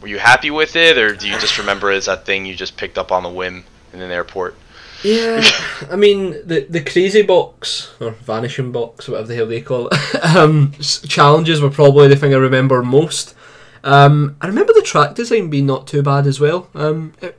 were 0.00 0.08
you 0.08 0.18
happy 0.18 0.50
with 0.50 0.74
it 0.76 0.96
or 0.98 1.14
do 1.14 1.28
you 1.28 1.38
just 1.38 1.58
remember 1.58 1.92
it 1.92 1.96
as 1.96 2.06
that 2.06 2.24
thing 2.24 2.46
you 2.46 2.54
just 2.54 2.76
picked 2.76 2.98
up 2.98 3.12
on 3.12 3.22
the 3.22 3.28
whim 3.28 3.64
in 3.92 4.00
an 4.00 4.10
airport 4.10 4.56
Yeah, 5.02 5.42
I 5.90 5.96
mean 5.96 6.30
the 6.46 6.66
the 6.70 6.80
crazy 6.80 7.22
box 7.22 7.92
or 8.00 8.12
vanishing 8.12 8.70
box, 8.70 9.08
whatever 9.08 9.26
the 9.26 9.34
hell 9.34 9.46
they 9.46 9.60
call 9.60 9.88
it. 9.90 10.24
um, 10.36 10.72
challenges 10.80 11.60
were 11.60 11.70
probably 11.70 12.06
the 12.06 12.14
thing 12.14 12.32
I 12.32 12.38
remember 12.38 12.82
most. 12.84 13.34
Um, 13.82 14.36
I 14.40 14.46
remember 14.46 14.72
the 14.72 14.82
track 14.82 15.16
design 15.16 15.50
being 15.50 15.66
not 15.66 15.88
too 15.88 16.02
bad 16.02 16.28
as 16.28 16.38
well. 16.38 16.68
Um, 16.74 17.14
it, 17.20 17.36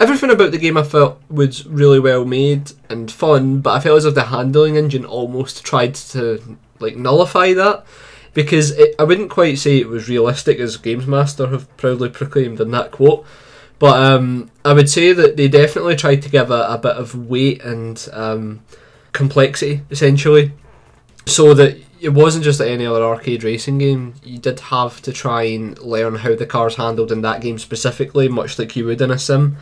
everything 0.00 0.30
about 0.30 0.50
the 0.50 0.58
game 0.58 0.76
I 0.76 0.82
felt 0.82 1.20
was 1.30 1.64
really 1.66 2.00
well 2.00 2.24
made 2.24 2.72
and 2.90 3.10
fun, 3.10 3.60
but 3.60 3.76
I 3.76 3.80
felt 3.80 3.98
as 3.98 4.04
if 4.04 4.14
the 4.16 4.24
handling 4.24 4.76
engine 4.76 5.04
almost 5.04 5.64
tried 5.64 5.94
to 5.94 6.58
like 6.80 6.96
nullify 6.96 7.52
that 7.54 7.84
because 8.34 8.70
it, 8.72 8.94
I 8.98 9.04
wouldn't 9.04 9.30
quite 9.30 9.58
say 9.58 9.78
it 9.78 9.88
was 9.88 10.08
realistic 10.08 10.58
as 10.58 10.76
Games 10.76 11.06
Master 11.06 11.48
have 11.48 11.74
proudly 11.76 12.08
proclaimed 12.08 12.60
in 12.60 12.70
that 12.70 12.92
quote. 12.92 13.26
But 13.78 14.00
um, 14.02 14.50
I 14.64 14.72
would 14.72 14.90
say 14.90 15.12
that 15.12 15.36
they 15.36 15.48
definitely 15.48 15.96
tried 15.96 16.22
to 16.22 16.30
give 16.30 16.50
a, 16.50 16.66
a 16.68 16.78
bit 16.78 16.96
of 16.96 17.28
weight 17.28 17.62
and 17.62 18.08
um, 18.12 18.60
complexity, 19.12 19.82
essentially, 19.90 20.52
so 21.26 21.54
that 21.54 21.78
it 22.00 22.10
wasn't 22.10 22.44
just 22.44 22.60
like 22.60 22.70
any 22.70 22.86
other 22.86 23.02
arcade 23.02 23.44
racing 23.44 23.78
game. 23.78 24.14
You 24.22 24.38
did 24.38 24.60
have 24.60 25.00
to 25.02 25.12
try 25.12 25.44
and 25.44 25.78
learn 25.78 26.16
how 26.16 26.34
the 26.34 26.46
cars 26.46 26.76
handled 26.76 27.12
in 27.12 27.22
that 27.22 27.40
game 27.40 27.58
specifically, 27.58 28.28
much 28.28 28.58
like 28.58 28.74
you 28.76 28.84
would 28.86 29.00
in 29.00 29.10
a 29.10 29.18
sim. 29.18 29.56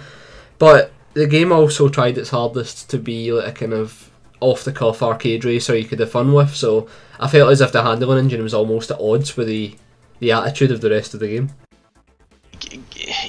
But 0.58 0.92
the 1.14 1.26
game 1.26 1.52
also 1.52 1.88
tried 1.88 2.18
its 2.18 2.30
hardest 2.30 2.90
to 2.90 2.98
be 2.98 3.32
like 3.32 3.48
a 3.48 3.52
kind 3.52 3.72
of 3.72 4.05
off 4.40 4.64
the 4.64 4.72
cuff 4.72 5.02
arcade 5.02 5.44
racer 5.44 5.76
you 5.76 5.84
could 5.84 6.00
have 6.00 6.10
fun 6.10 6.32
with. 6.32 6.54
So 6.54 6.88
I 7.18 7.28
felt 7.28 7.50
as 7.50 7.60
if 7.60 7.72
the 7.72 7.82
handling 7.82 8.18
engine 8.18 8.42
was 8.42 8.54
almost 8.54 8.90
at 8.90 9.00
odds 9.00 9.36
with 9.36 9.48
the 9.48 9.76
the 10.18 10.32
attitude 10.32 10.70
of 10.70 10.80
the 10.80 10.90
rest 10.90 11.14
of 11.14 11.20
the 11.20 11.28
game. 11.28 11.50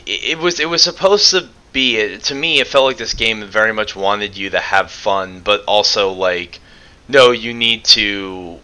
It 0.06 0.40
was 0.40 0.60
it 0.60 0.70
was 0.70 0.84
supposed 0.84 1.32
to 1.32 1.48
be 1.74 2.18
to 2.18 2.36
me. 2.36 2.60
It 2.60 2.68
felt 2.68 2.86
like 2.86 2.98
this 2.98 3.14
game 3.14 3.46
very 3.46 3.74
much 3.74 3.96
wanted 3.96 4.38
you 4.38 4.50
to 4.52 4.60
have 4.60 4.90
fun, 4.92 5.42
but 5.42 5.64
also 5.66 6.12
like, 6.12 6.60
no, 7.08 7.32
you 7.32 7.54
need 7.54 7.84
to 7.86 8.60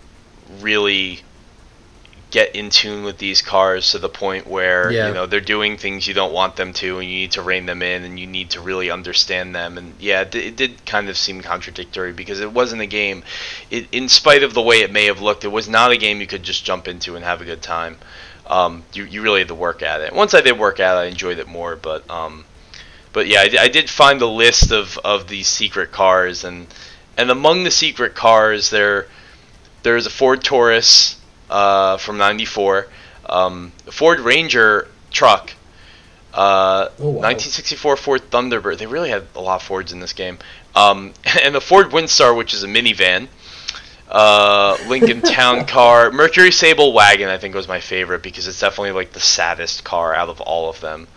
really 0.61 1.21
get 2.33 2.55
in 2.55 2.71
tune 2.71 3.03
with 3.03 3.19
these 3.19 3.43
cars 3.43 3.91
to 3.91 3.99
the 3.99 4.09
point 4.09 4.47
where 4.47 4.89
Yeah. 4.91 5.09
you 5.09 5.13
know 5.13 5.27
they're 5.27 5.39
doing 5.39 5.77
things 5.77 6.07
you 6.07 6.15
don't 6.15 6.33
want 6.33 6.55
them 6.55 6.73
to 6.73 6.97
and 6.97 7.07
you 7.07 7.17
need 7.19 7.33
to 7.33 7.43
rein 7.43 7.67
them 7.67 7.83
in 7.83 8.03
and 8.03 8.19
you 8.19 8.25
need 8.25 8.49
to 8.49 8.59
really 8.59 8.89
understand 8.89 9.53
them. 9.55 9.77
And 9.77 9.93
yeah 9.99 10.21
it, 10.21 10.33
it 10.33 10.55
did 10.55 10.83
kind 10.83 11.09
of 11.09 11.15
seem 11.15 11.43
contradictory 11.43 12.11
because 12.11 12.39
it 12.41 12.51
wasn't 12.51 12.81
a 12.81 12.87
game. 12.87 13.23
It, 13.69 13.85
in 13.91 14.09
spite 14.09 14.41
of 14.41 14.55
the 14.55 14.63
way 14.63 14.77
it 14.81 14.91
may 14.91 15.05
have 15.05 15.21
looked 15.21 15.43
it 15.45 15.49
was 15.49 15.69
not 15.69 15.91
a 15.91 15.97
game 15.97 16.21
you 16.21 16.25
could 16.25 16.41
just 16.41 16.65
jump 16.65 16.87
into 16.87 17.15
and 17.15 17.23
have 17.23 17.39
a 17.39 17.45
good 17.45 17.61
time. 17.61 17.97
Um, 18.47 18.81
you, 18.93 19.03
you 19.03 19.21
really 19.21 19.41
had 19.41 19.49
to 19.49 19.55
work 19.55 19.83
at 19.83 20.01
it. 20.01 20.11
Once 20.11 20.33
i 20.33 20.41
did 20.41 20.57
work 20.57 20.79
at 20.79 20.95
it 20.95 20.99
i 21.01 21.05
enjoyed 21.05 21.37
it 21.37 21.47
more 21.47 21.75
but 21.75 22.09
um, 22.09 22.45
but 23.13 23.27
yeah 23.27 23.41
I, 23.41 23.65
I 23.65 23.67
did 23.67 23.91
find 23.91 24.19
a 24.23 24.27
list 24.27 24.71
of, 24.71 24.97
of 25.05 25.27
these 25.27 25.47
secret 25.47 25.91
cars 25.91 26.43
and 26.43 26.65
and 27.15 27.29
among 27.29 27.63
the 27.63 27.69
secret 27.71 28.15
cars 28.15 28.71
there 28.71 29.05
there's 29.83 30.07
a 30.07 30.09
Ford 30.09 30.43
Taurus 30.43 31.17
uh, 31.53 31.97
from 31.97 32.17
'94, 32.17 32.87
um, 33.27 33.71
Ford 33.91 34.19
Ranger 34.19 34.87
truck, 35.11 35.51
uh, 36.33 36.89
Oh, 36.99 37.09
wow. 37.09 37.29
1964 37.29 37.95
Ford 37.97 38.21
Thunderbird. 38.31 38.79
They 38.79 38.87
really 38.87 39.09
had 39.09 39.27
a 39.35 39.39
lot 39.39 39.57
of 39.61 39.63
Fords 39.63 39.93
in 39.93 39.99
this 39.99 40.13
game, 40.13 40.39
um, 40.75 41.13
and 41.43 41.53
the 41.55 41.61
Ford 41.61 41.91
Windstar, 41.91 42.35
which 42.35 42.53
is 42.53 42.63
a 42.63 42.67
minivan. 42.67 43.27
Uh, 44.09 44.77
Lincoln 44.87 45.21
Town 45.39 45.65
Car, 45.65 46.11
Mercury 46.11 46.51
Sable 46.51 46.91
Wagon. 46.93 47.29
I 47.29 47.37
think 47.37 47.55
was 47.55 47.67
my 47.67 47.79
favorite 47.79 48.21
because 48.21 48.47
it's 48.47 48.59
definitely 48.59 48.91
like 48.91 49.13
the 49.13 49.19
saddest 49.19 49.83
car 49.83 50.13
out 50.13 50.29
of 50.29 50.41
all 50.41 50.69
of 50.69 50.79
them. 50.81 51.07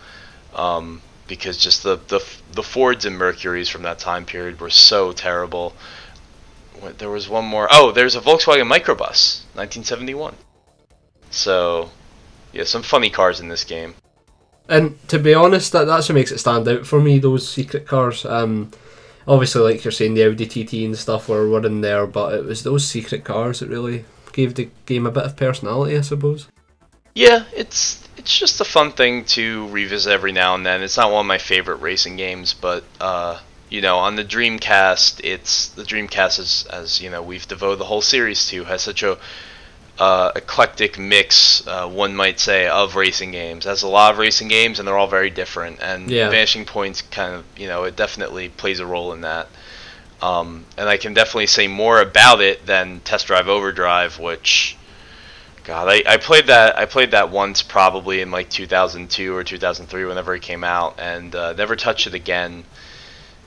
Um, 0.55 1.01
because 1.27 1.57
just 1.57 1.83
the, 1.83 1.99
the 2.07 2.23
the 2.53 2.63
Fords 2.63 3.05
and 3.05 3.17
Mercuries 3.17 3.69
from 3.69 3.83
that 3.83 3.99
time 3.99 4.25
period 4.25 4.59
were 4.61 4.69
so 4.69 5.11
terrible. 5.11 5.73
What- 6.79 6.97
There 6.99 7.09
was 7.09 7.27
one 7.29 7.45
more. 7.45 7.67
Oh, 7.71 7.91
there's 7.91 8.15
a 8.15 8.21
Volkswagen 8.21 8.67
Microbus, 8.71 9.41
1971. 9.55 10.35
So, 11.29 11.91
yeah, 12.53 12.63
some 12.63 12.83
funny 12.83 13.09
cars 13.09 13.39
in 13.39 13.49
this 13.49 13.63
game. 13.63 13.95
And 14.69 14.97
to 15.09 15.19
be 15.19 15.33
honest, 15.33 15.71
that 15.73 15.85
that's 15.85 16.09
what 16.09 16.15
makes 16.15 16.31
it 16.31 16.39
stand 16.39 16.67
out 16.67 16.85
for 16.85 16.99
me. 16.99 17.19
Those 17.19 17.47
secret 17.47 17.87
cars. 17.87 18.25
Um, 18.25 18.71
obviously, 19.27 19.61
like 19.61 19.83
you're 19.83 19.91
saying, 19.91 20.13
the 20.13 20.23
Audi 20.25 20.45
TT 20.45 20.85
and 20.85 20.97
stuff 20.97 21.29
were, 21.29 21.47
were 21.47 21.65
in 21.65 21.81
there, 21.81 22.05
but 22.05 22.33
it 22.33 22.45
was 22.45 22.63
those 22.63 22.85
secret 22.87 23.23
cars 23.23 23.59
that 23.59 23.69
really 23.69 24.05
gave 24.33 24.55
the 24.55 24.69
game 24.85 25.05
a 25.05 25.11
bit 25.11 25.23
of 25.23 25.35
personality, 25.37 25.97
I 25.97 26.01
suppose. 26.01 26.47
Yeah, 27.15 27.45
it's 27.55 28.03
it's 28.17 28.37
just 28.37 28.61
a 28.61 28.65
fun 28.65 28.91
thing 28.91 29.23
to 29.25 29.67
revisit 29.69 30.11
every 30.11 30.31
now 30.31 30.53
and 30.53 30.65
then. 30.65 30.83
It's 30.83 30.97
not 30.97 31.11
one 31.11 31.21
of 31.21 31.27
my 31.27 31.37
favorite 31.37 31.77
racing 31.77 32.17
games, 32.17 32.53
but 32.53 32.83
uh, 32.99 33.39
you 33.69 33.81
know, 33.81 33.97
on 33.97 34.15
the 34.15 34.23
Dreamcast, 34.23 35.21
it's 35.23 35.69
the 35.69 35.83
Dreamcast 35.83 36.39
is 36.39 36.67
as 36.71 37.01
you 37.01 37.09
know 37.09 37.21
we've 37.21 37.47
devoted 37.47 37.79
the 37.79 37.85
whole 37.85 38.01
series 38.01 38.47
to 38.49 38.63
has 38.65 38.81
such 38.81 39.03
a 39.03 39.17
uh, 39.99 40.31
eclectic 40.35 40.99
mix, 40.99 41.65
uh, 41.67 41.87
one 41.87 42.15
might 42.15 42.39
say, 42.39 42.67
of 42.67 42.95
racing 42.95 43.31
games. 43.31 43.65
It 43.65 43.69
has 43.69 43.83
a 43.83 43.87
lot 43.87 44.11
of 44.11 44.19
racing 44.19 44.47
games, 44.47 44.79
and 44.79 44.87
they're 44.87 44.97
all 44.97 45.07
very 45.07 45.29
different. 45.29 45.79
And 45.81 46.09
Yeah. 46.09 46.29
Vanishing 46.29 46.65
Points 46.65 47.01
kind 47.01 47.33
of, 47.33 47.45
you 47.57 47.67
know, 47.67 47.83
it 47.83 47.95
definitely 47.95 48.49
plays 48.49 48.79
a 48.79 48.85
role 48.85 49.13
in 49.13 49.21
that. 49.21 49.47
Um, 50.21 50.65
and 50.77 50.87
I 50.89 50.97
can 50.97 51.13
definitely 51.13 51.47
say 51.47 51.67
more 51.67 52.01
about 52.01 52.41
it 52.41 52.65
than 52.65 53.01
Test 53.01 53.27
Drive 53.27 53.47
Overdrive, 53.47 54.19
which, 54.19 54.77
God, 55.63 55.87
I, 55.89 56.03
I 56.07 56.17
played 56.17 56.47
that. 56.47 56.77
I 56.77 56.85
played 56.85 57.11
that 57.11 57.29
once, 57.29 57.61
probably 57.61 58.21
in 58.21 58.31
like 58.31 58.49
2002 58.49 59.35
or 59.35 59.43
2003, 59.43 60.05
whenever 60.05 60.35
it 60.35 60.41
came 60.41 60.63
out, 60.63 60.99
and 60.99 61.35
uh, 61.35 61.53
never 61.53 61.75
touched 61.75 62.07
it 62.07 62.13
again. 62.13 62.65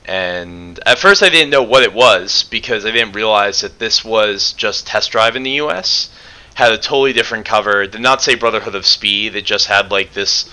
And 0.06 0.80
at 0.86 0.98
first, 0.98 1.22
I 1.22 1.28
didn't 1.28 1.50
know 1.50 1.62
what 1.62 1.82
it 1.82 1.92
was 1.92 2.42
because 2.44 2.84
I 2.84 2.90
didn't 2.90 3.12
realize 3.12 3.60
that 3.60 3.78
this 3.78 4.04
was 4.04 4.52
just 4.52 4.86
Test 4.86 5.10
Drive 5.12 5.36
in 5.36 5.42
the 5.42 5.50
U.S. 5.52 6.10
Had 6.54 6.72
a 6.72 6.78
totally 6.78 7.12
different 7.12 7.46
cover. 7.46 7.86
Did 7.86 8.00
not 8.00 8.22
say 8.22 8.34
Brotherhood 8.34 8.74
of 8.74 8.86
Speed. 8.86 9.36
It 9.36 9.44
just 9.44 9.66
had 9.66 9.90
like 9.90 10.12
this 10.12 10.50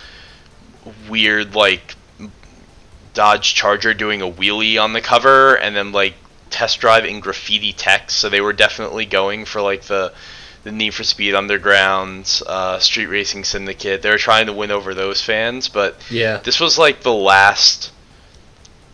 weird 1.09 1.55
like 1.55 1.95
Dodge 3.13 3.55
Charger 3.55 3.93
doing 3.93 4.21
a 4.21 4.29
wheelie 4.29 4.81
on 4.81 4.93
the 4.93 5.01
cover, 5.01 5.55
and 5.55 5.75
then 5.75 5.91
like 5.91 6.13
Test 6.49 6.79
Drive 6.79 7.05
in 7.05 7.19
graffiti 7.19 7.73
text. 7.73 8.17
So 8.17 8.29
they 8.29 8.41
were 8.41 8.53
definitely 8.53 9.05
going 9.05 9.45
for 9.45 9.61
like 9.61 9.83
the 9.83 10.13
the 10.63 10.71
Need 10.71 10.93
for 10.93 11.03
Speed 11.03 11.33
Underground, 11.33 12.41
uh, 12.45 12.77
Street 12.79 13.05
Racing 13.07 13.43
Syndicate. 13.45 14.01
They 14.01 14.09
were 14.09 14.17
trying 14.17 14.47
to 14.47 14.53
win 14.53 14.69
over 14.69 14.93
those 14.93 15.21
fans, 15.21 15.69
but 15.69 15.95
Yeah. 16.09 16.37
this 16.43 16.59
was 16.59 16.77
like 16.77 17.01
the 17.01 17.13
last. 17.13 17.91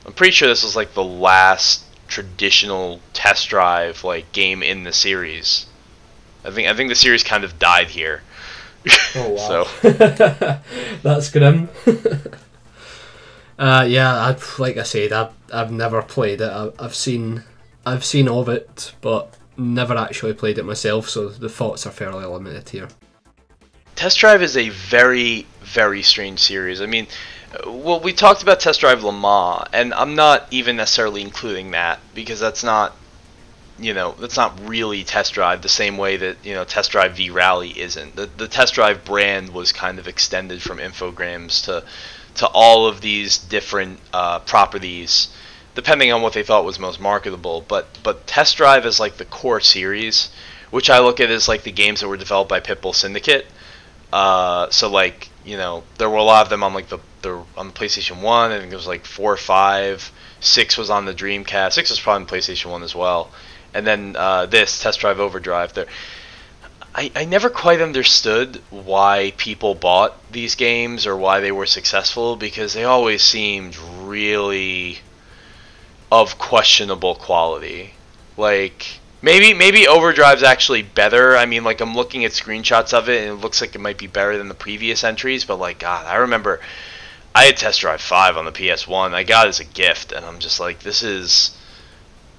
I'm 0.06 0.14
pretty 0.14 0.32
sure 0.32 0.48
this 0.48 0.64
was 0.64 0.76
like 0.76 0.94
the 0.94 1.04
last 1.04 1.84
traditional 2.08 3.00
test 3.14 3.50
drive 3.50 4.04
like 4.04 4.32
game 4.32 4.62
in 4.62 4.84
the 4.84 4.94
series. 4.94 5.66
I 6.44 6.52
think 6.52 6.68
I 6.68 6.74
think 6.74 6.90
the 6.90 6.96
series 6.96 7.24
kind 7.24 7.44
of 7.44 7.58
died 7.60 7.88
here. 7.88 8.22
Oh 9.16 9.30
wow. 9.30 9.64
so 9.82 10.60
That's 11.04 11.30
grim. 11.32 11.70
uh, 13.60 13.86
yeah, 13.88 14.26
I've, 14.26 14.60
like 14.60 14.78
I 14.78 14.84
said, 14.84 15.14
I've, 15.14 15.32
I've 15.54 15.72
never 15.72 16.02
played 16.02 16.42
it. 16.42 16.52
I've, 16.52 16.74
I've 16.80 16.96
seen 16.96 17.44
I've 17.86 18.04
seen 18.06 18.28
of 18.28 18.50
it, 18.50 18.94
but 19.02 19.36
never 19.58 19.96
actually 19.96 20.34
played 20.34 20.58
it 20.58 20.66
myself. 20.66 21.10
So 21.10 21.30
the 21.30 21.50
thoughts 21.50 21.86
are 21.86 21.92
fairly 21.92 22.26
limited 22.26 22.70
here. 22.70 22.90
Test 23.96 24.18
Drive 24.18 24.42
is 24.42 24.58
a 24.58 24.70
very, 24.70 25.46
very 25.62 26.02
strange 26.02 26.40
series. 26.40 26.82
I 26.82 26.86
mean, 26.88 27.08
well, 27.68 28.00
we 28.00 28.14
talked 28.14 28.42
about 28.42 28.60
Test 28.60 28.80
Drive 28.80 29.04
Le 29.04 29.12
Mans, 29.12 29.68
and 29.74 29.94
I'm 29.94 30.16
not 30.16 30.48
even 30.52 30.76
necessarily 30.76 31.22
including 31.22 31.72
that 31.72 32.00
because 32.16 32.40
that's 32.40 32.64
not, 32.64 32.96
you 33.78 33.94
know, 33.94 34.16
that's 34.20 34.38
not 34.38 34.60
really 34.68 35.04
Test 35.04 35.34
Drive 35.34 35.62
the 35.62 35.70
same 35.70 35.98
way 35.98 36.18
that 36.18 36.38
you 36.44 36.54
know 36.54 36.64
Test 36.64 36.92
Drive 36.92 37.16
V 37.16 37.30
Rally 37.30 37.80
isn't. 37.80 38.16
The 38.16 38.26
the 38.38 38.48
Test 38.48 38.74
Drive 38.74 39.06
brand 39.06 39.50
was 39.50 39.72
kind 39.72 40.00
of 40.00 40.08
extended 40.08 40.62
from 40.62 40.80
Infogrames 40.80 41.64
to 41.66 41.84
to 42.36 42.48
all 42.48 42.88
of 42.88 43.02
these 43.02 43.38
different 43.38 44.00
uh, 44.12 44.40
properties, 44.40 45.30
depending 45.76 46.12
on 46.12 46.24
what 46.24 46.34
they 46.34 46.44
thought 46.44 46.66
was 46.66 46.80
most 46.80 47.00
marketable. 47.00 47.64
But 47.68 47.88
but 48.02 48.26
Test 48.26 48.58
Drive 48.58 48.86
is 48.88 49.00
like 49.00 49.18
the 49.18 49.26
core 49.26 49.62
series, 49.62 50.30
which 50.72 50.90
I 50.90 50.98
look 51.00 51.20
at 51.20 51.30
as 51.30 51.48
like 51.48 51.62
the 51.62 51.72
games 51.72 52.02
that 52.02 52.08
were 52.08 52.18
developed 52.18 52.50
by 52.50 52.60
Pitbull 52.60 52.96
Syndicate. 52.96 53.46
Uh, 54.14 54.70
so 54.70 54.92
like 54.92 55.28
you 55.44 55.58
know 55.58 55.84
there 55.98 56.08
were 56.08 56.18
a 56.18 56.24
lot 56.24 56.46
of 56.46 56.50
them 56.52 56.62
on 56.62 56.76
like 56.76 56.88
the, 56.88 57.00
the 57.24 57.44
on 57.58 57.68
the 57.68 57.74
PlayStation 57.74 58.22
One. 58.22 58.52
I 58.52 58.60
think 58.60 58.70
there 58.70 58.78
was 58.78 58.86
like 58.86 59.06
four 59.06 59.34
or 59.34 59.38
five. 59.38 60.12
Six 60.40 60.78
was 60.78 60.92
on 60.92 61.06
the 61.06 61.16
Dreamcast. 61.16 61.74
Six 61.74 61.90
was 61.90 62.00
probably 62.00 62.22
on 62.22 62.28
PlayStation 62.28 62.70
One 62.70 62.84
as 62.84 62.94
well. 62.94 63.32
And 63.74 63.88
then 63.88 64.16
uh, 64.16 64.46
this 64.46 64.80
Test 64.84 65.00
Drive 65.00 65.20
Overdrive. 65.20 65.74
There, 65.74 65.88
I 66.94 67.12
I 67.16 67.26
never 67.26 67.50
quite 67.50 67.82
understood 67.82 68.62
why 68.70 69.34
people 69.38 69.74
bought 69.74 70.14
these 70.32 70.54
games 70.54 71.08
or 71.08 71.18
why 71.18 71.40
they 71.40 71.52
were 71.52 71.66
successful 71.66 72.36
because 72.36 72.76
they 72.76 72.84
always 72.84 73.24
seemed 73.24 73.76
really 73.78 75.00
of 76.12 76.38
questionable 76.38 77.16
quality. 77.16 77.96
Like 78.38 79.00
maybe 79.24 79.56
maybe 79.56 79.88
Overdrive's 79.88 80.44
actually 80.44 80.84
better. 80.84 81.36
I 81.36 81.48
mean, 81.48 81.64
like 81.64 81.82
I'm 81.82 81.96
looking 81.96 82.26
at 82.26 82.32
screenshots 82.32 82.94
of 82.94 83.10
it 83.10 83.24
and 83.24 83.40
it 83.40 83.42
looks 83.42 83.62
like 83.62 83.74
it 83.74 83.80
might 83.80 83.98
be 83.98 84.06
better 84.06 84.38
than 84.38 84.50
the 84.50 84.54
previous 84.54 85.04
entries. 85.04 85.46
But 85.46 85.58
like 85.58 85.80
God, 85.80 86.06
I 86.06 86.18
remember 86.18 86.60
I 87.34 87.46
had 87.46 87.58
Test 87.58 87.82
Drive 87.82 88.02
Five 88.02 88.38
on 88.38 88.46
the 88.46 88.52
PS1. 88.52 89.14
I 89.14 89.24
got 89.24 89.48
it 89.48 89.50
as 89.50 89.60
a 89.60 89.66
gift, 89.66 90.12
and 90.12 90.24
I'm 90.24 90.38
just 90.38 90.60
like, 90.60 90.82
this 90.82 91.02
is. 91.02 91.58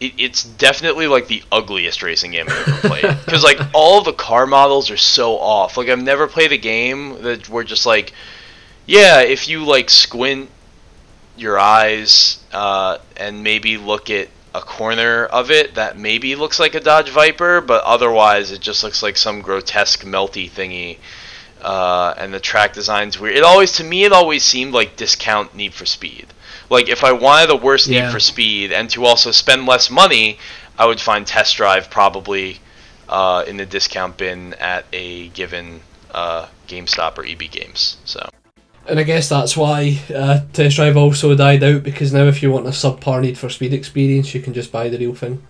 It, 0.01 0.13
it's 0.19 0.43
definitely 0.43 1.07
like 1.07 1.29
the 1.29 1.45
ugliest 1.53 2.03
racing 2.03 2.33
game 2.33 2.47
I've 2.49 2.69
ever 2.69 2.89
played 2.89 3.19
because 3.25 3.45
like 3.45 3.61
all 3.73 4.03
the 4.03 4.13
car 4.13 4.47
models 4.47 4.91
are 4.91 4.97
so 4.97 5.39
off. 5.39 5.77
Like 5.77 5.89
I've 5.89 6.03
never 6.03 6.27
played 6.27 6.53
a 6.53 6.59
game 6.59 7.23
that 7.23 7.49
were 7.49 7.65
just 7.65 7.87
like, 7.87 8.13
yeah, 8.87 9.21
if 9.21 9.49
you 9.49 9.65
like 9.65 9.91
squint 9.91 10.51
your 11.37 11.59
eyes 11.59 12.45
uh, 12.53 12.99
and 13.17 13.43
maybe 13.45 13.77
look 13.77 14.11
at 14.11 14.29
a 14.55 14.61
corner 14.61 15.27
of 15.27 15.51
it 15.51 15.75
that 15.75 15.99
maybe 15.99 16.37
looks 16.37 16.61
like 16.61 16.75
a 16.75 16.81
Dodge 16.81 17.11
Viper, 17.11 17.61
but 17.61 17.83
otherwise 17.85 18.53
it 18.53 18.61
just 18.61 18.85
looks 18.85 19.03
like 19.03 19.17
some 19.17 19.43
grotesque 19.43 20.05
melty 20.05 20.49
thingy. 20.49 20.99
Uh, 21.61 22.15
and 22.19 22.33
the 22.33 22.41
track 22.41 22.75
design's 22.75 23.19
weird. 23.19 23.37
It 23.37 23.43
always, 23.43 23.73
to 23.73 23.85
me, 23.85 24.05
it 24.05 24.13
always 24.13 24.45
seemed 24.45 24.75
like 24.75 24.97
discount 24.97 25.55
Need 25.55 25.75
for 25.75 25.87
Speed. 25.87 26.27
Like 26.71 26.89
if 26.89 27.03
I 27.03 27.13
wanted 27.13 27.49
the 27.49 27.57
worst 27.57 27.87
Yeah. 27.87 28.05
Need 28.05 28.13
for 28.13 28.21
Speed 28.21 28.71
and 28.71 28.89
to 28.91 29.05
also 29.05 29.31
spend 29.31 29.67
less 29.67 29.91
money, 29.91 30.39
I 30.79 30.87
would 30.87 31.01
find 31.01 31.27
Test 31.27 31.57
Drive 31.57 31.91
probably 31.91 32.61
uh, 33.09 33.45
in 33.47 33.57
the 33.57 33.67
discount 33.67 34.17
bin 34.17 34.55
at 34.55 34.85
a 34.93 35.29
given 35.29 35.81
uh, 36.13 36.47
GameStop 36.69 37.19
or 37.19 37.27
EB 37.27 37.51
Games. 37.51 37.97
So. 38.05 38.29
And 38.87 38.99
I 38.99 39.03
guess 39.03 39.29
that's 39.29 39.57
why 39.57 39.99
uh, 40.15 40.41
Test 40.53 40.77
Drive 40.77 40.97
also 40.97 41.35
died 41.35 41.63
out 41.63 41.83
because 41.83 42.13
now 42.13 42.25
if 42.25 42.43
you 42.43 42.51
want 42.51 42.67
a 42.67 42.71
subpar 42.71 43.23
Need 43.23 43.39
for 43.39 43.49
Speed 43.49 43.73
experience, 43.73 44.35
you 44.35 44.43
can 44.43 44.53
just 44.53 44.71
buy 44.71 44.89
the 44.89 44.99
real 44.99 45.15
thing. 45.15 45.43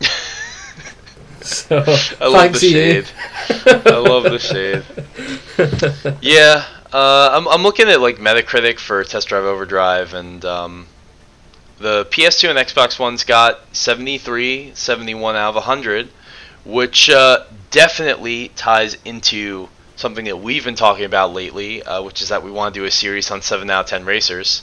so 1.40 1.82
I 2.20 2.28
love 2.28 2.52
the 2.52 2.58
shade. 2.58 3.06
I 3.86 3.98
love 3.98 4.24
the 4.24 4.38
shade. 4.38 4.84
Yeah, 6.20 6.64
uh, 6.92 7.30
I'm, 7.32 7.48
I'm 7.48 7.62
looking 7.62 7.88
at 7.88 8.00
like 8.00 8.16
Metacritic 8.16 8.78
for 8.78 9.02
Test 9.04 9.28
Drive 9.28 9.44
Overdrive, 9.44 10.14
and 10.14 10.44
um, 10.44 10.86
the 11.78 12.04
PS2 12.06 12.50
and 12.50 12.58
Xbox 12.58 12.98
One's 12.98 13.24
got 13.24 13.60
73, 13.74 14.72
71 14.74 15.36
out 15.36 15.50
of 15.50 15.54
100, 15.56 16.08
which 16.64 17.10
uh, 17.10 17.44
definitely 17.70 18.48
ties 18.56 18.96
into 19.04 19.68
something 19.96 20.24
that 20.26 20.36
we've 20.40 20.64
been 20.64 20.74
talking 20.74 21.04
about 21.04 21.32
lately, 21.32 21.82
uh, 21.82 22.02
which 22.02 22.20
is 22.22 22.28
that 22.28 22.42
we 22.42 22.50
want 22.50 22.74
to 22.74 22.80
do 22.80 22.84
a 22.86 22.90
series 22.90 23.30
on 23.30 23.42
7 23.42 23.68
out 23.70 23.84
of 23.84 23.86
10 23.90 24.04
racers. 24.04 24.62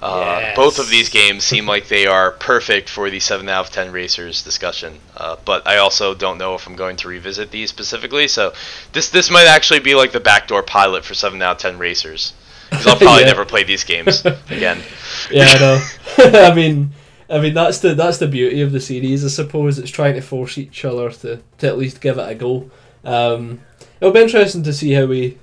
Uh, 0.00 0.38
Yes. 0.40 0.56
Both 0.56 0.78
of 0.80 0.88
these 0.88 1.08
games 1.10 1.44
seem 1.44 1.64
like 1.66 1.86
they 1.86 2.06
are 2.06 2.32
perfect 2.32 2.88
for 2.88 3.08
the 3.08 3.20
7 3.20 3.48
out 3.48 3.66
of 3.66 3.70
10 3.72 3.92
racers 3.92 4.42
discussion, 4.42 4.98
uh, 5.16 5.36
but 5.44 5.64
I 5.66 5.76
also 5.78 6.12
don't 6.14 6.38
know 6.38 6.56
if 6.56 6.66
I'm 6.66 6.74
going 6.74 6.96
to 6.96 7.08
revisit 7.08 7.52
these 7.52 7.70
specifically. 7.70 8.26
So 8.26 8.52
this 8.92 9.10
this 9.10 9.30
might 9.30 9.46
actually 9.46 9.78
be 9.80 9.94
like 9.94 10.10
the 10.10 10.18
backdoor 10.18 10.64
pilot 10.64 11.04
for 11.04 11.14
7 11.14 11.40
out 11.40 11.52
of 11.52 11.58
10 11.58 11.78
racers, 11.78 12.32
because 12.70 12.86
I'll 12.88 12.96
probably 12.98 13.20
Yeah. 13.20 13.26
never 13.28 13.44
play 13.44 13.62
these 13.62 13.84
games 13.84 14.24
again. 14.50 14.82
Yeah, 15.30 15.46
I 15.48 15.58
know. 15.60 15.86
I 16.50 16.52
mean, 16.54 16.90
I 17.30 17.38
mean 17.38 17.54
that's 17.54 17.78
the 17.78 17.94
that's 17.94 18.18
the 18.18 18.26
beauty 18.26 18.60
of 18.62 18.72
the 18.72 18.80
series, 18.80 19.24
I 19.24 19.28
suppose. 19.28 19.78
It's 19.78 19.90
trying 19.90 20.14
to 20.14 20.20
force 20.20 20.58
each 20.58 20.84
other 20.84 21.10
to, 21.12 21.40
to 21.58 21.66
at 21.68 21.78
least 21.78 22.00
give 22.00 22.18
it 22.18 22.28
a 22.28 22.34
go. 22.34 22.68
Um, 23.04 23.60
it'll 24.02 24.12
be 24.12 24.20
interesting 24.20 24.64
to 24.64 24.72
see 24.72 24.92
how 24.92 25.06
we 25.06 25.38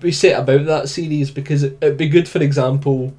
we 0.00 0.10
set 0.10 0.40
about 0.40 0.64
that 0.64 0.88
series 0.88 1.30
because 1.30 1.62
it, 1.62 1.76
it'd 1.82 1.98
be 1.98 2.08
good, 2.08 2.26
for 2.26 2.40
example, 2.42 3.12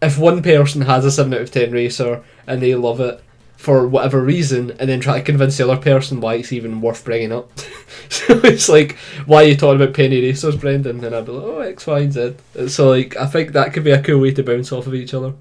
if 0.00 0.18
one 0.18 0.40
person 0.40 0.82
has 0.82 1.04
a 1.04 1.10
seven 1.10 1.34
out 1.34 1.40
of 1.40 1.50
ten 1.50 1.72
racer 1.72 2.22
and 2.46 2.62
they 2.62 2.74
love 2.76 3.00
it 3.00 3.20
for 3.56 3.88
whatever 3.88 4.22
reason, 4.22 4.70
and 4.78 4.88
then 4.88 5.00
try 5.00 5.18
to 5.18 5.24
convince 5.24 5.56
the 5.56 5.68
other 5.68 5.82
person 5.82 6.20
why 6.20 6.34
it's 6.34 6.52
even 6.52 6.80
worth 6.80 7.04
bringing 7.04 7.32
up. 7.32 7.50
so 8.08 8.38
it's 8.44 8.68
like, 8.68 8.92
why 9.26 9.42
are 9.42 9.48
you 9.48 9.56
talking 9.56 9.82
about 9.82 9.96
penny 9.96 10.22
racers, 10.22 10.54
Brendan? 10.54 11.02
And 11.04 11.12
I'd 11.12 11.26
be 11.26 11.32
like, 11.32 11.44
oh, 11.44 11.58
X, 11.58 11.84
Y, 11.84 11.98
and 11.98 12.12
Z. 12.12 12.36
So 12.68 12.90
like, 12.90 13.16
I 13.16 13.26
think 13.26 13.52
that 13.52 13.72
could 13.72 13.82
be 13.82 13.90
a 13.90 14.00
cool 14.00 14.20
way 14.20 14.32
to 14.32 14.44
bounce 14.44 14.70
off 14.70 14.86
of 14.86 14.94
each 14.94 15.12
other. 15.12 15.34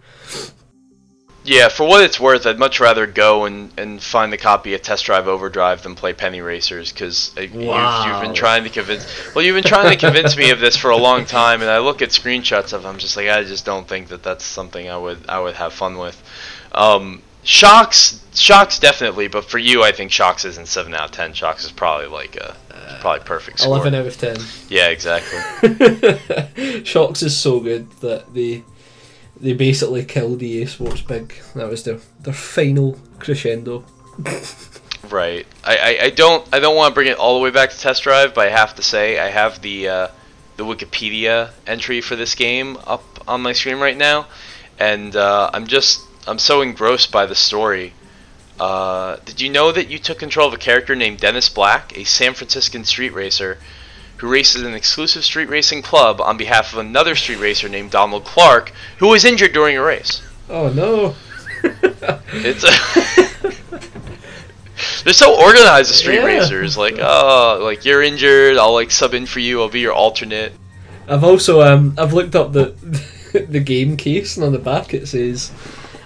Yeah, 1.48 1.70
for 1.70 1.88
what 1.88 2.04
it's 2.04 2.20
worth, 2.20 2.46
I'd 2.46 2.60
much 2.60 2.82
rather 2.82 3.08
go 3.08 3.46
and, 3.46 3.72
and 3.80 4.04
find 4.04 4.34
the 4.34 4.38
copy 4.38 4.74
of 4.74 4.82
Test 4.82 5.06
Drive 5.06 5.30
Overdrive 5.30 5.82
than 5.82 5.96
play 5.96 6.12
Penny 6.12 6.42
Racers 6.42 6.92
because 6.92 7.32
you've, 7.38 7.54
you've 7.54 8.22
been 8.22 8.34
trying 8.34 8.66
to 8.66 8.70
convince. 8.70 9.34
Well, 9.34 9.46
you've 9.46 9.56
been 9.56 9.64
trying 9.64 9.90
to 9.90 9.98
convince 9.98 10.36
me 10.36 10.50
of 10.50 10.60
this 10.60 10.76
for 10.76 10.92
a 10.92 10.98
long 10.98 11.24
time, 11.24 11.62
and 11.62 11.72
I 11.72 11.80
look 11.80 12.02
at 12.02 12.10
screenshots 12.10 12.74
of. 12.74 12.86
I'm 12.86 12.98
just 12.98 13.16
like, 13.16 13.30
I 13.30 13.46
just 13.46 13.66
don't 13.66 13.88
think 13.88 14.10
that 14.10 14.24
that's 14.24 14.44
something 14.44 14.90
I 14.90 14.98
would 14.98 15.30
I 15.30 15.40
would 15.40 15.56
have 15.56 15.72
fun 15.72 15.98
with. 15.98 16.22
Um, 16.74 17.22
Shox, 17.46 18.20
Shox 18.34 18.78
definitely, 18.78 19.30
but 19.30 19.46
for 19.46 19.58
you, 19.58 19.84
I 19.84 19.94
think 19.94 20.12
Shox 20.12 20.44
isn't 20.44 20.68
seven 20.68 20.94
out 20.94 21.06
of 21.06 21.12
ten. 21.12 21.32
Shox 21.32 21.64
is 21.64 21.72
probably 21.72 22.08
like 22.08 22.36
a 22.36 22.58
probably 23.00 23.24
perfect 23.24 23.60
score. 23.60 23.74
Eleven 23.74 23.96
out 23.96 24.06
of 24.06 24.18
ten. 24.18 24.36
Yeah, 24.68 24.90
exactly. 24.90 25.40
Shox 26.84 27.24
is 27.24 27.38
so 27.38 27.62
good 27.62 27.90
that 28.02 28.34
they 28.34 28.66
they 29.40 29.54
basically 29.54 30.06
killed 30.06 30.42
EA 30.42 30.66
Sports 30.66 31.02
Big. 31.02 31.34
That 31.56 31.70
was 31.70 31.84
their 31.84 32.00
their 32.22 32.34
final 32.34 33.00
crescendo. 33.20 33.86
Right. 35.10 35.48
I, 35.64 35.78
I, 35.78 36.06
I 36.06 36.10
don't 36.10 36.48
I 36.54 36.60
don't 36.60 36.76
want 36.76 36.92
to 36.92 36.96
bring 36.96 37.08
it 37.08 37.18
all 37.18 37.38
the 37.38 37.44
way 37.44 37.52
back 37.52 37.70
to 37.70 37.80
test 37.80 38.04
drive, 38.04 38.34
but 38.34 38.48
I 38.48 38.52
have 38.52 38.76
to 38.76 38.84
say 38.84 39.20
I 39.20 39.30
have 39.30 39.62
the 39.62 39.88
uh, 39.88 40.08
the 40.58 40.64
Wikipedia 40.64 41.52
entry 41.66 42.02
for 42.02 42.16
this 42.16 42.36
game 42.36 42.78
up 42.86 43.04
on 43.28 43.42
my 43.42 43.54
screen 43.54 43.78
right 43.80 43.98
now, 43.98 44.28
and 44.80 45.16
uh, 45.16 45.50
I'm 45.54 45.68
just 45.68 46.02
I'm 46.28 46.40
so 46.40 46.62
engrossed 46.62 47.12
by 47.12 47.26
the 47.26 47.36
story. 47.36 47.94
Uh, 48.60 49.18
did 49.24 49.40
you 49.40 49.50
know 49.50 49.72
that 49.72 49.88
you 49.88 50.00
took 50.00 50.18
control 50.20 50.48
of 50.48 50.54
a 50.54 50.58
character 50.58 50.96
named 50.96 51.20
Dennis 51.20 51.48
Black, 51.48 51.96
a 51.96 52.04
San 52.04 52.34
Franciscan 52.34 52.84
street 52.84 53.14
racer, 53.14 53.60
who 54.18 54.28
races 54.28 54.64
an 54.64 54.74
exclusive 54.74 55.24
street 55.24 55.50
racing 55.50 55.82
club 55.82 56.20
on 56.22 56.38
behalf 56.38 56.74
of 56.74 56.80
another 56.80 57.16
street 57.16 57.40
racer 57.40 57.70
named 57.70 57.92
Donald 57.92 58.26
Clark, 58.26 58.72
who 59.00 59.08
was 59.10 59.26
injured 59.26 59.54
during 59.54 59.78
a 59.78 59.82
race? 59.84 60.22
Oh 60.50 60.70
no! 60.70 61.16
It's 62.34 62.64
a 62.64 62.72
they're 65.04 65.14
so 65.14 65.40
organized, 65.40 65.90
the 65.90 65.96
street 65.96 66.16
Yeah. 66.18 66.26
racers. 66.26 66.78
Like, 66.78 66.96
oh, 67.00 67.60
like 67.62 67.84
you're 67.86 68.04
injured, 68.04 68.58
I'll 68.58 68.74
like 68.74 68.92
sub 68.92 69.14
in 69.14 69.26
for 69.26 69.40
you. 69.40 69.62
I'll 69.62 69.70
be 69.70 69.80
your 69.80 69.94
alternate. 69.94 70.54
I've 71.08 71.24
also 71.24 71.62
um 71.62 71.96
I've 71.98 72.14
looked 72.14 72.36
up 72.36 72.54
the 72.54 72.76
the 73.50 73.60
game 73.60 73.98
case 73.98 74.38
and 74.38 74.46
on 74.46 74.52
the 74.52 74.60
back 74.60 74.94
it 74.94 75.08
says, 75.08 75.52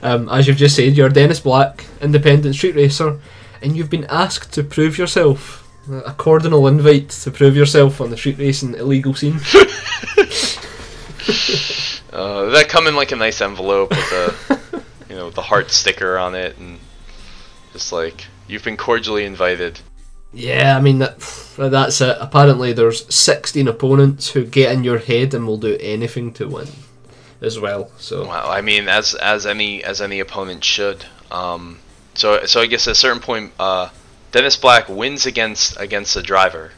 um, 0.02 0.30
as 0.30 0.48
you've 0.48 0.58
just 0.58 0.76
said, 0.76 0.96
you're 0.98 1.10
Dennis 1.10 1.40
Black, 1.40 1.86
independent 2.02 2.56
street 2.56 2.76
racer, 2.76 3.20
and 3.62 3.76
you've 3.76 3.90
been 3.90 4.06
asked 4.06 4.54
to 4.54 4.64
prove 4.64 4.98
yourself. 4.98 5.61
A 5.90 6.14
cardinal 6.14 6.68
invite 6.68 7.10
to 7.10 7.32
prove 7.32 7.56
yourself 7.56 8.02
on 8.02 8.12
the 8.12 8.18
street 8.18 8.38
racing 8.38 8.76
illegal 8.76 9.14
scene. 9.16 9.40
Uh, 12.12 12.50
that 12.50 12.68
come 12.68 12.88
in 12.88 12.96
like 12.96 13.14
a 13.14 13.16
nice 13.16 13.40
envelope 13.40 13.90
with 13.90 14.12
a, 14.12 14.84
you 15.10 15.16
know, 15.16 15.30
the 15.30 15.42
heart 15.42 15.72
sticker 15.72 16.18
on 16.18 16.36
it, 16.36 16.58
and 16.58 16.78
just 17.72 17.94
like 17.94 18.26
you've 18.48 18.66
been 18.66 18.76
cordially 18.76 19.24
invited. 19.24 19.80
Yeah, 20.34 20.76
I 20.78 20.82
mean 20.82 21.00
that 21.00 21.20
that's 21.58 22.02
it. 22.02 22.18
Apparently, 22.20 22.74
there's 22.74 23.14
16 23.14 23.68
opponents 23.68 24.32
who 24.32 24.44
get 24.44 24.74
in 24.74 24.84
your 24.84 24.98
head 25.00 25.34
and 25.34 25.48
will 25.48 25.58
do 25.58 25.78
anything 25.80 26.34
to 26.34 26.50
win, 26.50 26.68
as 27.40 27.60
well. 27.60 27.90
So 27.98 28.28
Wow, 28.28 28.50
I 28.50 28.60
mean, 28.60 28.90
as 28.90 29.16
as 29.16 29.46
any 29.46 29.82
as 29.82 30.02
any 30.02 30.20
opponent 30.20 30.66
should. 30.66 31.06
Um, 31.32 31.80
so 32.14 32.46
so 32.46 32.60
I 32.60 32.66
guess 32.66 32.88
at 32.88 32.92
a 32.92 32.96
certain 32.96 33.22
point, 33.22 33.54
uh, 33.58 33.88
Dennis 34.32 34.56
Black 34.58 34.88
wins 34.90 35.26
against 35.26 35.80
against 35.80 36.14
the 36.14 36.22
driver. 36.22 36.72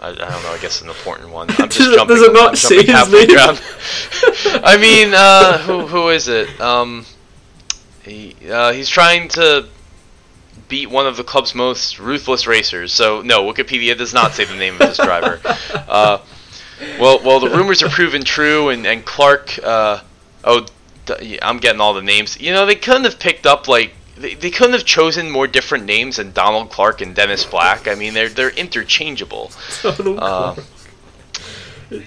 I, 0.00 0.08
I 0.08 0.14
don't 0.14 0.42
know. 0.42 0.50
I 0.50 0.58
guess 0.60 0.82
an 0.82 0.88
important 0.88 1.30
one. 1.30 1.48
I'm 1.50 1.68
just 1.68 1.78
Does 1.78 1.94
jumping. 1.96 2.16
does 2.16 2.22
it 2.26 2.32
not 2.32 2.50
I'm 2.50 2.56
say 2.56 2.76
his 2.84 2.86
name? 2.86 4.60
I 4.64 4.76
mean, 4.76 5.12
uh, 5.14 5.58
who 5.58 5.86
who 5.86 6.08
is 6.10 6.28
it? 6.28 6.60
Um, 6.60 7.06
he 8.02 8.36
uh, 8.50 8.72
he's 8.72 8.88
trying 8.88 9.28
to 9.30 9.66
beat 10.68 10.90
one 10.90 11.06
of 11.06 11.16
the 11.16 11.24
club's 11.24 11.54
most 11.54 11.98
ruthless 11.98 12.46
racers. 12.46 12.92
So 12.92 13.22
no, 13.22 13.44
Wikipedia 13.44 13.96
does 13.96 14.14
not 14.14 14.32
say 14.32 14.44
the 14.44 14.56
name 14.56 14.74
of 14.74 14.80
this 14.80 14.98
driver. 14.98 15.40
Uh, 15.86 16.18
well, 16.98 17.20
well, 17.24 17.38
the 17.38 17.48
rumors 17.50 17.82
are 17.82 17.88
proven 17.88 18.24
true, 18.24 18.70
and 18.70 18.84
and 18.86 19.04
Clark. 19.04 19.58
Uh, 19.62 20.00
oh, 20.42 20.66
I'm 21.40 21.58
getting 21.58 21.80
all 21.80 21.94
the 21.94 22.02
names. 22.02 22.40
You 22.40 22.52
know, 22.52 22.66
they 22.66 22.74
couldn't 22.74 23.04
have 23.04 23.18
picked 23.20 23.46
up 23.46 23.68
like 23.68 23.94
they, 24.16 24.34
they 24.34 24.50
couldn't 24.50 24.74
have 24.74 24.84
chosen 24.84 25.30
more 25.30 25.46
different 25.46 25.84
names 25.84 26.16
than 26.16 26.32
Donald 26.32 26.70
Clark 26.70 27.00
and 27.00 27.14
Dennis 27.14 27.44
Black. 27.44 27.88
I 27.88 27.94
mean, 27.94 28.14
they're 28.14 28.28
they're 28.28 28.50
interchangeable. 28.50 29.50
Uh, 29.84 30.56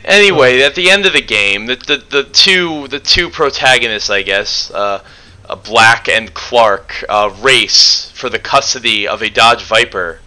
anyway, 0.03 0.62
at 0.62 0.76
the 0.76 0.89
end 0.89 1.05
of 1.05 1.14
the 1.14 1.22
game, 1.22 1.66
the, 1.68 1.76
the 1.76 1.97
the 2.10 2.24
two 2.24 2.88
the 2.88 2.99
two 2.99 3.30
protagonists, 3.30 4.10
I 4.10 4.22
guess, 4.22 4.72
uh, 4.72 5.03
uh, 5.47 5.55
Black 5.55 6.08
and 6.10 6.34
Clark, 6.34 7.03
uh, 7.08 7.34
race 7.39 8.10
for 8.12 8.30
the 8.30 8.39
custody 8.39 9.08
of 9.08 9.22
a 9.22 9.30
Dodge 9.30 9.64
Viper. 9.64 10.20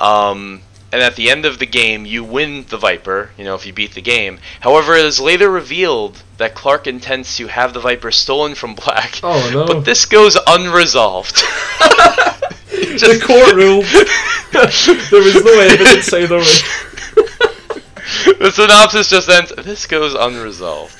Um, 0.00 0.62
and 0.94 1.02
at 1.02 1.16
the 1.16 1.28
end 1.28 1.44
of 1.44 1.58
the 1.58 1.66
game, 1.66 2.06
you 2.06 2.22
win 2.22 2.66
the 2.68 2.76
Viper. 2.76 3.30
You 3.36 3.42
know, 3.42 3.56
if 3.56 3.66
you 3.66 3.72
beat 3.72 3.94
the 3.94 4.00
game. 4.00 4.38
However, 4.60 4.94
it 4.94 5.04
is 5.04 5.18
later 5.18 5.50
revealed 5.50 6.22
that 6.38 6.54
Clark 6.54 6.86
intends 6.86 7.36
to 7.36 7.48
have 7.48 7.74
the 7.74 7.80
Viper 7.80 8.12
stolen 8.12 8.54
from 8.54 8.74
Black. 8.84 9.18
Oh, 9.24 9.50
no. 9.52 9.66
But 9.66 9.84
this 9.84 10.04
goes 10.04 10.36
unresolved. 10.46 11.34
the 12.70 13.20
court 13.26 13.56
ruled 13.56 13.86
there 14.52 15.20
was 15.20 15.44
no 15.44 15.58
evidence 15.58 16.12
either 16.12 16.38
way. 16.38 18.36
the 18.38 18.52
synopsis 18.54 19.10
just 19.10 19.28
ends. 19.28 19.52
This 19.64 19.86
goes 19.86 20.14
unresolved. 20.14 20.92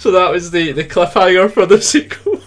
so 0.00 0.10
that 0.10 0.30
was 0.30 0.52
the 0.52 0.72
the 0.72 0.84
cliffhanger 0.84 1.52
for 1.52 1.66
the 1.66 1.82
sequel. 1.82 2.40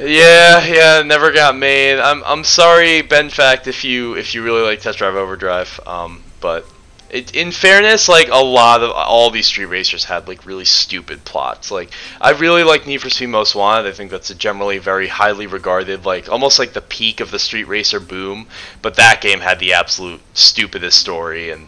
Yeah, 0.00 0.64
yeah, 0.64 1.02
never 1.02 1.30
got 1.30 1.56
made. 1.56 1.98
I'm 1.98 2.22
I'm 2.24 2.44
sorry, 2.44 3.02
Ben 3.02 3.28
Fact, 3.28 3.66
if 3.66 3.84
you 3.84 4.14
if 4.14 4.34
you 4.34 4.42
really 4.42 4.62
like 4.62 4.80
Test 4.80 4.98
Drive 4.98 5.14
Overdrive. 5.14 5.78
Um, 5.86 6.22
but 6.40 6.66
it, 7.10 7.34
in 7.34 7.52
fairness, 7.52 8.08
like 8.08 8.28
a 8.30 8.42
lot 8.42 8.82
of 8.82 8.92
all 8.92 9.30
these 9.30 9.46
street 9.46 9.66
racers 9.66 10.04
had 10.04 10.26
like 10.26 10.46
really 10.46 10.64
stupid 10.64 11.24
plots. 11.24 11.70
Like 11.70 11.90
I 12.18 12.30
really 12.30 12.64
like 12.64 12.86
Need 12.86 13.02
for 13.02 13.10
Speed 13.10 13.26
Most 13.26 13.54
Wanted. 13.54 13.86
I 13.88 13.92
think 13.92 14.10
that's 14.10 14.30
a 14.30 14.34
generally 14.34 14.78
very 14.78 15.08
highly 15.08 15.46
regarded, 15.46 16.06
like 16.06 16.30
almost 16.30 16.58
like 16.58 16.72
the 16.72 16.80
peak 16.80 17.20
of 17.20 17.30
the 17.30 17.38
street 17.38 17.64
racer 17.64 18.00
boom. 18.00 18.46
But 18.80 18.94
that 18.94 19.20
game 19.20 19.40
had 19.40 19.58
the 19.58 19.74
absolute 19.74 20.22
stupidest 20.32 20.98
story 20.98 21.50
and 21.50 21.66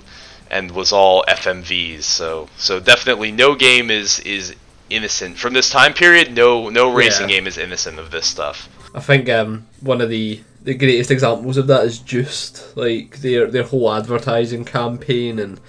and 0.50 0.70
was 0.70 0.90
all 0.90 1.22
FMVs. 1.28 2.04
So 2.04 2.48
so 2.56 2.80
definitely 2.80 3.30
no 3.30 3.54
game 3.56 3.90
is 3.90 4.20
is 4.20 4.54
innocent 4.92 5.38
from 5.38 5.52
this 5.54 5.70
time 5.70 5.94
period. 5.94 6.34
No 6.34 6.68
no 6.68 6.92
racing 6.92 7.28
Yeah. 7.28 7.36
game 7.36 7.46
is 7.46 7.58
innocent 7.58 7.98
of 7.98 8.10
this 8.10 8.26
stuff. 8.26 8.68
I 8.94 9.00
think 9.00 9.28
um, 9.28 9.66
one 9.80 10.00
of 10.00 10.08
the 10.08 10.40
the 10.62 10.74
greatest 10.74 11.10
examples 11.10 11.56
of 11.56 11.66
that 11.66 11.84
is 11.84 11.98
Juiced, 11.98 12.76
like 12.76 13.18
their 13.20 13.50
their 13.50 13.64
whole 13.64 13.92
advertising 13.92 14.64
campaign 14.64 15.38
and 15.38 15.60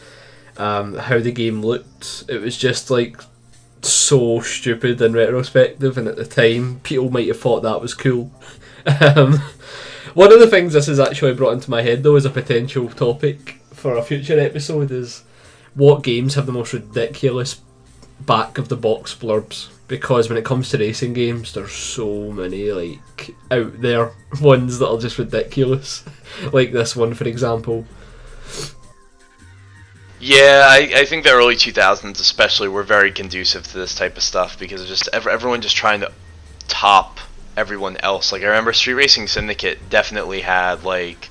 um, 0.57 0.95
how 0.95 1.19
the 1.19 1.31
game 1.31 1.61
looked. 1.61 2.25
It 2.27 2.41
was 2.41 2.57
just 2.57 2.91
like 2.91 3.17
so 3.81 4.39
stupid 4.41 5.01
in 5.01 5.13
retrospective, 5.13 5.97
and 5.97 6.07
at 6.07 6.15
the 6.15 6.25
time, 6.25 6.79
people 6.83 7.09
might 7.09 7.27
have 7.27 7.39
thought 7.39 7.61
that 7.63 7.81
was 7.81 7.93
cool. 7.93 8.31
um, 9.01 9.39
one 10.13 10.31
of 10.31 10.39
the 10.39 10.47
things 10.47 10.73
this 10.73 10.87
has 10.87 10.99
actually 10.99 11.33
brought 11.33 11.53
into 11.53 11.71
my 11.71 11.81
head, 11.81 12.03
though, 12.03 12.15
as 12.15 12.25
a 12.25 12.29
potential 12.29 12.87
topic 12.89 13.59
for 13.73 13.97
a 13.97 14.03
future 14.03 14.39
episode 14.39 14.91
is 14.91 15.23
what 15.73 16.03
games 16.03 16.35
have 16.35 16.45
the 16.45 16.51
most 16.51 16.71
ridiculous 16.71 17.59
back 18.21 18.57
of 18.57 18.69
the 18.69 18.77
box 18.77 19.13
blurbs 19.13 19.69
because 19.87 20.29
when 20.29 20.37
it 20.37 20.45
comes 20.45 20.69
to 20.69 20.77
racing 20.77 21.13
games 21.13 21.53
there's 21.53 21.73
so 21.73 22.31
many 22.31 22.71
like 22.71 23.35
out 23.51 23.81
there 23.81 24.11
ones 24.41 24.79
that 24.79 24.87
are 24.89 24.97
just 24.99 25.17
ridiculous 25.19 26.03
like 26.53 26.71
this 26.71 26.95
one 26.95 27.13
for 27.13 27.27
example 27.27 27.85
Yeah, 30.19 30.65
I, 30.69 30.89
I 30.95 31.05
think 31.05 31.25
the 31.25 31.31
early 31.31 31.55
2000s 31.55 32.21
especially 32.21 32.69
were 32.69 32.83
very 32.83 33.11
conducive 33.11 33.63
to 33.67 33.77
this 33.77 33.93
type 33.93 34.15
of 34.15 34.23
stuff 34.23 34.57
because 34.57 34.87
just 34.87 35.09
everyone 35.11 35.59
just 35.59 35.75
trying 35.75 35.99
to 35.99 36.13
top 36.69 37.19
everyone 37.57 37.97
else. 37.97 38.31
Like 38.31 38.41
I 38.41 38.45
remember 38.45 38.71
Street 38.71 38.93
Racing 38.93 39.27
Syndicate 39.27 39.89
definitely 39.89 40.39
had 40.39 40.83
like 40.85 41.29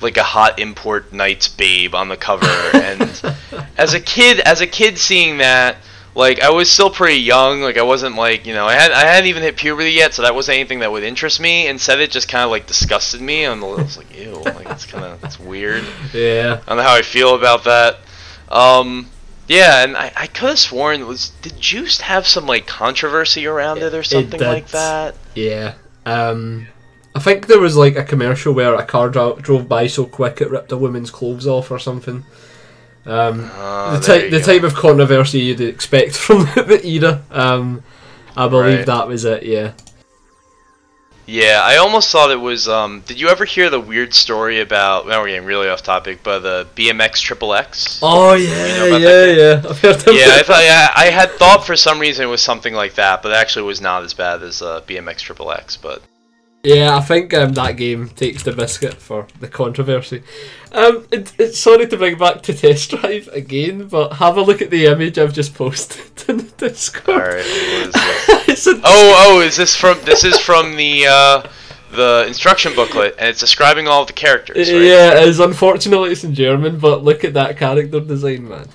like 0.00 0.16
a 0.16 0.22
hot 0.22 0.58
import 0.58 1.12
Nights 1.12 1.48
babe 1.48 1.94
on 1.94 2.08
the 2.08 2.16
cover 2.16 2.46
and 2.74 3.02
as 3.76 3.94
a 3.94 4.00
kid 4.00 4.40
as 4.40 4.60
a 4.60 4.66
kid 4.66 4.98
seeing 4.98 5.36
that 5.38 5.76
like 6.14 6.40
I 6.40 6.50
was 6.50 6.70
still 6.70 6.90
pretty 6.90 7.20
young 7.20 7.62
like 7.62 7.78
I 7.78 7.82
wasn't 7.82 8.16
like 8.16 8.46
you 8.46 8.54
know 8.54 8.66
I 8.66 8.74
had 8.74 8.92
I 8.92 9.06
hadn't 9.06 9.28
even 9.28 9.42
hit 9.42 9.56
puberty 9.56 9.92
yet 9.92 10.12
so 10.14 10.22
that 10.22 10.34
wasn't 10.34 10.56
anything 10.58 10.80
that 10.80 10.92
would 10.92 11.02
interest 11.02 11.40
me 11.40 11.66
instead 11.68 12.00
it 12.00 12.10
just 12.10 12.28
kind 12.28 12.44
of 12.44 12.50
like 12.50 12.66
disgusted 12.66 13.20
me 13.20 13.44
and 13.44 13.62
I 13.62 13.66
was 13.66 13.96
like 13.96 14.14
ew 14.16 14.34
like 14.42 14.68
it's 14.68 14.84
kind 14.86 15.04
of 15.04 15.24
it's 15.24 15.40
weird 15.40 15.84
yeah 16.12 16.60
I 16.66 16.68
don't 16.68 16.76
know 16.78 16.82
how 16.82 16.94
I 16.94 17.02
feel 17.02 17.34
about 17.34 17.64
that. 17.64 17.98
Um, 18.50 19.08
yeah, 19.48 19.82
and 19.82 19.96
I, 19.96 20.12
I 20.14 20.26
could 20.26 20.50
have 20.50 20.58
sworn 20.58 21.00
it 21.00 21.06
was 21.06 21.30
did 21.40 21.58
Juiced 21.58 22.02
have 22.02 22.26
some 22.26 22.46
like 22.46 22.66
controversy 22.66 23.46
around 23.46 23.78
it 23.78 23.94
or 23.94 24.02
something 24.02 24.38
did. 24.38 24.46
like 24.46 24.68
that? 24.68 25.14
yeah 25.34 25.74
um 26.04 26.66
I 27.14 27.20
think 27.20 27.46
there 27.46 27.60
was 27.60 27.76
like 27.76 27.96
a 27.96 28.04
commercial 28.04 28.52
where 28.52 28.74
a 28.74 28.84
car 28.84 29.08
dro- 29.08 29.36
drove 29.36 29.68
by 29.68 29.86
so 29.86 30.04
quick 30.06 30.40
it 30.40 30.50
ripped 30.50 30.72
a 30.72 30.76
woman's 30.76 31.10
clothes 31.10 31.46
off 31.46 31.70
or 31.70 31.78
something 31.78 32.24
um 33.06 33.50
Uh, 33.54 33.98
the 33.98 34.06
type 34.06 34.30
the 34.30 34.40
type 34.40 34.62
of 34.62 34.74
controversy 34.74 35.40
you'd 35.40 35.60
expect 35.60 36.14
from 36.24 36.44
the 36.54 36.80
era 36.84 37.22
um 37.30 37.82
I 38.36 38.48
believe 38.48 38.78
Right. 38.78 38.86
that 38.86 39.08
was 39.08 39.24
it 39.24 39.42
yeah 39.42 39.72
Yeah, 41.26 41.60
I 41.62 41.76
almost 41.76 42.10
thought 42.10 42.30
it 42.32 42.40
was. 42.40 42.66
Um, 42.68 43.02
did 43.06 43.20
you 43.20 43.28
ever 43.28 43.44
hear 43.44 43.70
the 43.70 43.78
weird 43.80 44.12
story 44.12 44.60
about? 44.60 45.06
Now 45.06 45.20
we're 45.22 45.28
getting 45.28 45.46
really 45.46 45.68
off 45.68 45.80
topic, 45.82 46.18
but 46.24 46.40
the 46.40 46.66
BMX 46.74 47.20
Triple 47.22 47.54
X. 47.54 48.00
oh 48.02 48.34
yeah 48.34 48.76
know 48.76 48.86
about 48.88 49.00
yeah 49.00 49.24
yeah 49.26 49.62
I've 49.70 49.80
heard 49.80 50.02
Yeah, 50.08 50.34
I 50.40 50.42
thought 50.42 50.64
yeah, 50.72 50.90
I 50.96 51.06
had 51.10 51.30
thought 51.38 51.64
for 51.64 51.76
some 51.76 52.00
reason 52.00 52.26
it 52.26 52.28
was 52.30 52.42
something 52.42 52.74
like 52.74 52.94
that, 52.94 53.22
but 53.22 53.30
it 53.30 53.36
actually 53.36 53.62
was 53.66 53.80
not 53.80 54.02
as 54.02 54.14
bad 54.14 54.42
as 54.42 54.62
uh, 54.62 54.80
BMX 54.86 55.18
Triple 55.18 55.52
X. 55.52 55.76
But 55.76 56.02
Yeah, 56.64 56.96
I 56.96 57.00
think 57.00 57.34
um, 57.34 57.54
that 57.54 57.76
game 57.76 58.08
takes 58.10 58.44
the 58.44 58.52
biscuit 58.52 58.94
for 58.94 59.26
the 59.40 59.48
controversy. 59.48 60.22
Um, 60.70 61.06
it, 61.10 61.32
it's 61.36 61.58
sorry 61.58 61.88
to 61.88 61.96
bring 61.96 62.16
back 62.16 62.42
to 62.42 62.54
test 62.54 62.90
drive 62.90 63.28
again, 63.32 63.88
but 63.88 64.14
have 64.14 64.36
a 64.36 64.42
look 64.42 64.62
at 64.62 64.70
the 64.70 64.86
image 64.86 65.18
I've 65.18 65.32
just 65.32 65.54
posted 65.54 66.28
in 66.28 66.36
the 66.36 66.68
Discord. 66.68 67.16
right, 67.16 67.90
what 68.28 68.48
is 68.48 68.66
a, 68.68 68.76
Oh, 68.76 68.80
oh, 68.84 69.40
is 69.40 69.56
this 69.56 69.74
from? 69.74 69.98
This 70.04 70.22
is 70.22 70.38
from 70.38 70.76
the 70.76 71.06
uh, 71.08 71.48
the 71.90 72.24
instruction 72.28 72.74
booklet, 72.76 73.16
and 73.18 73.28
it's 73.28 73.40
describing 73.40 73.88
all 73.88 74.02
of 74.02 74.06
the 74.06 74.12
characters. 74.12 74.72
Right? 74.72 74.82
yeah, 74.82 75.20
it 75.20 75.28
is. 75.28 75.40
Unfortunately, 75.40 76.12
it's 76.12 76.22
in 76.22 76.32
German, 76.32 76.78
but 76.78 77.02
look 77.02 77.24
at 77.24 77.34
that 77.34 77.56
character 77.56 77.98
design, 77.98 78.48
man. 78.48 78.68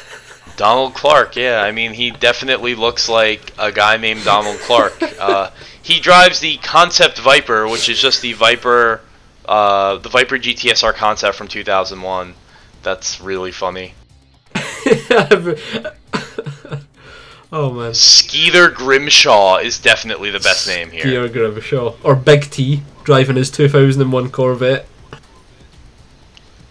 Donald 0.56 0.92
Clark, 0.92 1.36
yeah. 1.36 1.62
I 1.62 1.72
mean, 1.72 1.94
he 1.94 2.10
definitely 2.10 2.74
looks 2.74 3.08
like 3.08 3.50
a 3.58 3.72
guy 3.72 3.96
named 3.96 4.24
Donald 4.24 4.58
Clark. 4.58 4.92
Uh, 5.18 5.50
he 5.82 6.00
drives 6.00 6.40
the 6.40 6.56
Concept 6.58 7.18
Viper, 7.18 7.68
which 7.68 7.88
is 7.88 8.00
just 8.00 8.22
the 8.22 8.32
Viper, 8.34 9.00
uh, 9.46 9.96
the 9.98 10.08
Viper 10.08 10.36
GTSR 10.38 10.94
concept 10.94 11.36
from 11.36 11.48
2001. 11.48 12.34
That's 12.82 13.20
really 13.20 13.52
funny. 13.52 13.94
oh 17.52 17.70
man, 17.72 17.94
Skeeter 17.94 18.70
Grimshaw 18.70 19.58
is 19.58 19.78
definitely 19.78 20.30
the 20.30 20.40
best 20.40 20.66
name 20.66 20.90
here. 20.90 21.04
Gear 21.04 21.28
Grimshaw 21.28 21.94
or 22.02 22.14
Big 22.14 22.50
T 22.50 22.82
driving 23.04 23.36
his 23.36 23.50
2001 23.50 24.30
Corvette. 24.30 24.86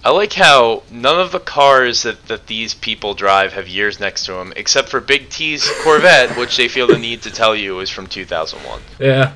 I 0.04 0.12
like 0.12 0.34
how 0.34 0.84
none 0.90 1.20
of 1.20 1.32
the 1.34 1.40
cars 1.40 2.04
that, 2.04 2.28
that 2.28 2.48
these 2.48 2.74
people 2.74 3.14
drive 3.14 3.54
have 3.54 3.68
years 3.68 4.00
next 4.00 4.26
to 4.26 4.34
them, 4.34 4.54
except 4.56 4.90
for 4.90 5.02
Big 5.02 5.30
T's 5.30 5.70
Corvette, 5.84 6.38
which 6.38 6.56
they 6.56 6.70
feel 6.70 6.88
the 6.88 6.98
need 6.98 7.22
to 7.24 7.32
tell 7.32 7.56
you 7.56 7.80
is 7.80 7.90
from 7.90 8.08
2001. 8.08 8.82
Yeah. 9.00 9.34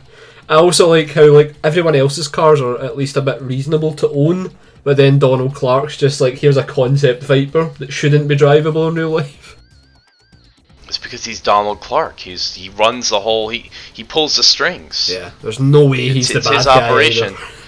I 0.47 0.55
also 0.55 0.87
like 0.87 1.09
how 1.11 1.25
like 1.31 1.55
everyone 1.63 1.95
else's 1.95 2.27
cars 2.27 2.61
are 2.61 2.79
at 2.79 2.97
least 2.97 3.17
a 3.17 3.21
bit 3.21 3.41
reasonable 3.41 3.93
to 3.95 4.09
own, 4.09 4.51
but 4.83 4.97
then 4.97 5.19
Donald 5.19 5.53
Clark's 5.53 5.97
just 5.97 6.21
like 6.21 6.35
here's 6.35 6.57
a 6.57 6.63
concept 6.63 7.23
Viper 7.23 7.65
that 7.79 7.91
shouldn't 7.91 8.27
be 8.27 8.35
drivable 8.35 8.87
in 8.89 8.95
real 8.95 9.09
life. 9.09 9.57
It's 10.87 10.97
because 10.97 11.25
he's 11.25 11.41
Donald 11.41 11.79
Clark. 11.81 12.19
He's 12.19 12.53
he 12.53 12.69
runs 12.69 13.09
the 13.09 13.21
whole 13.21 13.49
he 13.49 13.71
he 13.93 14.03
pulls 14.03 14.35
the 14.35 14.43
strings. 14.43 15.09
Yeah, 15.11 15.31
there's 15.41 15.59
no 15.59 15.87
way 15.87 16.09
he's 16.09 16.29
it's, 16.29 16.33
the 16.33 16.37
it's 16.39 16.47
bad 16.49 16.55
his 16.57 16.65
guy 16.65 16.89
operation. 16.89 17.33
either. 17.33 17.43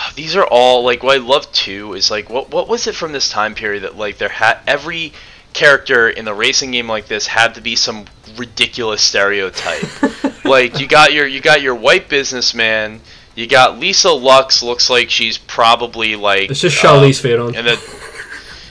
These 0.14 0.36
are 0.36 0.46
all 0.46 0.82
like 0.84 1.02
what 1.02 1.16
I 1.16 1.20
love 1.20 1.50
too 1.52 1.94
is 1.94 2.10
like 2.10 2.28
what 2.30 2.50
what 2.50 2.68
was 2.68 2.86
it 2.86 2.94
from 2.94 3.12
this 3.12 3.28
time 3.30 3.54
period 3.54 3.82
that 3.82 3.96
like 3.96 4.18
there 4.18 4.28
had 4.28 4.58
every 4.66 5.12
character 5.52 6.08
in 6.08 6.24
the 6.24 6.34
racing 6.34 6.70
game 6.72 6.88
like 6.88 7.06
this 7.06 7.26
had 7.26 7.54
to 7.54 7.60
be 7.60 7.74
some 7.76 8.04
ridiculous 8.36 9.02
stereotype. 9.02 9.84
like 10.44 10.78
you 10.78 10.86
got 10.86 11.12
your 11.12 11.26
you 11.26 11.40
got 11.40 11.62
your 11.62 11.74
white 11.74 12.08
businessman. 12.08 13.00
You 13.34 13.46
got 13.46 13.78
Lisa 13.78 14.10
Lux 14.10 14.62
looks 14.64 14.90
like 14.90 15.10
she's 15.10 15.38
probably 15.38 16.16
like 16.16 16.50
It's 16.50 16.60
just 16.60 16.84
um, 16.84 17.00
Charlize 17.00 17.20
Theron. 17.20 17.54
and 17.54 17.66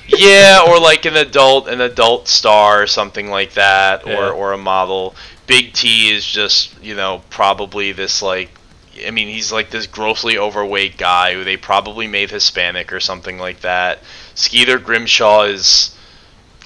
yeah, 0.08 0.64
or 0.68 0.80
like 0.80 1.06
an 1.06 1.18
adult, 1.18 1.68
an 1.68 1.82
adult 1.82 2.28
star 2.28 2.82
or 2.82 2.88
something 2.88 3.30
like 3.30 3.54
that, 3.54 4.06
or 4.06 4.10
Yeah. 4.10 4.30
or 4.30 4.54
a 4.54 4.58
model. 4.58 5.16
Big 5.48 5.74
T 5.74 6.10
is 6.14 6.26
just 6.26 6.82
you 6.82 6.96
know 6.96 7.22
probably 7.30 7.92
this 7.92 8.22
like, 8.22 8.50
I 9.06 9.12
mean 9.12 9.28
he's 9.28 9.52
like 9.52 9.70
this 9.70 9.88
grossly 9.88 10.38
overweight 10.38 10.98
guy 10.98 11.34
who 11.34 11.44
they 11.44 11.58
probably 11.58 12.08
made 12.08 12.32
Hispanic 12.32 12.92
or 12.94 13.00
something 13.00 13.38
like 13.38 13.62
that. 13.62 14.00
Skeeter 14.36 14.80
Grimshaw 14.80 15.44
is. 15.44 15.94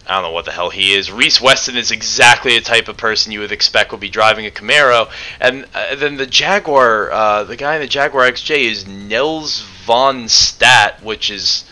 I 0.07 0.15
don't 0.15 0.23
know 0.23 0.31
what 0.31 0.45
the 0.45 0.51
hell 0.51 0.71
he 0.71 0.93
is. 0.93 1.11
Reese 1.11 1.39
Weston 1.39 1.77
is 1.77 1.91
exactly 1.91 2.55
the 2.55 2.65
type 2.65 2.87
of 2.87 2.97
person 2.97 3.31
you 3.31 3.39
would 3.39 3.51
expect 3.51 3.91
would 3.91 4.01
be 4.01 4.09
driving 4.09 4.47
a 4.47 4.49
Camaro, 4.49 5.09
and 5.39 5.65
uh, 5.75 5.95
then 5.95 6.17
the 6.17 6.25
Jaguar, 6.25 7.11
uh, 7.11 7.43
the 7.43 7.55
guy 7.55 7.75
in 7.75 7.81
the 7.81 7.87
Jaguar 7.87 8.23
XJ 8.23 8.65
is 8.65 8.87
Nels 8.87 9.61
von 9.85 10.27
Stat, 10.27 11.01
which 11.03 11.29
is 11.29 11.65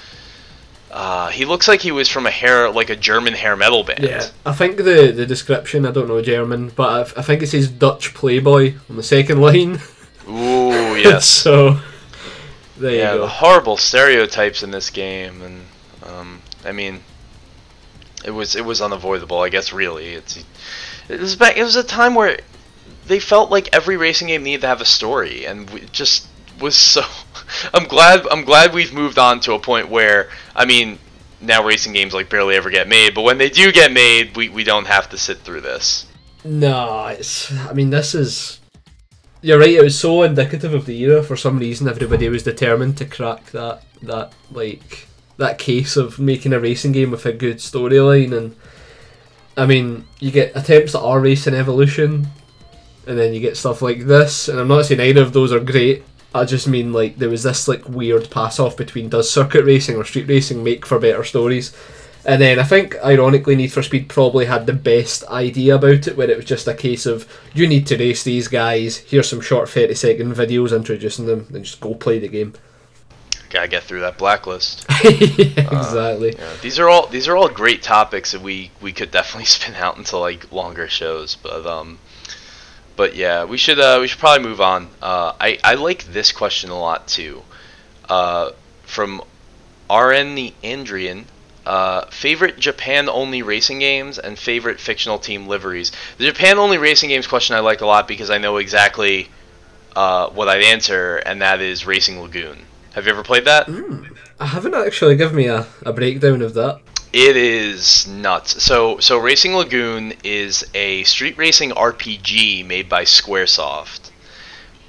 uh, 0.91 1.30
he 1.30 1.45
looks 1.45 1.68
like 1.68 1.82
he 1.82 1.91
was 1.91 2.10
from 2.10 2.26
a 2.26 2.32
hair 2.32 2.70
like 2.72 2.89
a 2.89 2.95
German 2.95 3.34
hair 3.34 3.55
metal 3.55 3.84
band. 3.84 4.03
Yeah, 4.03 4.28
I 4.45 4.53
think 4.53 4.78
the 4.78 5.12
the 5.16 5.26
description 5.26 5.86
I 5.86 5.91
don't 5.91 6.07
know 6.07 6.22
German, 6.22 6.70
but 6.70 7.18
I, 7.18 7.20
I 7.20 7.24
think 7.24 7.43
it 7.43 7.47
says 7.47 7.68
Dutch 7.68 8.14
Playboy 8.14 8.76
on 8.89 8.95
the 8.95 9.03
second 9.03 9.39
line. 9.41 9.80
Ooh, 11.00 11.10
yes. 11.10 11.26
so 11.28 11.80
there 12.78 12.95
yeah, 12.95 13.14
you 13.14 13.20
the 13.20 13.26
go. 13.26 13.28
horrible 13.28 13.78
stereotypes 13.78 14.64
in 14.64 14.72
this 14.72 14.89
game, 14.89 15.41
and 15.41 15.66
um, 16.04 16.41
I 16.66 16.72
mean, 16.72 17.02
it 18.24 18.32
was 18.32 18.56
it 18.56 18.66
was 18.66 18.82
unavoidable. 18.82 19.39
I 19.39 19.50
guess 19.50 19.74
really, 19.74 20.10
it's 20.10 20.43
it 21.08 21.20
was 21.20 21.36
back. 21.36 21.58
It 21.58 21.64
was 21.64 21.76
a 21.76 21.84
time 21.84 22.16
where 22.16 22.39
they 23.08 23.20
felt 23.20 23.50
like 23.50 23.70
every 23.74 23.97
racing 23.97 24.28
game 24.28 24.43
needed 24.43 24.62
to 24.62 24.68
have 24.68 24.82
a 24.82 24.86
story, 24.86 25.45
and 25.45 25.70
we 25.70 25.82
it 25.82 25.91
just 25.91 26.28
was 26.60 26.76
so. 26.76 27.02
I'm 27.74 27.88
glad 27.88 28.26
I'm 28.30 28.43
glad 28.43 28.74
we've 28.74 28.93
moved 28.93 29.18
on 29.18 29.39
to 29.41 29.54
a 29.54 29.60
point 29.60 29.89
where 29.89 30.30
I 30.56 30.66
mean, 30.66 31.00
now 31.41 31.64
racing 31.64 31.93
games 31.93 32.14
like 32.14 32.30
barely 32.30 32.56
ever 32.56 32.70
get 32.70 32.88
made, 32.88 33.16
but 33.16 33.24
when 33.24 33.38
they 33.38 33.50
do 33.50 33.72
get 33.72 33.91
made, 33.91 34.36
we, 34.36 34.50
we 34.50 34.64
don't 34.64 34.88
have 34.88 35.10
to 35.10 35.18
sit 35.18 35.39
through 35.39 35.62
this. 35.62 36.06
No, 36.43 37.08
it's. 37.08 37.52
I 37.52 37.74
mean, 37.74 37.89
this 37.89 38.16
is. 38.16 38.59
You're 39.42 39.60
right. 39.60 39.70
It 39.70 39.84
was 39.84 39.98
so 39.98 40.24
indicative 40.24 40.74
of 40.74 40.86
the 40.86 41.00
era. 41.02 41.24
For 41.24 41.38
some 41.38 41.60
reason, 41.60 41.88
everybody 41.88 42.28
was 42.28 42.44
determined 42.44 42.98
to 42.98 43.06
crack 43.06 43.46
that 43.52 43.84
that 44.02 44.34
like 44.52 45.08
that 45.38 45.58
case 45.58 45.96
of 45.96 46.20
making 46.20 46.52
a 46.52 46.60
racing 46.60 46.92
game 46.92 47.12
with 47.12 47.26
a 47.26 47.32
good 47.32 47.58
storyline. 47.58 48.36
And 48.38 48.56
I 49.56 49.66
mean, 49.66 50.06
you 50.20 50.32
get 50.32 50.56
attempts 50.56 50.94
at 50.94 51.02
R 51.02 51.22
Racing 51.22 51.54
Evolution, 51.54 52.28
and 53.08 53.18
then 53.18 53.34
you 53.34 53.40
get 53.40 53.56
stuff 53.56 53.82
like 53.82 54.06
this. 54.08 54.50
And 54.50 54.60
I'm 54.60 54.68
not 54.68 54.86
saying 54.86 55.00
either 55.00 55.22
of 55.22 55.34
those 55.34 55.54
are 55.54 55.60
great. 55.60 56.04
I 56.36 56.46
just 56.46 56.68
mean 56.68 56.94
like 56.94 57.18
there 57.18 57.30
was 57.30 57.44
this 57.44 57.68
like 57.68 57.88
weird 57.88 58.30
pass 58.30 58.60
off 58.60 58.78
between 58.78 59.10
does 59.10 59.32
circuit 59.32 59.66
racing 59.66 59.96
or 59.96 60.04
street 60.04 60.28
racing 60.28 60.64
make 60.64 60.86
for 60.86 61.00
better 61.00 61.24
stories. 61.24 61.74
And 62.30 62.39
then 62.39 62.59
I 62.59 62.63
think, 62.63 62.95
ironically, 63.03 63.55
Need 63.55 63.73
for 63.73 63.82
Speed 63.82 64.07
probably 64.07 64.45
had 64.45 64.67
the 64.67 64.73
best 64.73 65.23
idea 65.30 65.73
about 65.73 66.05
it, 66.05 66.15
where 66.15 66.30
it 66.30 66.38
was 66.38 66.45
just 66.45 66.67
a 66.67 66.75
case 66.75 67.07
of 67.07 67.27
you 67.55 67.65
need 67.65 67.88
to 67.88 67.97
race 67.97 68.21
these 68.21 68.47
guys. 68.47 68.97
Here's 68.97 69.27
some 69.27 69.41
short 69.41 69.67
thirty 69.67 69.95
second 69.95 70.36
videos 70.36 70.75
introducing 70.75 71.25
them, 71.25 71.47
and 71.51 71.65
just 71.65 71.82
go 71.82 71.95
play 71.95 72.19
the 72.19 72.27
game. 72.27 72.53
Gotta 73.49 73.67
get 73.67 73.82
through 73.82 74.01
that 74.01 74.19
blacklist. 74.19 74.86
exactly. 75.03 76.36
Uh, 76.36 76.38
yeah, 76.38 76.53
these 76.61 76.77
are 76.77 76.88
all 76.88 77.07
these 77.07 77.27
are 77.27 77.36
all 77.36 77.49
great 77.49 77.82
topics 77.82 78.34
that 78.34 78.41
we 78.41 78.69
we 78.80 78.93
could 78.93 79.09
definitely 79.09 79.45
spin 79.57 79.73
out 79.73 79.97
into 79.97 80.15
like 80.19 80.51
longer 80.51 80.88
shows, 80.88 81.36
but 81.36 81.65
um, 81.65 81.97
but 82.95 83.15
yeah, 83.15 83.43
we 83.43 83.57
should 83.57 83.80
uh, 83.80 83.97
we 83.99 84.07
should 84.07 84.19
probably 84.19 84.47
move 84.47 84.61
on. 84.61 84.88
Uh, 85.01 85.34
I 85.39 85.57
I 85.63 85.73
like 85.73 86.03
this 86.03 86.32
question 86.32 86.69
a 86.69 86.80
lot 86.80 87.07
too. 87.07 87.41
Uh, 88.07 88.51
from 88.84 89.23
RN 89.89 90.36
the 90.36 90.53
Andrian. 90.63 91.25
Uh, 91.70 92.03
favorite 92.09 92.57
Japan 92.57 93.07
only 93.07 93.43
racing 93.43 93.78
games 93.78 94.17
and 94.17 94.39
favorite 94.39 94.80
fictional 94.80 95.20
team 95.20 95.45
liveries. 95.45 95.91
The 96.17 96.26
Japan 96.26 96.57
only 96.57 96.80
racing 96.80 97.09
games 97.09 97.28
question 97.28 97.55
I 97.55 97.59
like 97.59 97.82
a 97.82 97.86
lot 97.86 98.07
because 98.07 98.32
I 98.32 98.39
know 98.39 98.57
exactly 98.57 99.30
uh, 99.95 100.32
what 100.32 100.49
I'd 100.49 100.63
answer, 100.63 101.17
and 101.17 101.43
that 101.43 101.61
is 101.61 101.86
Racing 101.86 102.20
Lagoon. 102.22 102.57
Have 102.93 103.05
you 103.05 103.11
ever 103.11 103.22
played 103.22 103.45
that? 103.45 103.67
Mm, 103.67 104.17
I 104.39 104.47
haven't 104.47 104.74
actually. 104.74 105.15
Give 105.15 105.32
me 105.32 105.45
a, 105.45 105.67
a 105.86 105.93
breakdown 105.93 106.41
of 106.41 106.55
that. 106.55 106.82
It 107.13 107.38
is 107.38 108.07
nuts. 108.07 108.63
So 108.63 108.97
so 108.97 109.20
Racing 109.20 109.53
Lagoon 109.53 110.15
is 110.24 110.65
a 110.74 111.03
street 111.03 111.38
racing 111.38 111.70
RPG 111.70 112.65
made 112.65 112.89
by 112.89 113.03
SquareSoft. 113.03 114.09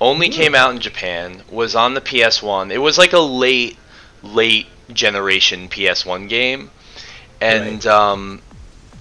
Only 0.00 0.30
mm. 0.30 0.32
came 0.32 0.54
out 0.54 0.70
in 0.70 0.80
Japan, 0.80 1.42
was 1.50 1.76
on 1.76 1.92
the 1.92 2.00
PS1. 2.00 2.70
It 2.72 2.78
was 2.78 2.96
like 2.96 3.12
a 3.12 3.20
late 3.20 3.76
late 4.22 4.66
generation 4.94 5.68
PS1 5.68 6.28
game, 6.28 6.70
and 7.40 7.84
right. 7.84 7.86
um, 7.86 8.42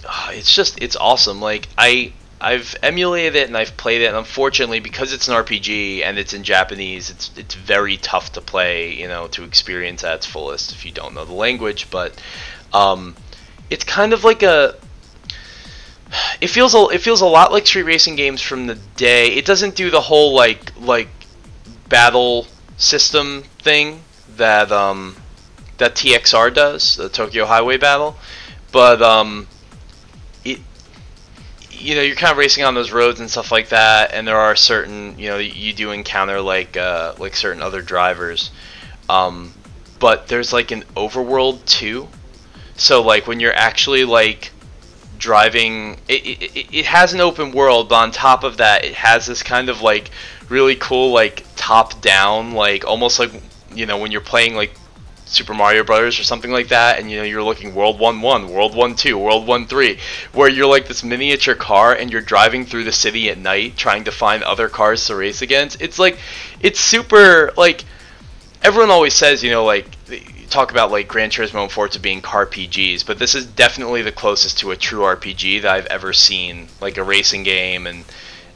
ah, 0.06 0.30
it's 0.32 0.54
just 0.54 0.80
it's 0.82 0.96
awesome. 0.96 1.40
Like 1.40 1.68
I 1.76 2.12
I've 2.40 2.74
emulated 2.82 3.36
it 3.36 3.48
and 3.48 3.56
I've 3.56 3.76
played 3.76 4.00
it, 4.00 4.06
and 4.06 4.16
unfortunately, 4.16 4.80
because 4.80 5.12
it's 5.12 5.28
an 5.28 5.34
RPG 5.34 6.02
and 6.02 6.18
it's 6.18 6.32
in 6.32 6.42
Japanese, 6.42 7.10
it's 7.10 7.30
it's 7.36 7.54
very 7.54 7.98
tough 7.98 8.32
to 8.32 8.40
play. 8.40 8.94
You 8.94 9.08
know, 9.08 9.26
to 9.28 9.44
experience 9.44 10.04
at 10.04 10.16
its 10.16 10.26
fullest 10.26 10.72
if 10.72 10.86
you 10.86 10.92
don't 10.92 11.14
know 11.14 11.24
the 11.24 11.34
language. 11.34 11.88
But 11.90 12.20
um, 12.72 13.14
it's 13.68 13.84
kind 13.84 14.12
of 14.12 14.24
like 14.24 14.42
a 14.42 14.76
it 16.40 16.48
feels 16.48 16.74
a, 16.74 16.86
it 16.88 17.00
feels 17.00 17.20
a 17.20 17.26
lot 17.26 17.52
like 17.52 17.66
street 17.66 17.82
racing 17.82 18.16
games 18.16 18.40
from 18.40 18.66
the 18.66 18.76
day. 18.96 19.28
It 19.28 19.44
doesn't 19.44 19.74
do 19.74 19.90
the 19.90 20.00
whole 20.00 20.34
like 20.34 20.72
like 20.80 21.08
battle 21.88 22.46
system 22.76 23.42
thing 23.58 24.02
that 24.36 24.72
um 24.72 25.16
that 25.80 25.94
TXR 25.94 26.54
does, 26.54 26.96
the 26.96 27.08
Tokyo 27.08 27.46
Highway 27.46 27.78
Battle, 27.78 28.16
but 28.70 29.02
um, 29.02 29.48
it 30.44 30.60
you 31.70 31.94
know 31.94 32.02
you're 32.02 32.16
kind 32.16 32.30
of 32.30 32.38
racing 32.38 32.64
on 32.64 32.74
those 32.74 32.92
roads 32.92 33.18
and 33.18 33.28
stuff 33.28 33.50
like 33.50 33.70
that, 33.70 34.12
and 34.12 34.28
there 34.28 34.38
are 34.38 34.54
certain 34.54 35.18
you 35.18 35.28
know 35.28 35.38
you 35.38 35.72
do 35.72 35.90
encounter 35.90 36.40
like 36.40 36.76
uh, 36.76 37.14
like 37.18 37.34
certain 37.34 37.62
other 37.62 37.82
drivers, 37.82 38.50
um, 39.08 39.52
but 39.98 40.28
there's 40.28 40.52
like 40.52 40.70
an 40.70 40.84
overworld 40.96 41.64
too, 41.64 42.06
so 42.76 43.02
like 43.02 43.26
when 43.26 43.40
you're 43.40 43.56
actually 43.56 44.04
like 44.04 44.52
driving 45.18 45.98
it, 46.08 46.26
it, 46.26 46.74
it 46.74 46.84
has 46.86 47.12
an 47.12 47.20
open 47.20 47.52
world 47.52 47.90
but 47.90 47.96
on 47.96 48.10
top 48.10 48.42
of 48.42 48.56
that 48.56 48.86
it 48.86 48.94
has 48.94 49.26
this 49.26 49.42
kind 49.42 49.68
of 49.68 49.82
like 49.82 50.10
really 50.48 50.74
cool 50.76 51.12
like 51.12 51.44
top 51.56 52.00
down 52.00 52.52
like 52.52 52.86
almost 52.86 53.18
like 53.18 53.30
you 53.74 53.84
know 53.84 53.98
when 53.98 54.10
you're 54.10 54.22
playing 54.22 54.54
like 54.54 54.72
Super 55.30 55.54
Mario 55.54 55.84
Brothers 55.84 56.18
or 56.18 56.24
something 56.24 56.50
like 56.50 56.68
that, 56.68 56.98
and 56.98 57.10
you 57.10 57.16
know 57.16 57.22
you're 57.22 57.42
looking 57.42 57.74
World 57.74 57.98
One 57.98 58.20
One, 58.20 58.48
World 58.48 58.74
One 58.74 58.94
Two, 58.94 59.16
World 59.16 59.46
One 59.46 59.66
Three, 59.66 59.98
where 60.32 60.48
you're 60.48 60.66
like 60.66 60.88
this 60.88 61.04
miniature 61.04 61.54
car 61.54 61.94
and 61.94 62.10
you're 62.10 62.20
driving 62.20 62.66
through 62.66 62.84
the 62.84 62.92
city 62.92 63.30
at 63.30 63.38
night 63.38 63.76
trying 63.76 64.04
to 64.04 64.12
find 64.12 64.42
other 64.42 64.68
cars 64.68 65.06
to 65.06 65.16
race 65.16 65.40
against. 65.40 65.80
It's 65.80 65.98
like, 65.98 66.18
it's 66.60 66.80
super 66.80 67.52
like, 67.56 67.84
everyone 68.62 68.90
always 68.90 69.14
says 69.14 69.42
you 69.42 69.50
know 69.50 69.64
like 69.64 69.86
talk 70.50 70.70
about 70.72 70.90
like 70.90 71.08
Gran 71.08 71.30
Turismo 71.30 71.62
and 71.62 71.72
Forza 71.72 72.00
being 72.00 72.20
car 72.20 72.44
PGs, 72.44 73.06
but 73.06 73.18
this 73.18 73.34
is 73.34 73.46
definitely 73.46 74.02
the 74.02 74.12
closest 74.12 74.58
to 74.58 74.72
a 74.72 74.76
true 74.76 75.02
RPG 75.02 75.62
that 75.62 75.72
I've 75.72 75.86
ever 75.86 76.12
seen, 76.12 76.68
like 76.80 76.98
a 76.98 77.04
racing 77.04 77.44
game 77.44 77.86
and 77.86 78.04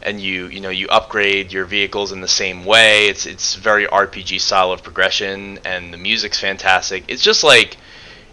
and 0.05 0.21
you 0.21 0.47
you 0.47 0.61
know 0.61 0.71
you 0.71 0.87
upgrade 0.89 1.53
your 1.53 1.65
vehicles 1.65 2.13
in 2.13 2.21
the 2.21 2.29
same 2.29 2.65
way. 2.65 3.09
It's 3.09 3.27
it's 3.27 3.55
very 3.55 3.87
RPG 3.87 4.41
style 4.41 4.73
of 4.73 4.83
progression, 4.83 5.59
and 5.65 5.93
the 5.93 5.97
music's 5.97 6.39
fantastic. 6.39 7.05
It's 7.09 7.23
just 7.23 7.43
like 7.43 7.77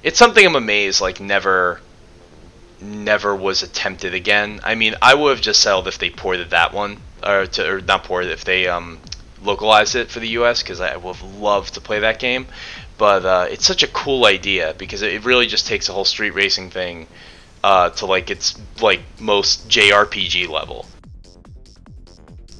it's 0.03 0.19
something 0.19 0.45
I'm 0.45 0.55
amazed 0.55 1.01
like 1.01 1.19
never 1.19 1.79
never 2.81 3.35
was 3.35 3.63
attempted 3.63 4.13
again. 4.13 4.59
I 4.63 4.75
mean, 4.75 4.95
I 5.01 5.13
would 5.13 5.29
have 5.31 5.41
just 5.41 5.61
settled 5.61 5.87
if 5.87 5.97
they 5.97 6.09
ported 6.09 6.49
that 6.49 6.73
one 6.73 6.97
or 7.25 7.45
to 7.45 7.69
or 7.75 7.81
not 7.81 8.03
ported 8.03 8.31
if 8.31 8.43
they 8.43 8.67
um 8.67 8.99
localized 9.43 9.95
it 9.95 10.09
for 10.09 10.19
the 10.19 10.29
US 10.29 10.61
because 10.61 10.81
I 10.81 10.95
would 10.97 11.15
have 11.15 11.35
loved 11.35 11.75
to 11.75 11.81
play 11.81 11.99
that 11.99 12.19
game. 12.19 12.47
But 12.97 13.25
uh, 13.25 13.47
it's 13.49 13.65
such 13.65 13.81
a 13.81 13.87
cool 13.87 14.25
idea 14.25 14.75
because 14.77 15.01
it 15.01 15.25
really 15.25 15.47
just 15.47 15.65
takes 15.65 15.89
a 15.89 15.93
whole 15.93 16.05
street 16.05 16.31
racing 16.31 16.69
thing 16.69 17.07
uh, 17.63 17.89
to 17.91 18.05
like 18.05 18.29
its 18.29 18.59
like 18.79 19.01
most 19.19 19.67
JRPG 19.67 20.47
level. 20.49 20.85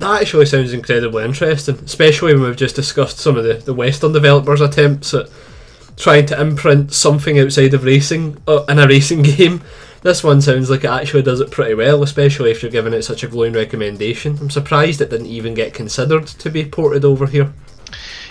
That 0.02 0.24
actually 0.24 0.48
sounds 0.48 0.74
incredibly 0.74 1.24
interesting, 1.24 1.76
especially 1.76 2.34
when 2.34 2.42
we've 2.42 2.56
just 2.56 2.76
discussed 2.76 3.20
some 3.20 3.38
of 3.38 3.44
the, 3.44 3.54
the 3.54 3.74
Western 3.76 4.12
developers' 4.14 4.60
attempts 4.60 5.14
at 5.14 5.30
trying 5.96 6.26
to 6.26 6.42
imprint 6.42 6.92
something 6.92 7.38
outside 7.38 7.76
of 7.76 7.84
racing 7.84 8.42
uh, 8.48 8.66
in 8.68 8.80
a 8.80 8.88
racing 8.88 9.22
game. 9.38 9.62
This 10.02 10.24
one 10.24 10.42
sounds 10.42 10.72
like 10.72 10.84
it 10.84 10.90
actually 10.90 11.22
does 11.22 11.40
it 11.40 11.52
pretty 11.52 11.76
well, 11.76 12.02
especially 12.02 12.50
if 12.50 12.64
you're 12.64 12.72
giving 12.72 12.94
it 12.94 13.04
such 13.04 13.24
a 13.24 13.28
glowing 13.28 13.54
recommendation. 13.54 14.40
I'm 14.42 14.50
surprised 14.50 15.02
it 15.02 15.12
didn't 15.12 15.28
even 15.28 15.54
get 15.54 15.76
considered 15.76 16.26
to 16.26 16.50
be 16.50 16.66
ported 16.66 17.06
over 17.06 17.28
here. 17.28 17.54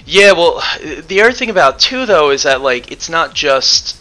Yeah, 0.05 0.33
well, 0.33 0.61
the 1.07 1.21
other 1.21 1.31
thing 1.31 1.51
about 1.51 1.79
two 1.79 2.05
though 2.05 2.31
is 2.31 2.43
that 2.43 2.63
like 2.63 2.91
it's 2.91 3.09
not 3.09 3.33
just 3.33 4.00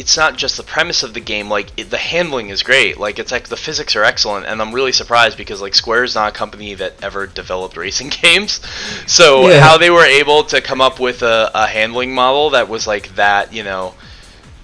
it's 0.00 0.16
not 0.16 0.34
just 0.34 0.56
the 0.56 0.62
premise 0.62 1.02
of 1.02 1.12
the 1.12 1.20
game 1.20 1.50
like 1.50 1.70
it, 1.76 1.90
the 1.90 1.98
handling 1.98 2.48
is 2.48 2.62
great. 2.62 2.98
Like 2.98 3.18
it's 3.18 3.30
like 3.30 3.48
the 3.48 3.56
physics 3.56 3.94
are 3.94 4.02
excellent 4.02 4.46
and 4.46 4.62
i'm 4.62 4.74
really 4.74 4.92
surprised 4.92 5.36
because 5.36 5.60
like 5.60 5.74
square 5.74 6.04
is 6.04 6.14
not 6.14 6.30
a 6.30 6.32
company 6.32 6.72
that 6.74 6.94
ever 7.02 7.26
developed 7.26 7.76
racing 7.76 8.08
games. 8.22 8.60
So 9.06 9.48
yeah. 9.48 9.60
how 9.60 9.76
they 9.76 9.90
were 9.90 10.06
able 10.06 10.44
to 10.44 10.62
come 10.62 10.80
up 10.80 11.00
with 11.00 11.22
a, 11.22 11.50
a 11.54 11.66
handling 11.66 12.14
model 12.14 12.50
that 12.50 12.66
was 12.70 12.86
like 12.86 13.14
that 13.16 13.52
you 13.52 13.62
know 13.62 13.94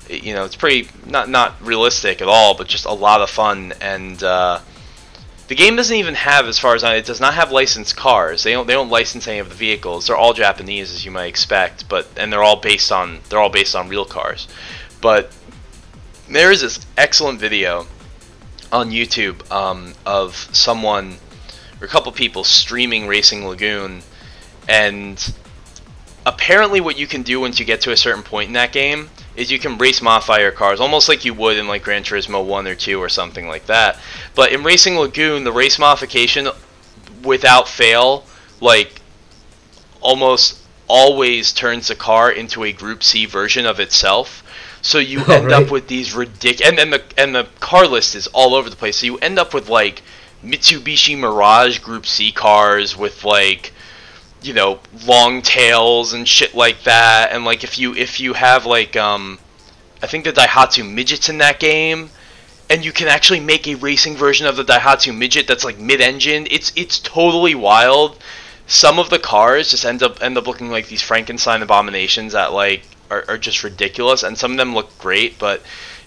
you 0.09 0.33
know 0.33 0.47
it's 0.47 0.57
pretty 0.57 0.89
not 1.05 1.29
not 1.29 1.61
realistic 1.61 2.23
at 2.23 2.29
all 2.29 2.57
but 2.57 2.67
just 2.67 2.87
a 2.87 2.93
lot 2.93 3.21
of 3.21 3.29
fun. 3.29 3.75
And 3.83 4.23
uh, 4.23 4.61
the 5.49 5.55
game 5.55 5.77
doesn't 5.77 5.95
even 5.95 6.15
have 6.15 6.47
as 6.47 6.59
far 6.59 6.75
as 6.75 6.83
I 6.83 6.95
it 6.95 7.05
does 7.05 7.21
not 7.21 7.35
have 7.35 7.53
licensed 7.53 7.95
cars. 7.95 8.43
They 8.43 8.53
don't 8.53 8.67
they 8.67 8.73
don't 8.73 8.89
license 8.89 9.29
any 9.29 9.39
of 9.39 9.51
the 9.51 9.55
vehicles. 9.55 10.07
They're 10.07 10.17
all 10.17 10.33
japanese 10.33 10.95
as 10.95 11.05
you 11.05 11.11
might 11.11 11.27
expect 11.27 11.91
but 11.91 12.09
and 12.17 12.33
they're 12.33 12.43
all 12.43 12.57
based 12.57 12.91
on 12.91 13.19
they're 13.29 13.41
all 13.41 13.51
based 13.51 13.77
on 13.77 13.91
real 13.91 14.07
cars 14.07 14.49
but 15.01 15.33
there 16.29 16.51
is 16.51 16.61
this 16.61 16.85
excellent 16.97 17.39
video 17.39 17.87
on 18.73 18.91
YouTube 18.91 19.49
um, 19.51 19.95
of 20.05 20.35
someone 20.53 21.17
or 21.81 21.85
a 21.85 21.89
couple 21.89 22.11
people 22.13 22.43
streaming 22.45 23.07
Racing 23.07 23.47
Lagoon, 23.47 24.03
and 24.69 25.35
apparently, 26.25 26.81
what 26.81 26.99
you 26.99 27.07
can 27.07 27.23
do 27.23 27.41
once 27.41 27.59
you 27.61 27.65
get 27.65 27.81
to 27.83 27.93
a 27.93 27.97
certain 27.97 28.23
point 28.23 28.49
in 28.49 28.55
that 28.55 28.73
game 28.73 29.11
is 29.37 29.51
you 29.51 29.59
can 29.59 29.77
race 29.79 30.01
modify 30.01 30.39
your 30.39 30.51
cars 30.51 30.81
almost 30.81 31.09
like 31.09 31.25
you 31.25 31.35
would 31.35 31.59
in 31.59 31.69
like 31.69 31.83
Gran 31.83 32.03
Turismo 32.03 32.45
1 32.45 32.67
or 32.67 32.75
2 32.75 32.99
or 32.99 33.09
something 33.09 33.47
like 33.47 33.67
that. 33.67 33.99
But 34.35 34.53
in 34.53 34.65
Racing 34.65 34.97
Lagoon, 34.97 35.45
the 35.45 35.53
race 35.53 35.79
modification 35.79 36.49
without 37.23 37.69
fail, 37.69 38.25
like 38.61 39.01
almost 40.01 40.59
always 40.89 41.53
turns 41.53 41.89
the 41.89 41.95
car 41.95 42.31
into 42.31 42.65
a 42.65 42.73
Group 42.73 43.03
C 43.03 43.27
version 43.27 43.67
of 43.67 43.79
itself. 43.81 44.43
So 44.87 44.99
you 44.99 45.25
oh, 45.29 45.33
end 45.33 45.47
right. 45.47 45.65
up 45.65 45.73
with 45.73 45.89
these 45.89 46.15
ridiculous, 46.15 46.69
and 46.69 46.79
then 46.79 46.91
the 46.91 47.03
and 47.19 47.35
the 47.35 47.49
car 47.59 47.89
list 47.89 48.15
is 48.15 48.29
all 48.29 48.55
over 48.55 48.71
the 48.71 48.77
place. 48.77 48.99
So 48.99 49.07
you 49.07 49.19
end 49.19 49.37
up 49.37 49.53
with 49.53 49.69
like 49.69 50.03
Mitsubishi 50.45 51.19
Mirage 51.19 51.81
Group 51.81 52.07
C 52.07 52.31
cars 52.31 52.97
with 52.97 53.25
like 53.25 53.73
you 54.43 54.55
know 54.55 54.79
long 55.05 55.43
tails 55.43 56.13
and 56.13 56.27
shit 56.27 56.55
like 56.55 56.85
that. 56.85 57.33
And 57.33 57.45
like 57.45 57.65
if 57.65 57.79
you 57.79 57.95
if 57.97 58.21
you 58.21 58.35
have 58.35 58.65
like 58.65 58.97
um 58.97 59.41
I 60.03 60.07
think 60.07 60.25
the 60.25 60.33
Daihatsu 60.33 60.89
midgets 60.89 61.29
in 61.29 61.39
that 61.39 61.59
game, 61.59 62.11
and 62.71 62.85
you 62.85 62.93
can 62.93 63.09
actually 63.09 63.41
make 63.41 63.67
a 63.67 63.75
racing 63.75 64.15
version 64.15 64.47
of 64.47 64.55
the 64.55 64.65
Daihatsu 64.65 65.17
midget 65.17 65.49
that's 65.49 65.65
like 65.65 65.79
mid-engine. 65.79 66.47
It's 66.49 66.73
it's 66.77 67.01
totally 67.01 67.57
wild. 67.57 68.19
Some 68.69 69.01
of 69.01 69.11
the 69.11 69.19
cars 69.19 69.71
just 69.73 69.85
end 69.85 70.05
up 70.05 70.23
end 70.23 70.39
up 70.39 70.47
looking 70.47 70.71
like 70.71 70.87
these 70.87 71.03
Frankenstein 71.03 71.63
abominations 71.63 72.35
that 72.35 72.53
like 72.53 72.83
are, 73.11 73.25
are 73.29 73.39
just 73.39 73.65
ridiculous, 73.65 74.23
and 74.23 74.37
some 74.37 74.53
of 74.53 74.57
them 74.57 74.75
look 74.75 74.97
great, 74.99 75.39
but 75.39 75.63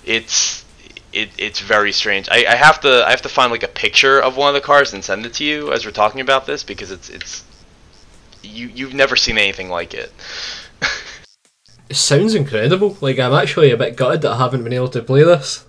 it's 0.06 0.66
it, 1.12 1.30
it's 1.38 1.60
very 1.60 1.92
strange. 1.92 2.30
I, 2.30 2.46
I 2.48 2.56
have 2.56 2.82
to 2.82 3.06
I 3.06 3.12
have 3.12 3.22
to 3.24 3.30
find 3.30 3.52
like 3.52 3.64
a 3.64 3.68
picture 3.68 4.20
of 4.20 4.38
one 4.38 4.50
of 4.50 4.54
the 4.54 4.66
cars 4.66 4.94
and 4.94 5.04
send 5.04 5.26
it 5.26 5.34
to 5.36 5.44
you 5.44 5.72
as 5.72 5.86
we're 5.86 5.92
talking 5.92 6.22
about 6.22 6.46
this 6.46 6.64
because 6.64 6.92
it's 6.92 7.10
it's 7.10 7.44
you 8.44 8.68
you've 8.68 8.94
never 8.94 9.16
seen 9.16 9.38
anything 9.38 9.70
like 9.70 9.94
it. 9.94 10.12
It 11.90 11.96
sounds 11.96 12.36
incredible. 12.36 13.00
Like 13.02 13.18
I'm 13.18 13.34
actually 13.34 13.72
a 13.72 13.78
bit 13.78 13.96
gutted 13.96 14.22
that 14.22 14.34
I 14.34 14.38
haven't 14.38 14.64
been 14.64 14.74
able 14.74 14.90
to 14.90 15.02
play 15.02 15.24
this. 15.24 15.66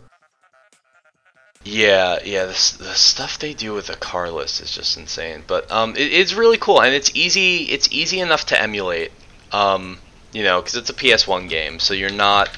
Yeah, 1.64 2.18
yeah, 2.24 2.44
the, 2.44 2.52
the 2.78 2.94
stuff 2.94 3.38
they 3.38 3.54
do 3.54 3.72
with 3.72 3.86
the 3.86 3.96
car 3.96 4.30
list 4.30 4.60
is 4.60 4.70
just 4.70 4.98
insane. 4.98 5.44
But 5.46 5.70
um, 5.70 5.96
it, 5.96 6.12
it's 6.12 6.34
really 6.34 6.58
cool 6.58 6.82
and 6.82 6.94
it's 6.94 7.10
easy. 7.14 7.64
It's 7.64 7.88
easy 7.90 8.20
enough 8.20 8.44
to 8.46 8.60
emulate. 8.60 9.12
Um, 9.50 9.98
you 10.32 10.42
know, 10.42 10.60
because 10.60 10.76
it's 10.76 10.90
a 10.90 10.94
PS1 10.94 11.48
game, 11.48 11.78
so 11.78 11.94
you're 11.94 12.10
not 12.10 12.50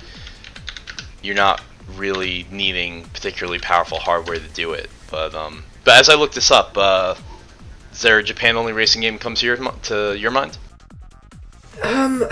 you're 1.23 1.35
not 1.35 1.63
really 1.97 2.47
needing 2.51 3.05
particularly 3.05 3.59
powerful 3.59 3.99
hardware 3.99 4.39
to 4.39 4.49
do 4.49 4.73
it. 4.73 4.91
But 5.11 5.35
um, 5.35 5.65
but 5.85 5.99
as 5.99 6.09
I 6.09 6.15
look 6.15 6.33
this 6.33 6.51
up, 6.51 6.77
uh, 6.77 7.15
is 7.93 8.03
there 8.03 8.19
a 8.19 8.23
Japan-only 8.23 8.73
racing 8.73 9.03
game 9.03 9.19
comes 9.19 9.41
to 9.41 9.47
your 9.47 9.57
to 9.57 10.17
your 10.19 10.31
mind? 10.31 10.59
Um, 11.83 12.25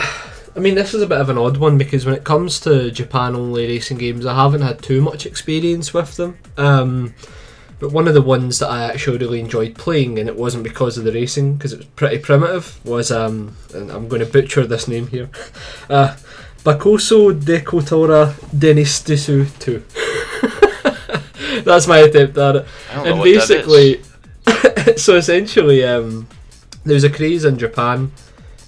I 0.54 0.58
mean, 0.58 0.74
this 0.74 0.94
is 0.94 1.02
a 1.02 1.06
bit 1.06 1.20
of 1.20 1.28
an 1.28 1.38
odd 1.38 1.56
one 1.56 1.78
because 1.78 2.04
when 2.04 2.14
it 2.14 2.24
comes 2.24 2.60
to 2.60 2.90
Japan 2.90 3.34
only 3.34 3.66
racing 3.66 3.98
games, 3.98 4.26
I 4.26 4.34
haven't 4.34 4.62
had 4.62 4.82
too 4.82 5.00
much 5.00 5.26
experience 5.26 5.94
with 5.94 6.16
them. 6.16 6.38
Um, 6.56 7.14
but 7.80 7.92
one 7.92 8.06
of 8.06 8.14
the 8.14 8.22
ones 8.22 8.58
that 8.58 8.70
I 8.70 8.84
actually 8.84 9.18
really 9.18 9.40
enjoyed 9.40 9.74
playing, 9.74 10.18
and 10.18 10.28
it 10.28 10.36
wasn't 10.36 10.64
because 10.64 10.98
of 10.98 11.04
the 11.04 11.12
racing, 11.12 11.54
because 11.54 11.72
it 11.72 11.78
was 11.78 11.86
pretty 11.86 12.18
primitive, 12.18 12.78
was, 12.84 13.10
um, 13.10 13.56
and 13.74 13.90
I'm 13.90 14.06
going 14.06 14.20
to 14.20 14.30
butcher 14.30 14.66
this 14.66 14.86
name 14.86 15.06
here, 15.08 15.30
uh, 15.88 16.16
Bakoso 16.62 17.32
Dekotora 17.32 18.34
Denistisu 18.54 19.48
2. 19.58 21.62
That's 21.64 21.86
my 21.86 21.98
attempt 21.98 22.36
at 22.36 22.56
it. 22.56 22.66
and 22.92 23.22
basically, 23.22 24.02
so 24.96 25.16
essentially, 25.16 25.82
um, 25.82 26.28
there 26.84 26.94
was 26.94 27.04
a 27.04 27.10
craze 27.10 27.46
in 27.46 27.58
Japan 27.58 28.12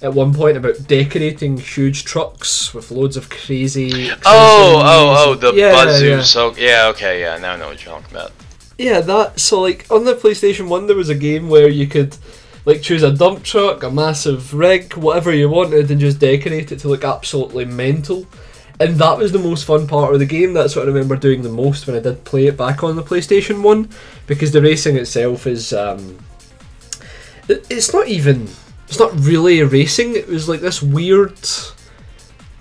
at 0.01 0.13
one 0.13 0.33
point 0.33 0.57
about 0.57 0.87
decorating 0.87 1.57
huge 1.57 2.03
trucks 2.03 2.73
with 2.73 2.91
loads 2.91 3.15
of 3.15 3.29
crazy. 3.29 4.11
Oh, 4.11 4.17
oh, 4.25 5.15
oh, 5.17 5.35
the 5.35 5.53
yeah, 5.53 5.71
Bazoo. 5.71 6.09
Yeah. 6.09 6.21
So 6.23 6.55
yeah, 6.55 6.87
okay, 6.89 7.21
yeah. 7.21 7.37
Now 7.37 7.53
I 7.53 7.57
know 7.57 7.69
what 7.69 7.83
you're 7.83 7.93
talking 7.93 8.11
about. 8.11 8.31
Yeah, 8.77 9.01
that. 9.01 9.39
So 9.39 9.61
like 9.61 9.85
on 9.89 10.05
the 10.05 10.15
PlayStation 10.15 10.67
One, 10.67 10.87
there 10.87 10.95
was 10.95 11.09
a 11.09 11.15
game 11.15 11.49
where 11.49 11.69
you 11.69 11.87
could 11.87 12.17
like 12.65 12.81
choose 12.81 13.03
a 13.03 13.11
dump 13.13 13.43
truck, 13.43 13.83
a 13.83 13.91
massive 13.91 14.53
rig, 14.53 14.93
whatever 14.95 15.33
you 15.33 15.49
wanted, 15.49 15.91
and 15.91 15.99
just 15.99 16.19
decorate 16.19 16.71
it 16.71 16.79
to 16.79 16.87
look 16.87 17.03
absolutely 17.03 17.65
mental. 17.65 18.25
And 18.79 18.95
that 18.97 19.17
was 19.17 19.31
the 19.31 19.39
most 19.39 19.65
fun 19.65 19.87
part 19.87 20.13
of 20.13 20.19
the 20.19 20.25
game. 20.25 20.53
That's 20.53 20.75
what 20.75 20.85
I 20.85 20.87
remember 20.87 21.15
doing 21.15 21.43
the 21.43 21.49
most 21.49 21.85
when 21.85 21.95
I 21.95 21.99
did 21.99 22.23
play 22.23 22.47
it 22.47 22.57
back 22.57 22.83
on 22.83 22.95
the 22.95 23.03
PlayStation 23.03 23.61
One, 23.61 23.89
because 24.27 24.51
the 24.51 24.61
racing 24.61 24.97
itself 24.97 25.45
is. 25.47 25.73
Um, 25.73 26.17
it, 27.47 27.67
it's 27.69 27.93
not 27.93 28.07
even 28.07 28.47
it's 28.87 28.99
not 28.99 29.13
really 29.19 29.59
a 29.59 29.65
racing. 29.65 30.15
It 30.15 30.27
was 30.27 30.49
like 30.49 30.61
this 30.61 30.81
weird 30.81 31.37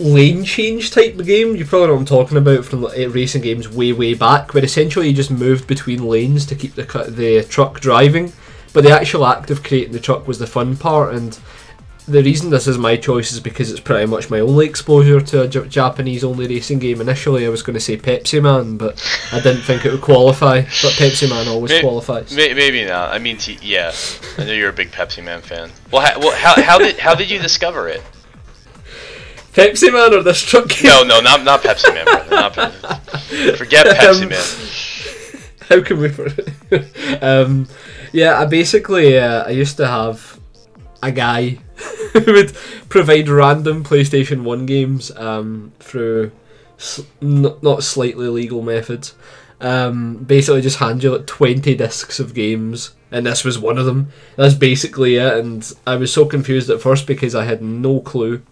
lane 0.02 0.44
change 0.44 0.90
type 0.90 1.18
of 1.18 1.26
game. 1.26 1.56
You 1.56 1.64
probably 1.64 1.88
know 1.88 1.94
what 1.94 2.00
I'm 2.00 2.06
talking 2.06 2.36
about 2.36 2.64
from 2.64 2.84
racing 2.84 3.42
games 3.42 3.68
way 3.68 3.92
way 3.92 4.14
back, 4.14 4.54
where 4.54 4.64
essentially 4.64 5.08
you 5.08 5.14
just 5.14 5.30
moved 5.30 5.66
between 5.66 6.06
lanes 6.06 6.46
to 6.46 6.54
keep 6.54 6.74
the 6.74 6.84
the 7.08 7.44
truck 7.48 7.80
driving. 7.80 8.32
But 8.72 8.84
the 8.84 8.90
actual 8.90 9.26
act 9.26 9.50
of 9.50 9.62
creating 9.62 9.92
the 9.92 10.00
truck 10.00 10.26
was 10.26 10.38
the 10.38 10.46
fun 10.46 10.76
part, 10.76 11.14
and 11.14 11.38
the 12.08 12.22
reason 12.22 12.50
this 12.50 12.66
is 12.66 12.78
my 12.78 12.96
choice 12.96 13.32
is 13.32 13.38
because 13.40 13.70
it's 13.70 13.80
pretty 13.80 14.06
much 14.06 14.28
my 14.28 14.40
only 14.40 14.66
exposure 14.66 15.20
to 15.20 15.42
a 15.42 15.48
J- 15.48 15.68
Japanese 15.68 16.24
only 16.24 16.48
racing 16.48 16.78
game. 16.78 17.00
Initially, 17.00 17.46
I 17.46 17.48
was 17.48 17.62
going 17.62 17.74
to 17.74 17.80
say 17.80 17.96
Pepsi 17.96 18.42
Man, 18.42 18.76
but 18.76 19.00
I 19.30 19.40
didn't 19.40 19.62
think 19.62 19.84
it 19.84 19.92
would 19.92 20.00
qualify. 20.00 20.62
But 20.62 20.92
Pepsi 20.94 21.28
Man 21.28 21.46
always 21.48 21.70
maybe, 21.70 21.82
qualifies. 21.82 22.34
Maybe 22.34 22.84
not. 22.84 23.12
I 23.12 23.18
mean, 23.18 23.36
t- 23.36 23.58
yeah, 23.62 23.92
I 24.38 24.44
know 24.44 24.52
you're 24.52 24.70
a 24.70 24.72
big 24.72 24.90
Pepsi 24.90 25.22
Man 25.22 25.42
fan. 25.42 25.70
Well, 25.90 26.02
ha- 26.02 26.18
well 26.18 26.34
how, 26.36 26.60
how 26.62 26.78
did 26.78 26.98
how 26.98 27.14
did 27.14 27.30
you 27.30 27.38
discover 27.38 27.88
it? 27.88 28.02
Pepsi 29.52 29.92
Man 29.92 30.14
or 30.14 30.22
this 30.22 30.42
truck 30.42 30.68
game? 30.68 30.90
No, 30.90 31.02
no, 31.04 31.20
not 31.20 31.44
not 31.44 31.62
Pepsi 31.62 31.92
Man, 31.94 32.04
brother. 32.04 32.30
Not 32.30 32.54
Pepsi. 32.54 33.56
Forget 33.56 33.86
Pepsi 33.96 34.22
um, 34.22 34.28
Man. 34.30 35.42
How 35.68 35.82
can 35.82 35.98
we? 35.98 37.16
um, 37.20 37.68
yeah, 38.12 38.40
I 38.40 38.46
basically 38.46 39.18
uh, 39.18 39.44
I 39.44 39.50
used 39.50 39.76
to 39.76 39.86
have 39.86 40.40
a 41.02 41.12
guy 41.12 41.58
who 42.12 42.32
would 42.32 42.54
provide 42.88 43.28
random 43.28 43.84
PlayStation 43.84 44.42
1 44.42 44.66
games 44.66 45.10
um, 45.16 45.72
through 45.80 46.30
sl- 46.76 47.02
n- 47.20 47.56
not 47.62 47.82
slightly 47.82 48.28
legal 48.28 48.62
methods. 48.62 49.14
Um, 49.60 50.16
basically, 50.16 50.60
just 50.60 50.78
hand 50.78 51.02
you 51.02 51.16
like 51.16 51.26
20 51.26 51.74
discs 51.76 52.18
of 52.18 52.34
games, 52.34 52.94
and 53.10 53.26
this 53.26 53.44
was 53.44 53.58
one 53.58 53.78
of 53.78 53.86
them. 53.86 54.12
That's 54.36 54.54
basically 54.54 55.16
it, 55.16 55.38
and 55.38 55.72
I 55.86 55.96
was 55.96 56.12
so 56.12 56.24
confused 56.24 56.70
at 56.70 56.80
first 56.80 57.06
because 57.06 57.34
I 57.34 57.44
had 57.44 57.62
no 57.62 58.00
clue 58.00 58.42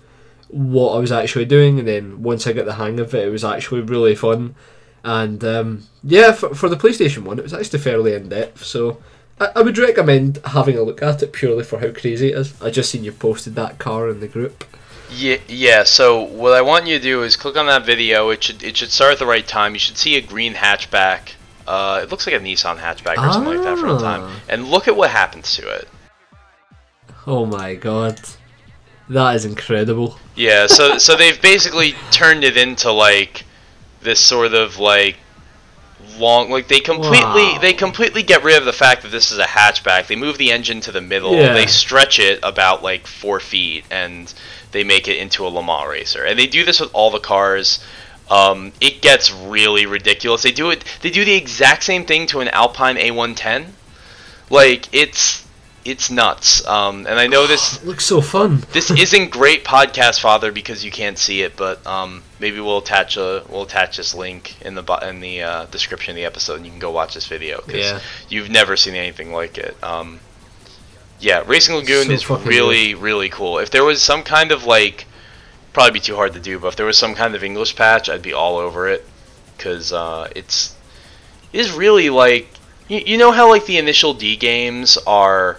what 0.53 0.95
I 0.95 0.99
was 0.99 1.13
actually 1.13 1.45
doing, 1.45 1.79
and 1.79 1.89
then 1.89 2.23
once 2.23 2.47
I 2.47 2.53
got 2.53 2.67
the 2.67 2.75
hang 2.75 3.01
of 3.01 3.15
it, 3.15 3.27
it 3.27 3.31
was 3.31 3.45
actually 3.45 3.83
really 3.83 4.15
fun. 4.15 4.55
And 5.03 5.43
um, 5.45 5.85
yeah, 6.03 6.33
for, 6.33 6.55
for 6.55 6.69
the 6.69 6.77
PlayStation 6.77 7.23
1, 7.23 7.39
it 7.39 7.43
was 7.43 7.55
actually 7.55 7.79
fairly 7.79 8.15
in 8.15 8.29
depth, 8.29 8.65
so 8.65 9.01
I, 9.41 9.51
I 9.57 9.63
would 9.63 9.79
recommend 9.79 10.39
having 10.45 10.77
a 10.77 10.83
look 10.83 11.03
at 11.03 11.23
it 11.23 11.33
purely 11.33 11.65
for 11.65 11.81
how 11.81 11.91
crazy 11.93 12.29
it 12.29 12.39
is. 12.39 12.61
I 12.63 12.71
just 12.71 12.91
seen 12.91 13.05
you 13.05 13.13
posted 13.13 13.55
that 13.55 13.79
car 13.79 14.09
in 14.09 14.21
the 14.21 14.29
group. 14.29 14.65
Yeah, 15.13 15.39
yeah. 15.49 15.83
So 15.83 16.23
what 16.23 16.53
I 16.53 16.63
want 16.63 16.87
you 16.87 16.97
to 16.97 17.03
do 17.03 17.23
is 17.23 17.37
click 17.37 17.57
on 17.57 17.67
that 17.67 17.85
video. 17.85 18.31
It 18.31 18.45
should 18.45 18.63
it 18.63 18.77
should 18.77 18.93
start 18.93 19.13
at 19.13 19.19
the 19.19 19.27
right 19.27 19.47
time. 19.47 19.73
You 19.73 19.81
should 19.81 19.97
see 19.97 20.17
a 20.17 20.21
green 20.21 20.55
hatchback. 20.55 21.33
Uh, 21.67 22.01
it 22.03 22.11
looks 22.11 22.27
like 22.27 22.37
a 22.37 22.41
Nissan 22.41 22.79
hatchback 22.79 23.17
or 23.17 23.27
ah. 23.27 23.33
something 23.33 23.55
like 23.55 23.63
that 23.65 23.79
for 23.79 23.89
a 23.89 23.99
time. 23.99 24.23
Ah. 24.23 24.41
And 24.49 24.69
look 24.69 24.87
at 24.87 24.97
what 24.97 25.11
happens 25.11 25.55
to 25.57 25.69
it. 25.69 25.89
Oh 27.27 27.45
my 27.45 27.75
god, 27.75 28.21
that 29.11 29.35
is 29.35 29.45
incredible. 29.45 30.17
Yeah. 30.37 30.67
So 30.67 30.99
so 30.99 31.17
they've 31.17 31.41
basically 31.41 31.95
turned 32.11 32.45
it 32.45 32.57
into 32.57 32.93
like 32.93 33.45
this 34.03 34.21
sort 34.21 34.55
of 34.55 34.79
like 34.79 35.17
long 36.19 36.51
like 36.51 36.69
they 36.69 36.81
completely 36.81 37.43
wow. 37.43 37.59
they 37.61 37.73
completely 37.73 38.23
get 38.23 38.43
rid 38.45 38.57
of 38.57 38.65
the 38.65 38.73
fact 38.73 39.03
that 39.03 39.11
this 39.11 39.31
is 39.31 39.39
a 39.39 39.45
hatchback 39.45 40.07
they 40.07 40.17
move 40.17 40.39
the 40.39 40.51
engine 40.51 40.81
to 40.81 40.93
the 40.93 41.01
middle 41.01 41.35
yeah. 41.35 41.53
they 41.53 41.67
stretch 41.67 42.19
it 42.19 42.39
about 42.43 42.83
like 42.83 43.07
four 43.07 43.41
feet 43.41 43.85
and 43.91 44.33
they 44.73 44.85
make 44.85 45.09
it 45.09 45.17
into 45.17 45.47
a 45.47 45.49
Le 45.49 45.63
Mans 45.63 45.89
racer 45.89 46.25
and 46.25 46.39
they 46.39 46.47
do 46.47 46.65
this 46.65 46.81
with 46.81 46.91
all 46.95 47.11
the 47.11 47.21
cars 47.21 47.85
um, 48.31 48.73
it 48.81 49.03
gets 49.03 49.31
really 49.33 49.87
ridiculous 49.87 50.43
they 50.43 50.53
do 50.53 50.71
it 50.71 50.85
they 51.03 51.11
do 51.11 51.25
the 51.25 51.35
exact 51.35 51.85
same 51.85 52.05
thing 52.05 52.27
to 52.27 52.41
an 52.41 52.49
Alpine 52.49 52.97
A110 52.97 53.67
like 54.51 54.93
it's 54.93 55.47
it's 55.85 56.11
nuts. 56.11 56.67
Um, 56.67 57.07
and 57.07 57.19
I 57.19 57.27
know 57.27 57.47
this 57.47 57.83
looks 57.85 58.05
so 58.05 58.21
fun. 58.21 58.65
this 58.73 58.91
isn't 58.91 59.31
great 59.31 59.65
podcast 59.65 60.21
father 60.21 60.53
because 60.53 60.85
you 60.85 60.91
can't 60.91 61.19
see 61.19 61.43
it, 61.43 61.57
but 61.57 61.85
um, 61.87 62.23
maybe 62.39 62.61
we'll 62.61 62.79
attach 62.79 63.17
a 63.17 63.45
we'll 63.49 63.63
attach 63.63 63.97
this 63.97 64.15
link 64.15 64.61
in 64.63 64.75
the 64.75 64.85
in 65.09 65.21
the 65.21 65.43
uh, 65.43 65.65
description 65.67 66.13
of 66.13 66.17
the 66.17 66.25
episode, 66.25 66.57
and 66.57 66.67
you 66.67 66.71
can 66.71 66.81
go 66.81 66.91
watch 66.91 67.15
this 67.15 67.27
video 67.27 67.61
because 67.65 67.91
yeah. 67.91 68.01
you've 68.29 68.51
never 68.51 68.77
seen 68.77 68.95
anything 68.95 69.33
like 69.33 69.59
it. 69.59 69.77
Um, 69.83 70.21
yeah, 71.19 71.43
Racing 71.47 71.75
Lagoon 71.75 72.07
so 72.07 72.13
is 72.13 72.31
really 72.47 72.93
good. 72.93 73.03
really 73.03 73.29
cool. 73.29 73.59
If 73.59 73.71
there 73.71 73.85
was 73.85 74.03
some 74.03 74.23
kind 74.23 74.53
of 74.53 74.65
like, 74.65 75.07
probably 75.73 75.93
be 75.93 76.01
too 76.01 76.17
hard 76.17 76.33
to 76.33 76.41
do, 76.41 76.59
but 76.59 76.69
if 76.69 76.77
there 76.77 76.87
was 76.87 76.97
some 76.97 77.15
kind 77.15 77.35
of 77.35 77.45
English 77.45 77.77
patch, 77.77 78.09
I'd 78.09 78.23
be 78.23 78.33
all 78.33 78.57
over 78.57 78.89
it 78.89 79.07
because 79.57 79.93
uh, 79.93 80.29
it's 80.35 80.75
it 81.53 81.61
is 81.61 81.73
really 81.73 82.09
like 82.09 82.49
you, 82.89 83.03
you 83.05 83.19
know 83.19 83.33
how 83.33 83.49
like 83.49 83.67
the 83.67 83.79
initial 83.79 84.15
D 84.15 84.37
games 84.37 84.97
are 85.07 85.59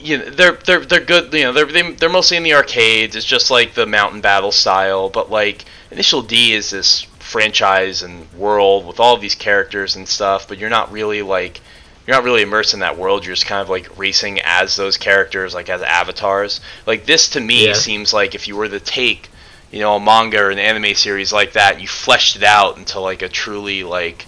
you 0.00 0.18
know 0.18 0.30
they're 0.30 0.52
they're 0.52 0.84
they're 0.84 1.04
good 1.04 1.32
you 1.32 1.44
know 1.44 1.52
they're 1.52 1.66
they, 1.66 1.82
are 1.82 1.92
they 1.92 2.06
are 2.06 2.10
mostly 2.10 2.36
in 2.36 2.42
the 2.42 2.54
arcades. 2.54 3.16
It's 3.16 3.26
just 3.26 3.50
like 3.50 3.74
the 3.74 3.86
mountain 3.86 4.20
battle 4.20 4.52
style. 4.52 5.10
But 5.10 5.30
like 5.30 5.64
initial 5.90 6.22
d 6.22 6.52
is 6.52 6.70
this 6.70 7.02
franchise 7.18 8.02
and 8.02 8.32
world 8.32 8.86
with 8.86 8.98
all 8.98 9.14
of 9.14 9.20
these 9.20 9.36
characters 9.36 9.94
and 9.94 10.08
stuff 10.08 10.48
but 10.48 10.58
you're 10.58 10.68
not 10.68 10.90
really 10.90 11.22
like 11.22 11.60
you're 12.06 12.16
not 12.16 12.24
really 12.24 12.42
immersed 12.42 12.74
in 12.74 12.80
that 12.80 12.98
world. 12.98 13.24
You're 13.24 13.36
just 13.36 13.46
kind 13.46 13.60
of 13.60 13.68
like 13.68 13.96
racing 13.96 14.40
as 14.40 14.74
those 14.74 14.96
characters 14.96 15.54
like 15.54 15.68
as 15.68 15.82
avatars. 15.82 16.60
Like 16.86 17.06
this 17.06 17.28
to 17.30 17.40
me 17.40 17.68
yeah. 17.68 17.74
seems 17.74 18.12
like 18.12 18.34
if 18.34 18.48
you 18.48 18.56
were 18.56 18.68
to 18.68 18.80
take 18.80 19.28
you 19.70 19.78
know 19.78 19.94
a 19.94 20.00
manga 20.00 20.40
or 20.40 20.50
an 20.50 20.58
anime 20.58 20.94
series 20.94 21.32
like 21.32 21.52
that 21.52 21.80
you 21.80 21.86
fleshed 21.86 22.34
it 22.36 22.42
out 22.42 22.78
into 22.78 22.98
like 22.98 23.22
a 23.22 23.28
truly 23.28 23.84
like 23.84 24.26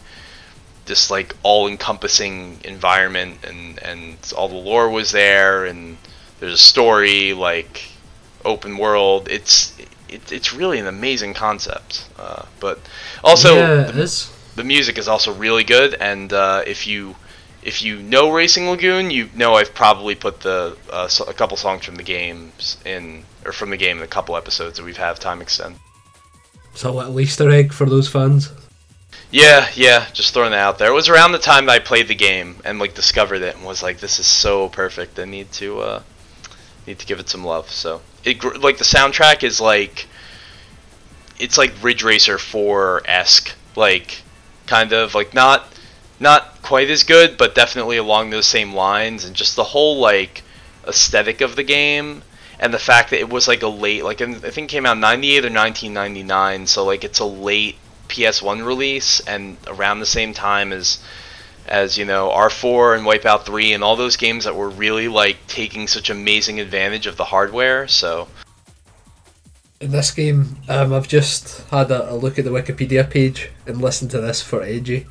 this 0.86 1.10
like 1.10 1.34
all-encompassing 1.42 2.58
environment 2.64 3.38
and 3.44 3.78
and 3.82 4.16
all 4.36 4.48
the 4.48 4.54
lore 4.54 4.90
was 4.90 5.12
there 5.12 5.64
and 5.64 5.96
there's 6.40 6.54
a 6.54 6.58
story 6.58 7.32
like 7.32 7.88
open 8.44 8.76
world 8.76 9.28
it's 9.30 9.72
it, 10.12 10.30
it's 10.30 10.52
really 10.52 10.78
an 10.78 10.86
amazing 10.86 11.34
concept. 11.34 12.08
Uh, 12.18 12.44
but 12.60 12.78
also, 13.24 13.56
yeah, 13.56 13.90
the, 13.90 14.30
the 14.56 14.64
music 14.64 14.98
is 14.98 15.08
also 15.08 15.32
really 15.32 15.64
good. 15.64 15.94
And 15.94 16.32
uh, 16.32 16.62
if 16.66 16.86
you 16.86 17.16
if 17.62 17.82
you 17.82 18.02
know 18.02 18.30
Racing 18.32 18.68
Lagoon, 18.68 19.10
you 19.10 19.28
know 19.34 19.54
I've 19.54 19.74
probably 19.74 20.14
put 20.14 20.40
the 20.40 20.76
uh, 20.90 21.08
so- 21.08 21.24
a 21.24 21.34
couple 21.34 21.56
songs 21.56 21.84
from 21.84 21.96
the 21.96 22.02
games 22.02 22.76
in 22.84 23.24
or 23.44 23.52
from 23.52 23.70
the 23.70 23.76
game 23.76 23.98
in 23.98 24.02
a 24.04 24.08
couple 24.08 24.36
episodes 24.36 24.76
that 24.78 24.84
we've 24.84 24.96
had 24.96 25.16
time 25.16 25.40
extend. 25.40 25.76
so 26.74 26.90
a 26.90 26.92
little 26.92 27.18
Easter 27.20 27.50
egg 27.50 27.72
for 27.72 27.86
those 27.86 28.08
fans. 28.08 28.50
Yeah, 29.32 29.66
yeah, 29.74 30.06
just 30.12 30.34
throwing 30.34 30.50
that 30.50 30.58
out 30.58 30.78
there. 30.78 30.90
It 30.90 30.94
was 30.94 31.08
around 31.08 31.32
the 31.32 31.38
time 31.38 31.64
that 31.64 31.72
I 31.72 31.78
played 31.78 32.06
the 32.06 32.14
game 32.14 32.56
and 32.66 32.78
like 32.78 32.94
discovered 32.94 33.40
it 33.40 33.56
and 33.56 33.64
was 33.64 33.82
like, 33.82 33.98
this 33.98 34.18
is 34.18 34.26
so 34.26 34.68
perfect. 34.68 35.18
I 35.18 35.24
need 35.24 35.50
to 35.52 35.80
uh, 35.80 36.02
need 36.86 36.98
to 36.98 37.06
give 37.06 37.18
it 37.18 37.30
some 37.30 37.42
love. 37.42 37.70
So 37.70 38.02
it 38.24 38.44
like 38.60 38.76
the 38.76 38.84
soundtrack 38.84 39.42
is 39.42 39.58
like 39.58 40.06
it's 41.40 41.56
like 41.56 41.72
Ridge 41.82 42.02
Racer 42.02 42.36
4 42.36 43.02
esque, 43.06 43.54
like 43.74 44.22
kind 44.66 44.92
of 44.92 45.14
like 45.14 45.32
not 45.32 45.64
not 46.20 46.60
quite 46.60 46.90
as 46.90 47.02
good, 47.02 47.38
but 47.38 47.54
definitely 47.54 47.96
along 47.96 48.28
those 48.28 48.46
same 48.46 48.74
lines, 48.74 49.24
and 49.24 49.34
just 49.34 49.56
the 49.56 49.64
whole 49.64 49.98
like 49.98 50.42
aesthetic 50.86 51.40
of 51.40 51.56
the 51.56 51.62
game 51.62 52.22
and 52.60 52.74
the 52.74 52.78
fact 52.78 53.10
that 53.10 53.20
it 53.20 53.30
was 53.30 53.48
like 53.48 53.62
a 53.62 53.68
late 53.68 54.04
like 54.04 54.20
I 54.20 54.34
think 54.34 54.70
it 54.70 54.74
came 54.74 54.84
out 54.84 54.98
98 54.98 55.44
or 55.44 55.48
1999 55.48 56.66
so 56.66 56.84
like 56.84 57.04
it's 57.04 57.20
a 57.20 57.24
late 57.24 57.76
PS1 58.08 58.64
release 58.66 59.20
and 59.20 59.56
around 59.66 60.00
the 60.00 60.06
same 60.06 60.32
time 60.34 60.72
as 60.72 60.98
as 61.66 61.96
you 61.96 62.04
know 62.04 62.28
R4 62.30 62.96
and 62.96 63.06
Wipeout 63.06 63.44
3 63.44 63.72
and 63.72 63.84
all 63.84 63.96
those 63.96 64.16
games 64.16 64.44
that 64.44 64.56
were 64.56 64.68
really 64.68 65.08
like 65.08 65.36
taking 65.46 65.86
such 65.86 66.10
amazing 66.10 66.58
advantage 66.60 67.06
of 67.06 67.16
the 67.16 67.24
hardware 67.24 67.86
so 67.88 68.28
In 69.80 69.90
this 69.90 70.12
game, 70.12 70.58
um, 70.68 70.92
I've 70.92 71.08
just 71.08 71.62
had 71.70 71.90
a, 71.90 72.12
a 72.12 72.14
look 72.14 72.38
at 72.38 72.44
the 72.44 72.52
Wikipedia 72.52 73.08
page 73.08 73.50
and 73.66 73.82
listened 73.82 74.12
to 74.12 74.20
this 74.20 74.40
for 74.40 74.62
edgy. 74.62 75.06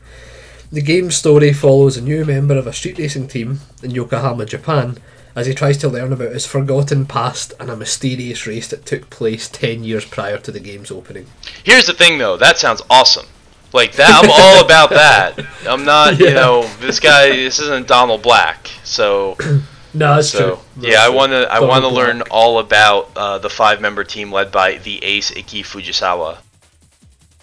The 0.71 0.81
game's 0.81 1.17
story 1.17 1.51
follows 1.51 1.97
a 1.97 2.01
new 2.01 2.23
member 2.23 2.55
of 2.55 2.67
a 2.67 2.71
street 2.71 2.97
racing 2.97 3.27
team 3.27 3.59
in 3.83 3.91
Yokohama, 3.91 4.45
Japan, 4.45 4.97
as 5.35 5.47
he 5.47 5.53
tries 5.53 5.77
to 5.77 5.87
learn 5.89 6.11
about 6.13 6.31
his 6.33 6.45
forgotten 6.45 7.05
past 7.05 7.53
and 7.59 7.69
a 7.69 7.75
mysterious 7.75 8.45
race 8.47 8.67
that 8.67 8.85
took 8.85 9.09
place 9.09 9.47
10 9.49 9.83
years 9.83 10.05
prior 10.05 10.37
to 10.37 10.51
the 10.51 10.59
game's 10.59 10.91
opening. 10.91 11.25
here's 11.63 11.85
the 11.85 11.93
thing 11.93 12.17
though 12.17 12.37
that 12.37 12.57
sounds 12.57 12.81
awesome 12.89 13.25
like 13.73 13.93
that 13.93 14.23
I'm 14.23 14.29
all 14.29 14.63
about 14.65 14.89
that 14.89 15.39
I'm 15.67 15.85
not 15.85 16.19
you 16.19 16.33
know 16.33 16.63
this 16.79 16.99
guy 16.99 17.29
this 17.29 17.59
isn't 17.59 17.87
Donald 17.87 18.21
Black 18.21 18.67
so 18.83 19.37
No, 19.93 20.15
that's 20.15 20.29
so 20.29 20.55
true. 20.55 20.89
yeah, 20.89 21.03
I 21.03 21.09
want 21.09 21.33
to 21.33 21.51
I 21.51 21.59
want 21.59 21.83
to 21.83 21.89
black. 21.89 22.07
learn 22.07 22.21
all 22.31 22.59
about 22.59 23.11
uh, 23.17 23.39
the 23.39 23.49
five 23.49 23.81
member 23.81 24.05
team 24.05 24.31
led 24.31 24.49
by 24.49 24.77
the 24.77 25.03
ace 25.03 25.31
Iki 25.31 25.63
Fujisawa. 25.63 26.37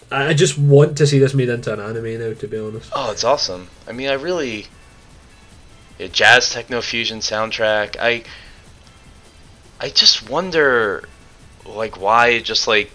I 0.09 0.33
just 0.33 0.57
want 0.57 0.97
to 0.97 1.05
see 1.05 1.19
this 1.19 1.35
made 1.35 1.49
into 1.49 1.71
an 1.71 1.79
anime 1.79 2.19
now, 2.19 2.33
to 2.33 2.47
be 2.47 2.57
honest. 2.57 2.91
Oh, 2.95 3.11
it's 3.11 3.23
awesome. 3.23 3.67
I 3.87 3.91
mean, 3.91 4.09
I 4.09 4.13
really 4.13 4.61
yeah, 4.61 4.65
jazz 6.07 6.49
techno 6.49 6.81
fusion 6.81 7.19
soundtrack. 7.19 7.97
I 7.99 8.23
I 9.79 9.89
just 9.89 10.29
wonder 10.29 11.07
like 11.65 11.99
why 11.99 12.29
it 12.29 12.45
just 12.45 12.67
like 12.67 12.91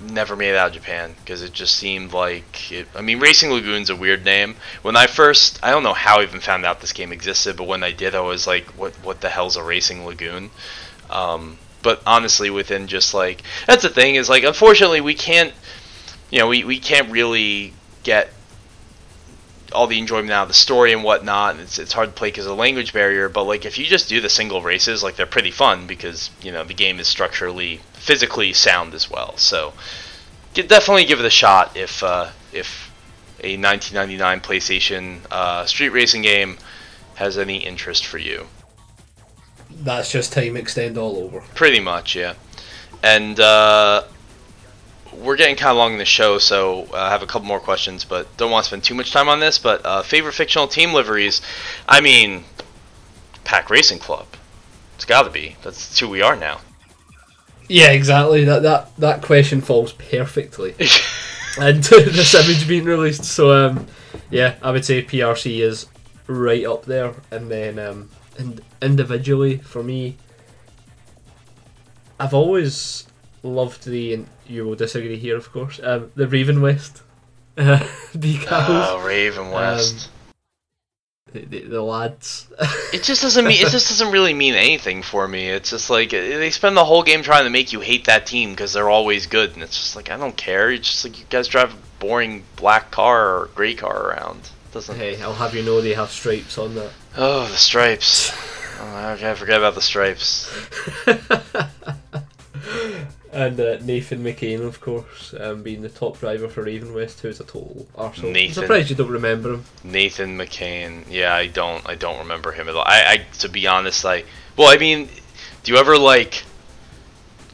never 0.00 0.34
made 0.34 0.54
out 0.56 0.68
of 0.68 0.72
Japan 0.74 1.14
because 1.20 1.42
it 1.42 1.52
just 1.52 1.76
seemed 1.76 2.12
like 2.12 2.72
it, 2.72 2.88
I 2.94 3.02
mean 3.02 3.20
Racing 3.20 3.50
Lagoon's 3.50 3.90
a 3.90 3.96
weird 3.96 4.24
name. 4.24 4.56
When 4.82 4.96
I 4.96 5.06
first 5.06 5.58
I 5.62 5.70
don't 5.70 5.82
know 5.82 5.94
how 5.94 6.20
I 6.20 6.22
even 6.22 6.40
found 6.40 6.64
out 6.64 6.80
this 6.80 6.92
game 6.92 7.12
existed, 7.12 7.56
but 7.56 7.66
when 7.66 7.82
I 7.82 7.92
did 7.92 8.14
I 8.14 8.20
was 8.20 8.46
like 8.46 8.66
what 8.70 8.92
what 9.04 9.20
the 9.20 9.28
hell's 9.28 9.56
a 9.56 9.62
Racing 9.62 10.04
Lagoon? 10.04 10.50
Um, 11.10 11.58
but 11.82 12.02
honestly 12.06 12.50
within 12.50 12.86
just 12.86 13.14
like 13.14 13.42
that's 13.66 13.82
the 13.82 13.88
thing 13.88 14.14
is 14.14 14.28
like 14.28 14.44
unfortunately 14.44 15.00
we 15.00 15.14
can't 15.14 15.52
you 16.30 16.38
know 16.38 16.48
we, 16.48 16.64
we 16.64 16.78
can't 16.78 17.10
really 17.10 17.74
get 18.02 18.32
all 19.72 19.86
the 19.86 19.98
enjoyment 19.98 20.30
out 20.30 20.42
of 20.42 20.48
the 20.48 20.54
story 20.54 20.92
and 20.92 21.02
whatnot. 21.02 21.58
It's 21.58 21.78
it's 21.78 21.92
hard 21.92 22.10
to 22.10 22.14
play 22.14 22.28
because 22.28 22.46
of 22.46 22.50
the 22.50 22.56
language 22.56 22.92
barrier. 22.92 23.28
But 23.28 23.44
like 23.44 23.64
if 23.64 23.78
you 23.78 23.86
just 23.86 24.08
do 24.08 24.20
the 24.20 24.28
single 24.28 24.62
races, 24.62 25.02
like 25.02 25.16
they're 25.16 25.26
pretty 25.26 25.50
fun 25.50 25.86
because 25.86 26.30
you 26.42 26.52
know 26.52 26.64
the 26.64 26.74
game 26.74 27.00
is 27.00 27.08
structurally, 27.08 27.80
physically 27.94 28.52
sound 28.52 28.94
as 28.94 29.10
well. 29.10 29.36
So 29.36 29.72
definitely 30.54 31.04
give 31.04 31.20
it 31.20 31.26
a 31.26 31.30
shot 31.30 31.76
if 31.76 32.02
uh, 32.02 32.30
if 32.52 32.90
a 33.42 33.56
1999 33.56 34.40
PlayStation 34.40 35.20
uh, 35.30 35.66
street 35.66 35.88
racing 35.88 36.22
game 36.22 36.58
has 37.14 37.38
any 37.38 37.58
interest 37.58 38.06
for 38.06 38.18
you. 38.18 38.46
That's 39.70 40.12
just 40.12 40.32
time 40.32 40.56
extend 40.56 40.98
all 40.98 41.16
over. 41.16 41.40
Pretty 41.54 41.80
much, 41.80 42.14
yeah. 42.14 42.34
And 43.02 43.40
uh, 43.40 44.04
we're 45.22 45.36
getting 45.36 45.56
kind 45.56 45.70
of 45.70 45.76
long 45.76 45.92
in 45.92 45.98
the 45.98 46.04
show, 46.04 46.38
so 46.38 46.88
uh, 46.92 46.96
I 46.96 47.10
have 47.10 47.22
a 47.22 47.26
couple 47.26 47.46
more 47.46 47.60
questions, 47.60 48.04
but 48.04 48.36
don't 48.36 48.50
want 48.50 48.64
to 48.64 48.68
spend 48.68 48.84
too 48.84 48.94
much 48.94 49.12
time 49.12 49.28
on 49.28 49.40
this. 49.40 49.58
But 49.58 49.84
uh, 49.84 50.02
favorite 50.02 50.32
fictional 50.32 50.68
team 50.68 50.92
liveries? 50.92 51.40
I 51.88 52.00
mean, 52.00 52.44
Pac 53.44 53.70
Racing 53.70 53.98
Club. 53.98 54.26
It's 54.96 55.04
got 55.04 55.22
to 55.22 55.30
be. 55.30 55.56
That's 55.62 55.98
who 55.98 56.08
we 56.08 56.22
are 56.22 56.36
now. 56.36 56.60
Yeah, 57.68 57.90
exactly. 57.90 58.44
That 58.44 58.62
that 58.62 58.96
that 58.98 59.22
question 59.22 59.60
falls 59.60 59.92
perfectly 59.92 60.72
into 61.60 62.00
this 62.10 62.34
image 62.34 62.68
being 62.68 62.84
released. 62.84 63.24
So 63.24 63.52
um, 63.52 63.86
yeah, 64.30 64.56
I 64.62 64.70
would 64.70 64.84
say 64.84 65.02
PRC 65.02 65.60
is 65.60 65.86
right 66.26 66.64
up 66.64 66.84
there, 66.84 67.14
and 67.30 67.50
then 67.50 67.78
um, 67.78 68.10
individually 68.80 69.58
for 69.58 69.82
me, 69.82 70.16
I've 72.18 72.34
always 72.34 73.06
loved 73.42 73.86
the 73.86 74.24
you 74.52 74.64
will 74.64 74.74
disagree 74.74 75.16
here, 75.16 75.36
of 75.36 75.52
course. 75.52 75.80
Um, 75.82 76.12
the 76.14 76.28
Raven 76.28 76.60
West 76.60 77.02
uh, 77.56 77.78
decals. 78.12 78.66
oh, 78.68 79.02
Raven 79.04 79.50
West. 79.50 80.10
the, 81.32 81.40
the, 81.40 81.60
the 81.62 81.82
lads. 81.82 82.48
it 82.92 83.02
just 83.02 83.22
doesn't 83.22 83.44
mean. 83.44 83.64
It 83.64 83.70
just 83.70 83.88
doesn't 83.88 84.12
really 84.12 84.34
mean 84.34 84.54
anything 84.54 85.02
for 85.02 85.26
me. 85.26 85.48
It's 85.48 85.70
just 85.70 85.90
like 85.90 86.10
they 86.10 86.50
spend 86.50 86.76
the 86.76 86.84
whole 86.84 87.02
game 87.02 87.22
trying 87.22 87.44
to 87.44 87.50
make 87.50 87.72
you 87.72 87.80
hate 87.80 88.06
that 88.06 88.26
team 88.26 88.50
because 88.50 88.72
they're 88.72 88.90
always 88.90 89.26
good, 89.26 89.54
and 89.54 89.62
it's 89.62 89.76
just 89.76 89.96
like 89.96 90.10
I 90.10 90.16
don't 90.16 90.36
care. 90.36 90.70
It's 90.70 90.90
just 90.90 91.04
like 91.04 91.18
you 91.18 91.24
guys 91.30 91.48
drive 91.48 91.72
a 91.72 91.76
boring 91.98 92.44
black 92.56 92.90
car 92.90 93.36
or 93.36 93.50
gray 93.54 93.74
car 93.74 94.08
around. 94.08 94.50
Doesn't. 94.72 94.96
hey, 94.96 95.20
I'll 95.20 95.34
have 95.34 95.54
you 95.54 95.62
know 95.62 95.80
they 95.80 95.94
have 95.94 96.10
stripes 96.10 96.56
on 96.56 96.74
that. 96.76 96.90
Oh, 97.16 97.46
the 97.46 97.56
stripes. 97.56 98.32
Oh, 98.80 99.10
okay, 99.10 99.30
I 99.30 99.34
forget 99.34 99.58
about 99.58 99.74
the 99.74 99.82
stripes. 99.82 100.50
And 103.32 103.58
uh, 103.58 103.78
Nathan 103.80 104.22
McKane, 104.22 104.60
of 104.60 104.82
course, 104.82 105.34
um, 105.40 105.62
being 105.62 105.80
the 105.80 105.88
top 105.88 106.18
driver 106.18 106.48
for 106.48 106.62
Raven 106.64 106.92
West, 106.92 107.20
who's 107.20 107.40
a 107.40 107.44
total 107.44 107.86
arsehole. 107.96 108.46
I'm 108.46 108.52
surprised 108.52 108.90
you 108.90 108.96
don't 108.96 109.10
remember 109.10 109.54
him. 109.54 109.64
Nathan 109.82 110.36
McKane. 110.36 111.04
Yeah, 111.08 111.34
I 111.34 111.46
don't. 111.46 111.88
I 111.88 111.94
don't 111.94 112.18
remember 112.18 112.52
him 112.52 112.68
at 112.68 112.76
all. 112.76 112.84
I, 112.84 113.04
I 113.06 113.16
to 113.38 113.48
be 113.48 113.66
honest, 113.66 114.04
I. 114.04 114.24
Well, 114.58 114.68
I 114.68 114.76
mean, 114.76 115.08
do 115.62 115.72
you 115.72 115.78
ever 115.78 115.96
like? 115.96 116.44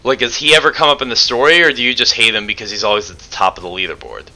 Like, 0.03 0.19
does 0.19 0.37
he 0.37 0.55
ever 0.55 0.73
come 0.73 0.89
up 0.89 1.01
in 1.01 1.11
the 1.11 1.17
story, 1.17 1.63
or 1.63 1.73
do 1.73 1.83
you 1.83 1.95
just 1.95 2.15
hate 2.15 2.35
him 2.35 2.47
because 2.47 2.71
he's 2.71 2.85
always 2.85 3.11
at 3.11 3.19
the 3.19 3.31
top 3.31 3.57
of 3.57 3.63
the 3.63 3.69
leaderboard? 3.69 4.27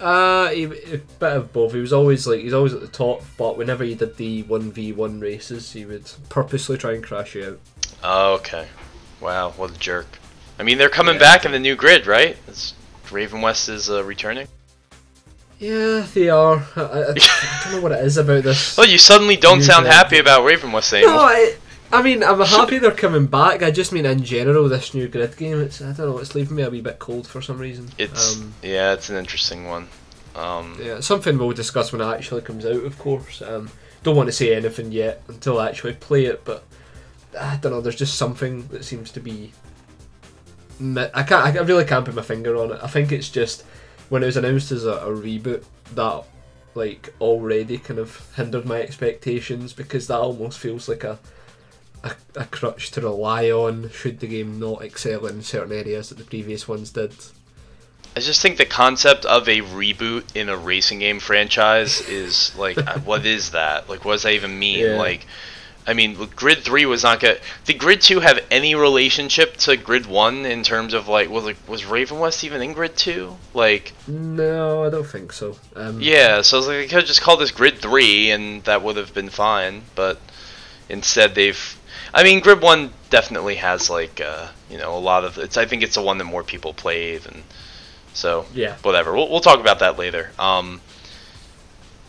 Uh, 0.00 0.50
he, 0.50 0.64
a 0.64 0.68
bit 0.68 1.02
of 1.20 1.52
both. 1.52 1.72
He 1.72 1.80
was 1.80 1.92
always 1.92 2.26
like 2.28 2.40
he's 2.40 2.52
always 2.52 2.74
at 2.74 2.80
the 2.80 2.88
top, 2.88 3.22
but 3.36 3.56
whenever 3.56 3.82
he 3.82 3.96
did 3.96 4.16
the 4.16 4.44
one 4.44 4.70
v 4.70 4.92
one 4.92 5.18
races, 5.18 5.72
he 5.72 5.84
would 5.84 6.10
purposely 6.28 6.78
try 6.78 6.92
and 6.92 7.02
crash 7.02 7.34
you 7.34 7.44
out. 7.44 7.60
Oh, 8.04 8.34
okay. 8.34 8.68
Wow, 9.22 9.50
what 9.52 9.70
a 9.74 9.78
jerk. 9.78 10.18
I 10.58 10.64
mean, 10.64 10.78
they're 10.78 10.88
coming 10.88 11.14
Yeah. 11.14 11.20
back 11.20 11.44
in 11.44 11.52
the 11.52 11.58
new 11.58 11.76
grid, 11.76 12.06
right? 12.06 12.36
It's, 12.48 12.74
Raven 13.10 13.40
West 13.40 13.68
is 13.68 13.88
uh, 13.90 14.02
returning. 14.04 14.48
Yeah, 15.58 16.04
they 16.12 16.28
are. 16.28 16.66
I, 16.74 16.80
I, 16.80 17.00
I 17.10 17.14
don't 17.64 17.72
know 17.74 17.80
what 17.80 17.92
it 17.92 18.04
is 18.04 18.16
about 18.16 18.42
this. 18.42 18.76
Well, 18.76 18.88
you 18.88 18.98
suddenly 18.98 19.36
don't 19.36 19.62
sound 19.62 19.84
grid. 19.84 19.92
happy 19.94 20.18
about 20.18 20.44
Raven 20.44 20.72
West 20.72 20.92
anymore. 20.92 21.14
No, 21.14 21.20
I, 21.22 21.54
I 21.92 22.02
mean 22.02 22.24
I'm 22.24 22.40
happy 22.46 22.78
they're 22.78 22.90
coming 22.90 23.26
back. 23.26 23.62
I 23.62 23.70
just 23.70 23.92
mean 23.92 24.06
in 24.06 24.24
general, 24.24 24.68
this 24.68 24.92
new 24.94 25.06
grid 25.08 25.36
game. 25.36 25.60
It's 25.60 25.80
I 25.80 25.92
don't 25.92 25.98
know. 25.98 26.18
It's 26.18 26.34
leaving 26.34 26.56
me 26.56 26.62
a 26.64 26.70
wee 26.70 26.80
bit 26.80 26.98
cold 26.98 27.26
for 27.28 27.40
some 27.40 27.58
reason. 27.58 27.90
It's 27.98 28.36
um, 28.40 28.54
yeah, 28.62 28.92
it's 28.92 29.08
an 29.10 29.16
interesting 29.16 29.66
one. 29.68 29.88
Um, 30.34 30.78
Yeah, 30.82 31.00
something 31.00 31.38
we'll 31.38 31.52
discuss 31.52 31.92
when 31.92 32.00
it 32.00 32.06
actually 32.12 32.40
comes 32.40 32.64
out, 32.66 32.82
of 32.84 32.98
course. 32.98 33.42
Um, 33.42 33.70
don't 34.02 34.16
want 34.16 34.28
to 34.28 34.32
say 34.32 34.54
anything 34.56 34.90
yet 34.90 35.22
until 35.28 35.60
I 35.60 35.68
actually 35.68 35.92
play 35.94 36.24
it, 36.24 36.44
but 36.44 36.64
I 37.38 37.56
don't 37.56 37.72
know. 37.72 37.80
There's 37.80 37.96
just 37.96 38.16
something 38.16 38.66
that 38.68 38.84
seems 38.84 39.10
to 39.12 39.20
be. 39.20 39.52
I 40.80 41.22
can't. 41.22 41.56
I 41.56 41.60
really 41.60 41.84
can't 41.84 42.04
put 42.04 42.14
my 42.14 42.22
finger 42.22 42.56
on 42.56 42.72
it. 42.72 42.80
I 42.82 42.88
think 42.88 43.12
it's 43.12 43.28
just 43.28 43.62
when 44.08 44.22
it 44.22 44.26
was 44.26 44.36
announced 44.36 44.72
as 44.72 44.84
a, 44.84 44.92
a 44.92 45.08
reboot 45.08 45.64
that 45.94 46.24
like 46.74 47.14
already 47.20 47.78
kind 47.78 48.00
of 48.00 48.34
hindered 48.34 48.64
my 48.64 48.80
expectations 48.80 49.72
because 49.72 50.06
that 50.08 50.18
almost 50.18 50.58
feels 50.58 50.88
like 50.88 51.04
a. 51.04 51.18
A, 52.04 52.16
a 52.34 52.46
crutch 52.46 52.90
to 52.90 53.00
rely 53.00 53.52
on 53.52 53.88
should 53.90 54.18
the 54.18 54.26
game 54.26 54.58
not 54.58 54.82
excel 54.82 55.24
in 55.24 55.40
certain 55.40 55.70
areas 55.70 56.08
that 56.08 56.18
the 56.18 56.24
previous 56.24 56.66
ones 56.66 56.90
did. 56.90 57.14
I 58.14 58.20
just 58.20 58.42
think 58.42 58.58
the 58.58 58.66
concept 58.66 59.24
of 59.24 59.48
a 59.48 59.60
reboot 59.60 60.36
in 60.36 60.48
a 60.48 60.56
racing 60.56 60.98
game 60.98 61.18
franchise 61.18 62.06
is 62.08 62.54
like, 62.56 62.76
what 63.04 63.24
is 63.24 63.52
that? 63.52 63.88
Like, 63.88 64.04
what 64.04 64.12
does 64.12 64.24
that 64.24 64.34
even 64.34 64.58
mean? 64.58 64.80
Yeah. 64.80 64.96
Like, 64.96 65.26
I 65.86 65.94
mean, 65.94 66.14
Grid 66.36 66.58
Three 66.58 66.86
was 66.86 67.02
not 67.02 67.18
good. 67.20 67.40
Did 67.64 67.78
Grid 67.78 68.00
Two 68.00 68.20
have 68.20 68.38
any 68.50 68.74
relationship 68.74 69.56
to 69.58 69.76
Grid 69.76 70.06
One 70.06 70.46
in 70.46 70.62
terms 70.62 70.94
of 70.94 71.08
like 71.08 71.28
was 71.28 71.44
like 71.44 71.56
was 71.68 71.84
Raven 71.84 72.18
West 72.20 72.44
even 72.44 72.62
in 72.62 72.72
Grid 72.72 72.96
Two? 72.96 73.36
Like, 73.52 73.92
No, 74.06 74.84
I 74.84 74.90
don't 74.90 75.06
think 75.06 75.32
so. 75.32 75.56
Um, 75.74 76.00
yeah, 76.00 76.40
so 76.42 76.56
I 76.56 76.58
was 76.58 76.66
like, 76.68 76.76
they 76.76 76.84
could 76.86 76.98
have 77.00 77.06
just 77.06 77.20
called 77.22 77.40
this 77.40 77.50
Grid 77.50 77.78
Three, 77.78 78.30
and 78.30 78.62
that 78.64 78.82
would 78.82 78.96
have 78.96 79.12
been 79.12 79.28
fine. 79.28 79.82
But 79.94 80.20
instead, 80.88 81.34
they've. 81.34 81.78
I 82.14 82.22
mean, 82.24 82.40
Grid 82.40 82.60
One 82.62 82.92
definitely 83.10 83.56
has 83.56 83.90
like 83.90 84.20
uh, 84.20 84.48
you 84.70 84.78
know 84.78 84.96
a 84.96 85.00
lot 85.00 85.24
of. 85.24 85.38
It's 85.38 85.56
I 85.56 85.66
think 85.66 85.82
it's 85.82 85.94
the 85.96 86.02
one 86.02 86.18
that 86.18 86.24
more 86.24 86.44
people 86.44 86.74
play 86.74 87.16
and 87.16 87.42
so 88.14 88.46
Yeah. 88.54 88.76
whatever. 88.82 89.12
We'll, 89.14 89.28
we'll 89.30 89.40
talk 89.40 89.58
about 89.58 89.78
that 89.80 89.98
later. 89.98 90.30
Um, 90.38 90.80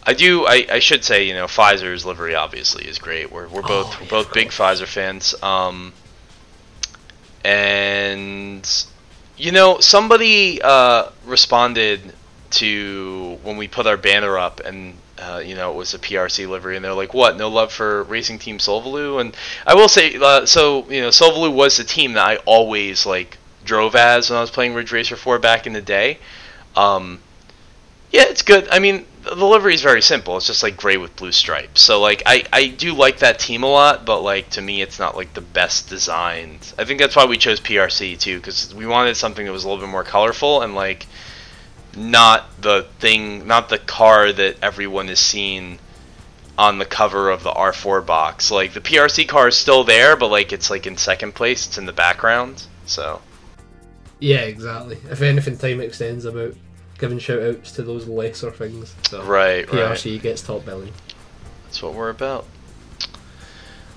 I 0.05 0.13
do. 0.13 0.45
I, 0.45 0.65
I 0.69 0.79
should 0.79 1.03
say, 1.03 1.27
you 1.27 1.33
know, 1.33 1.45
Feisar's 1.45 2.05
livery 2.05 2.35
obviously 2.35 2.85
is 2.85 2.97
great. 2.97 3.31
We're, 3.31 3.47
we're 3.47 3.61
both 3.61 3.95
Oh, 3.95 3.97
we're 4.01 4.09
both 4.09 4.33
big. 4.33 4.49
Pfizer 4.49 4.85
fans. 4.85 5.33
Um, 5.41 5.93
and 7.43 8.85
you 9.37 9.51
know, 9.51 9.79
somebody 9.79 10.61
uh, 10.61 11.09
responded 11.25 12.13
to 12.51 13.39
when 13.43 13.57
we 13.57 13.67
put 13.67 13.87
our 13.87 13.97
banner 13.97 14.37
up, 14.37 14.59
and 14.59 14.95
uh, 15.19 15.41
you 15.43 15.55
know, 15.55 15.71
it 15.71 15.75
was 15.75 15.93
a 15.93 15.99
PRC 15.99 16.47
livery, 16.47 16.75
and 16.75 16.83
they're 16.85 16.93
like, 16.93 17.13
"What? 17.13 17.37
No 17.37 17.49
love 17.49 17.71
for 17.71 18.03
Racing 18.03 18.39
Team 18.39 18.57
Solvalou?" 18.57 19.19
And 19.21 19.35
I 19.65 19.73
will 19.73 19.89
say, 19.89 20.15
uh, 20.21 20.45
so 20.45 20.89
you 20.89 21.01
know, 21.01 21.09
Solvalou 21.09 21.53
was 21.53 21.77
the 21.77 21.83
team 21.83 22.13
that 22.13 22.27
I 22.27 22.35
always 22.45 23.05
like 23.05 23.37
drove 23.63 23.95
as 23.95 24.29
when 24.29 24.37
I 24.37 24.41
was 24.41 24.51
playing 24.51 24.73
Ridge 24.73 24.91
Racer 24.91 25.15
4 25.15 25.39
back 25.39 25.65
in 25.65 25.73
the 25.73 25.81
day. 25.81 26.19
Um, 26.75 27.21
yeah, 28.11 28.23
it's 28.25 28.41
good. 28.41 28.67
I 28.69 28.79
mean, 28.79 29.05
the 29.23 29.45
livery 29.45 29.73
is 29.73 29.81
very 29.81 30.01
simple. 30.01 30.37
It's 30.37 30.47
just 30.47 30.63
like 30.63 30.75
gray 30.75 30.97
with 30.97 31.15
blue 31.15 31.31
stripes. 31.31 31.81
So 31.81 32.01
like, 32.01 32.23
I 32.25 32.43
I 32.51 32.67
do 32.67 32.93
like 32.93 33.19
that 33.19 33.39
team 33.39 33.63
a 33.63 33.67
lot, 33.67 34.05
but 34.05 34.21
like 34.21 34.49
to 34.51 34.61
me, 34.61 34.81
it's 34.81 34.99
not 34.99 35.15
like 35.15 35.33
the 35.33 35.41
best 35.41 35.89
designed. 35.89 36.73
I 36.77 36.83
think 36.83 36.99
that's 36.99 37.15
why 37.15 37.25
we 37.25 37.37
chose 37.37 37.59
PRC 37.59 38.19
too, 38.19 38.37
because 38.37 38.73
we 38.75 38.85
wanted 38.85 39.15
something 39.15 39.45
that 39.45 39.51
was 39.51 39.63
a 39.63 39.69
little 39.69 39.83
bit 39.83 39.91
more 39.91 40.03
colorful 40.03 40.61
and 40.61 40.75
like 40.75 41.05
not 41.95 42.61
the 42.61 42.87
thing, 42.99 43.47
not 43.47 43.69
the 43.69 43.77
car 43.77 44.31
that 44.31 44.57
everyone 44.61 45.09
is 45.09 45.19
seeing 45.19 45.79
on 46.57 46.77
the 46.77 46.85
cover 46.85 47.29
of 47.29 47.43
the 47.43 47.51
R4 47.51 48.05
box. 48.05 48.51
Like 48.51 48.73
the 48.73 48.81
PRC 48.81 49.27
car 49.27 49.47
is 49.47 49.55
still 49.55 49.83
there, 49.83 50.15
but 50.15 50.29
like 50.29 50.51
it's 50.51 50.69
like 50.69 50.85
in 50.85 50.97
second 50.97 51.33
place. 51.33 51.67
It's 51.67 51.77
in 51.77 51.85
the 51.85 51.93
background. 51.93 52.63
So 52.85 53.21
Yeah, 54.19 54.41
exactly. 54.41 54.97
If 55.09 55.21
anything, 55.21 55.57
time 55.57 55.79
extends 55.81 56.25
about 56.25 56.55
giving 56.97 57.19
shout 57.19 57.41
outs 57.41 57.71
to 57.73 57.83
those 57.83 58.07
lesser 58.07 58.51
things. 58.51 58.95
So 59.07 59.23
right, 59.23 59.67
right. 59.71 59.91
PRC 59.91 60.21
gets 60.21 60.41
top 60.41 60.65
billing. 60.65 60.93
That's 61.65 61.81
what 61.81 61.93
we're 61.93 62.09
about. 62.09 62.45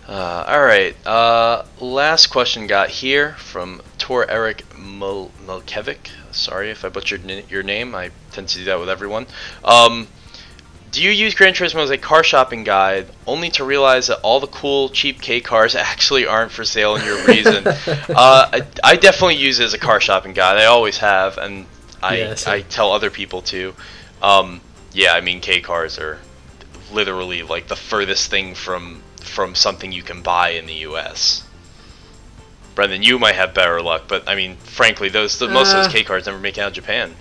Uh, 0.08 0.44
all 0.46 0.62
right. 0.62 0.96
Uh, 1.06 1.64
last 1.80 2.28
question 2.28 2.66
got 2.66 2.88
here 2.90 3.32
from 3.34 3.82
Tor 3.98 4.28
Eric 4.30 4.64
Mil- 4.78 5.32
Milkevic. 5.44 6.10
Sorry 6.30 6.70
if 6.70 6.84
I 6.84 6.88
butchered 6.88 7.28
n- 7.28 7.42
your 7.48 7.62
name. 7.62 7.94
I 7.94 8.10
tend 8.30 8.48
to 8.48 8.58
do 8.58 8.64
that 8.66 8.78
with 8.78 8.88
everyone. 8.88 9.26
Um, 9.64 10.06
do 10.92 11.02
you 11.02 11.10
use 11.10 11.34
Gran 11.34 11.54
Turismo 11.54 11.82
as 11.82 11.90
a 11.90 11.98
car 11.98 12.22
shopping 12.22 12.62
guide 12.62 13.08
only 13.26 13.50
to 13.50 13.64
realize 13.64 14.06
that 14.06 14.20
all 14.20 14.38
the 14.38 14.46
cool, 14.46 14.88
cheap 14.90 15.20
K 15.20 15.40
cars 15.40 15.74
actually 15.74 16.26
aren't 16.26 16.52
for 16.52 16.64
sale 16.64 16.94
in 16.96 17.04
your 17.04 17.26
reason? 17.26 17.66
uh, 17.66 17.74
I, 18.52 18.62
I 18.84 18.96
definitely 18.96 19.36
use 19.36 19.58
it 19.58 19.64
as 19.64 19.74
a 19.74 19.78
car 19.78 20.00
shopping 20.00 20.32
guide. 20.34 20.58
I 20.58 20.66
always 20.66 20.98
have, 20.98 21.36
and 21.36 21.66
I, 22.02 22.16
Yeah, 22.18 22.34
same. 22.34 22.54
I 22.54 22.60
tell 22.62 22.92
other 22.92 23.10
people 23.10 23.42
too. 23.42 23.74
Um, 24.22 24.60
yeah, 24.92 25.12
I 25.12 25.20
mean, 25.20 25.40
K 25.40 25.60
cars 25.60 25.98
are 25.98 26.18
literally 26.92 27.42
like 27.42 27.68
the 27.68 27.76
furthest 27.76 28.30
thing 28.30 28.54
from 28.54 29.02
from 29.20 29.54
something 29.54 29.92
you 29.92 30.02
can 30.02 30.22
buy 30.22 30.50
in 30.50 30.66
the 30.66 30.74
U.S. 30.88 31.42
Brendan, 32.74 33.02
you 33.02 33.18
might 33.18 33.34
have 33.34 33.54
better 33.54 33.80
luck, 33.80 34.04
but 34.06 34.28
I 34.28 34.34
mean, 34.34 34.56
frankly, 34.56 35.08
those 35.08 35.38
the, 35.38 35.48
most 35.48 35.72
of 35.72 35.78
Uh. 35.78 35.82
those 35.82 35.92
K 35.92 36.04
cars 36.04 36.26
never 36.26 36.38
make 36.38 36.58
it 36.58 36.60
out 36.60 36.68
of 36.68 36.74
Japan. 36.74 37.14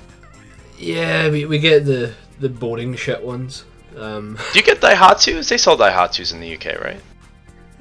Yeah, 0.77 1.29
we, 1.29 1.45
we 1.45 1.59
get 1.59 1.85
the 1.85 2.13
the 2.39 2.49
boring 2.49 2.95
shit 2.95 3.23
ones. 3.23 3.63
Um, 3.97 4.37
Do 4.51 4.59
you 4.59 4.65
get 4.65 4.81
Daihatsus? 4.81 5.47
They 5.47 5.57
sell 5.57 5.77
Daihatsus 5.77 6.33
in 6.33 6.41
the 6.41 6.53
UK, 6.55 6.81
right? 6.81 7.01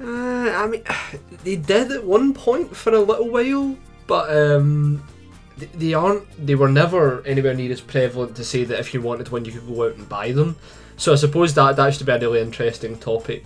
uh, 0.01 0.49
I 0.63 0.67
mean, 0.67 0.83
they 1.43 1.57
did 1.57 1.91
at 1.91 2.03
one 2.05 2.33
point 2.33 2.75
for 2.75 2.93
a 2.93 2.99
little 3.01 3.29
while, 3.29 3.75
but 4.07 4.29
um, 4.35 5.03
th- 5.05 5.14
they 5.57 5.93
aren't. 5.93 6.25
They 6.45 6.55
were 6.55 6.69
never 6.69 7.25
anywhere 7.25 7.53
near 7.53 7.71
as 7.71 7.81
prevalent 7.81 8.35
to 8.35 8.43
say 8.43 8.63
that 8.65 8.79
if 8.79 8.93
you 8.93 9.01
wanted 9.01 9.29
one, 9.29 9.45
you 9.45 9.51
could 9.51 9.67
go 9.67 9.85
out 9.85 9.95
and 9.95 10.07
buy 10.07 10.31
them. 10.31 10.57
So 10.97 11.13
I 11.13 11.15
suppose 11.15 11.53
that 11.53 11.75
that 11.75 11.93
should 11.93 12.05
be 12.05 12.11
a 12.11 12.19
really 12.19 12.41
interesting 12.41 12.97
topic 12.97 13.45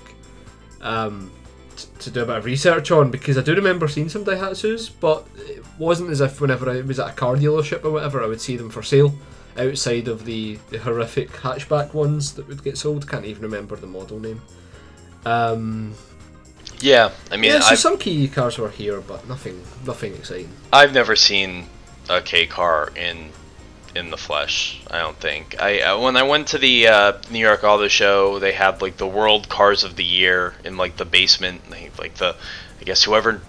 um, 0.82 1.32
t- 1.76 1.88
to 2.00 2.12
do 2.12 2.22
a 2.22 2.26
bit 2.26 2.38
of 2.38 2.46
research 2.46 2.92
on 2.92 3.12
because 3.12 3.38
I 3.38 3.42
do 3.42 3.56
remember 3.56 3.88
seeing 3.88 4.10
some 4.10 4.24
Daihatsus, 4.26 4.92
but 5.00 5.26
it 5.36 5.64
wasn't 5.78 6.12
as 6.12 6.22
if 6.22 6.42
whenever 6.42 6.70
I 6.70 6.82
was 6.82 7.00
at 7.00 7.10
a 7.10 7.14
car 7.14 7.36
dealership 7.36 7.84
or 7.84 7.92
whatever, 7.92 8.24
I 8.24 8.28
would 8.28 8.42
see 8.42 8.56
them 8.56 8.70
for 8.70 8.84
sale 8.84 9.14
outside 9.58 10.08
of 10.08 10.26
the, 10.26 10.60
the 10.70 10.78
horrific 10.78 11.32
hatchback 11.32 11.94
ones 11.94 12.34
that 12.34 12.48
would 12.48 12.64
get 12.64 12.78
sold. 12.78 13.10
Can't 13.10 13.26
even 13.26 13.44
remember 13.44 13.76
the 13.76 13.88
model 13.88 14.20
name. 14.20 14.42
Um, 15.26 15.96
Yeah, 16.80 17.12
I 17.32 17.38
mean, 17.38 17.52
yeah, 17.52 17.60
so 17.60 17.72
I've, 17.72 17.80
some 17.80 17.98
K 17.98 18.28
cars 18.28 18.58
were 18.58 18.70
here, 18.70 19.02
but 19.02 19.28
nothing, 19.28 19.62
nothing 19.86 20.14
exciting. 20.14 20.52
I've 20.72 20.94
never 20.94 21.16
seen 21.16 21.66
a 22.10 22.22
K 22.22 22.48
car 22.48 22.92
in 22.96 23.32
in 23.96 24.12
the 24.12 24.18
flesh. 24.18 24.82
I 24.90 25.00
don't 25.00 25.18
think. 25.18 25.60
I 25.62 25.82
uh, 25.82 26.00
when 26.00 26.18
I 26.18 26.24
went 26.24 26.48
to 26.50 26.58
the 26.58 26.88
uh, 26.88 27.14
New 27.32 27.40
York 27.40 27.64
Auto 27.64 27.88
Show, 27.88 28.40
they 28.40 28.52
had 28.52 28.82
like 28.82 28.98
the 28.98 29.08
World 29.08 29.50
Cars 29.50 29.84
of 29.84 29.96
the 29.96 30.04
Year 30.04 30.56
in 30.64 30.78
like 30.78 30.98
the 30.98 31.06
basement. 31.06 31.70
They, 31.70 31.92
like 31.98 32.16
the, 32.16 32.36
I 32.80 32.84
guess 32.84 33.04
whoever 33.04 33.42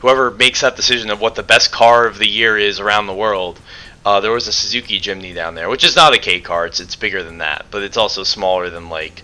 whoever 0.00 0.30
makes 0.30 0.60
that 0.62 0.76
decision 0.76 1.10
of 1.10 1.20
what 1.20 1.34
the 1.34 1.42
best 1.42 1.72
car 1.72 2.06
of 2.06 2.18
the 2.18 2.28
year 2.28 2.58
is 2.58 2.80
around 2.80 3.06
the 3.06 3.14
world. 3.14 3.60
Uh, 4.04 4.20
there 4.20 4.32
was 4.32 4.46
a 4.46 4.52
Suzuki 4.52 5.00
Jimny 5.00 5.34
down 5.34 5.54
there, 5.54 5.70
which 5.70 5.84
is 5.84 5.96
not 5.96 6.12
a 6.14 6.18
K 6.18 6.40
car. 6.40 6.66
It's 6.66 6.80
it's 6.80 6.96
bigger 6.96 7.22
than 7.22 7.38
that, 7.38 7.66
but 7.70 7.82
it's 7.82 7.96
also 7.96 8.22
smaller 8.22 8.70
than 8.70 8.88
like 8.88 9.22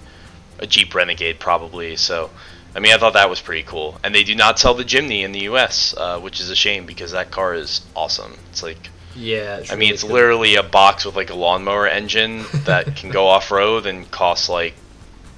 a 0.58 0.66
Jeep 0.66 0.94
Renegade 0.94 1.38
probably. 1.38 1.96
So. 1.96 2.30
I 2.74 2.80
mean, 2.80 2.92
I 2.92 2.98
thought 2.98 3.14
that 3.14 3.28
was 3.28 3.40
pretty 3.40 3.64
cool. 3.64 3.98
And 4.04 4.14
they 4.14 4.22
do 4.22 4.34
not 4.34 4.58
sell 4.58 4.74
the 4.74 4.84
Jimny 4.84 5.22
in 5.22 5.32
the 5.32 5.40
U.S., 5.40 5.94
uh, 5.96 6.20
which 6.20 6.40
is 6.40 6.50
a 6.50 6.56
shame 6.56 6.86
because 6.86 7.12
that 7.12 7.30
car 7.30 7.54
is 7.54 7.80
awesome. 7.96 8.36
It's 8.50 8.62
like, 8.62 8.88
Yeah, 9.16 9.56
it's 9.58 9.70
I 9.70 9.74
mean, 9.74 9.80
really 9.80 9.92
it's 9.94 10.02
good. 10.02 10.12
literally 10.12 10.54
a 10.54 10.62
box 10.62 11.04
with 11.04 11.16
like 11.16 11.30
a 11.30 11.34
lawnmower 11.34 11.88
engine 11.88 12.44
that 12.64 12.94
can 12.96 13.10
go 13.10 13.26
off 13.34 13.50
road 13.50 13.86
and 13.86 14.08
costs 14.10 14.48
like 14.48 14.74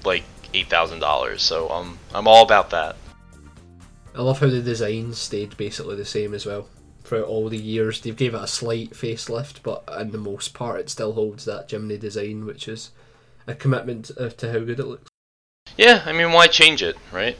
like 0.04 0.24
eight 0.52 0.68
thousand 0.68 0.98
dollars. 1.00 1.42
So 1.42 1.70
um, 1.70 1.98
I'm 2.14 2.28
all 2.28 2.42
about 2.44 2.70
that. 2.70 2.96
I 4.14 4.20
love 4.20 4.40
how 4.40 4.48
the 4.48 4.60
design 4.60 5.14
stayed 5.14 5.56
basically 5.56 5.96
the 5.96 6.04
same 6.04 6.34
as 6.34 6.44
well 6.44 6.68
throughout 7.02 7.24
all 7.26 7.48
the 7.48 7.56
years. 7.56 8.00
They 8.02 8.10
gave 8.10 8.34
it 8.34 8.42
a 8.42 8.46
slight 8.46 8.90
facelift, 8.90 9.62
but 9.62 9.84
in 9.98 10.10
the 10.10 10.18
most 10.18 10.52
part, 10.52 10.80
it 10.80 10.90
still 10.90 11.14
holds 11.14 11.46
that 11.46 11.68
Jimny 11.68 11.98
design, 11.98 12.44
which 12.44 12.68
is 12.68 12.90
a 13.46 13.54
commitment 13.54 14.10
to 14.16 14.52
how 14.52 14.58
good 14.58 14.80
it 14.80 14.86
looks. 14.86 15.10
Yeah, 15.76 16.02
I 16.06 16.12
mean, 16.12 16.32
why 16.32 16.46
change 16.46 16.82
it, 16.82 16.98
right? 17.10 17.38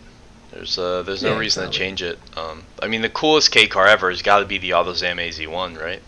There's 0.51 0.76
uh, 0.76 1.03
there's 1.03 1.24
no 1.24 1.33
Yeah, 1.33 1.35
reason 1.35 1.62
to 1.62 1.68
change 1.70 2.03
it. 2.03 2.20
Um, 2.37 2.68
I 2.83 2.87
mean, 2.89 3.01
the 3.03 3.09
coolest 3.09 3.51
K 3.51 3.66
car 3.68 3.87
ever 3.87 4.11
has 4.11 4.20
got 4.22 4.41
to 4.41 4.45
be 4.47 4.59
the 4.59 4.70
AutoZam 4.70 5.18
AZ1, 5.18 5.76
right? 5.76 6.03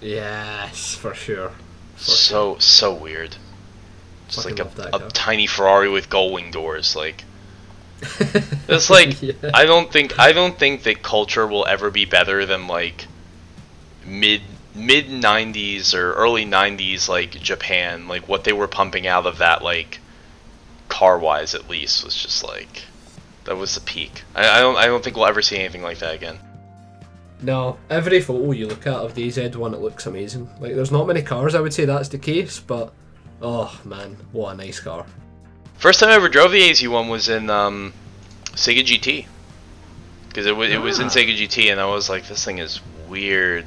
Yes, 0.00 0.94
for 0.94 1.14
sure. 1.14 1.52
For 1.96 2.16
so 2.16 2.56
so 2.60 2.94
weird. 2.94 3.38
Just 4.28 4.44
like 4.44 4.60
a, 4.60 4.70
a 4.92 5.00
tiny 5.12 5.46
Ferrari 5.46 5.88
with 5.90 6.10
gull 6.10 6.32
wing 6.32 6.50
doors, 6.50 6.96
like. 6.96 7.26
It's 8.68 8.90
like 8.90 9.22
Yeah. 9.22 9.52
I 9.54 9.64
don't 9.64 9.90
think 9.90 10.12
I 10.18 10.32
don't 10.32 10.58
think 10.58 10.82
that 10.82 11.02
culture 11.02 11.46
will 11.46 11.66
ever 11.66 11.90
be 11.90 12.04
better 12.04 12.44
than 12.44 12.66
like 12.66 13.08
mid 14.02 14.60
mid 14.74 15.10
90s 15.10 15.94
or 15.94 16.14
early 16.14 16.44
90s 16.46 17.08
like 17.08 17.32
Japan 17.32 18.08
like 18.08 18.28
what 18.28 18.44
they 18.44 18.52
were 18.54 18.68
pumping 18.68 19.06
out 19.06 19.26
of 19.26 19.38
that 19.38 19.62
like 19.62 20.03
car 21.04 21.18
wise 21.18 21.54
at 21.54 21.68
least 21.68 22.02
was 22.02 22.14
just 22.14 22.42
like 22.42 22.82
that 23.44 23.56
was 23.56 23.74
the 23.74 23.80
peak. 23.82 24.22
I, 24.34 24.58
I 24.58 24.60
don't 24.60 24.76
I 24.76 24.86
don't 24.86 25.04
think 25.04 25.16
we'll 25.16 25.26
ever 25.26 25.42
see 25.42 25.58
anything 25.58 25.82
like 25.82 25.98
that 25.98 26.14
again. 26.14 26.38
No, 27.42 27.76
every 27.90 28.22
photo 28.22 28.52
you 28.52 28.66
look 28.66 28.86
at 28.86 28.94
of 28.94 29.14
the 29.14 29.28
AZ1, 29.28 29.74
it 29.74 29.80
looks 29.80 30.06
amazing. 30.06 30.48
Like, 30.60 30.74
there's 30.74 30.90
not 30.90 31.06
many 31.06 31.20
cars 31.20 31.54
I 31.54 31.60
would 31.60 31.74
say 31.74 31.84
that's 31.84 32.08
the 32.08 32.16
case, 32.16 32.58
but 32.58 32.90
oh 33.42 33.78
man, 33.84 34.16
what 34.32 34.54
a 34.54 34.56
nice 34.56 34.80
car. 34.80 35.04
First 35.74 36.00
time 36.00 36.08
I 36.08 36.14
ever 36.14 36.30
drove 36.30 36.52
the 36.52 36.70
AZ1 36.70 37.10
was 37.10 37.28
in 37.28 37.50
um, 37.50 37.92
Sega 38.52 38.82
GT 38.82 39.26
because 40.28 40.46
it, 40.46 40.56
wa 40.56 40.62
it 40.62 40.80
was 40.80 41.00
in 41.00 41.06
Ah. 41.06 41.10
Sega 41.10 41.36
GT, 41.36 41.70
and 41.70 41.78
I 41.80 41.86
was 41.86 42.08
like, 42.08 42.26
this 42.28 42.42
thing 42.42 42.58
is 42.58 42.80
weird. 43.08 43.66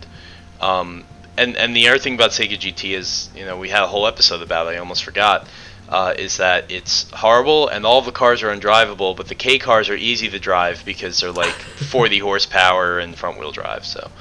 Um, 0.60 1.04
and 1.38 1.56
and 1.56 1.76
the 1.76 1.88
other 1.88 2.00
thing 2.00 2.16
about 2.16 2.32
Sega 2.32 2.58
GT 2.58 2.98
is, 2.98 3.30
you 3.36 3.46
know, 3.46 3.60
we 3.60 3.70
had 3.70 3.84
a 3.84 3.88
whole 3.88 4.08
episode 4.08 4.42
about 4.42 4.66
it. 4.66 4.72
I 4.72 4.78
almost 4.78 5.04
forgot. 5.04 5.48
Uh, 5.90 6.14
is 6.18 6.36
that 6.38 6.70
it's 6.70 7.10
horrible 7.12 7.70
and 7.70 7.86
all 7.86 8.02
the 8.02 8.12
cars 8.12 8.44
are 8.44 8.54
undrivable, 8.54 9.16
but 9.16 9.28
the 9.30 9.36
K 9.36 9.58
cars 9.58 9.90
are 9.90 9.96
easy 9.96 10.30
to 10.30 10.38
drive 10.38 10.84
because 10.84 11.20
they're 11.22 11.32
like 11.32 11.54
40 11.92 12.20
horsepower 12.20 13.00
and 13.00 13.16
front 13.16 13.40
wheel 13.40 13.52
drive. 13.54 13.86
So 13.86 14.12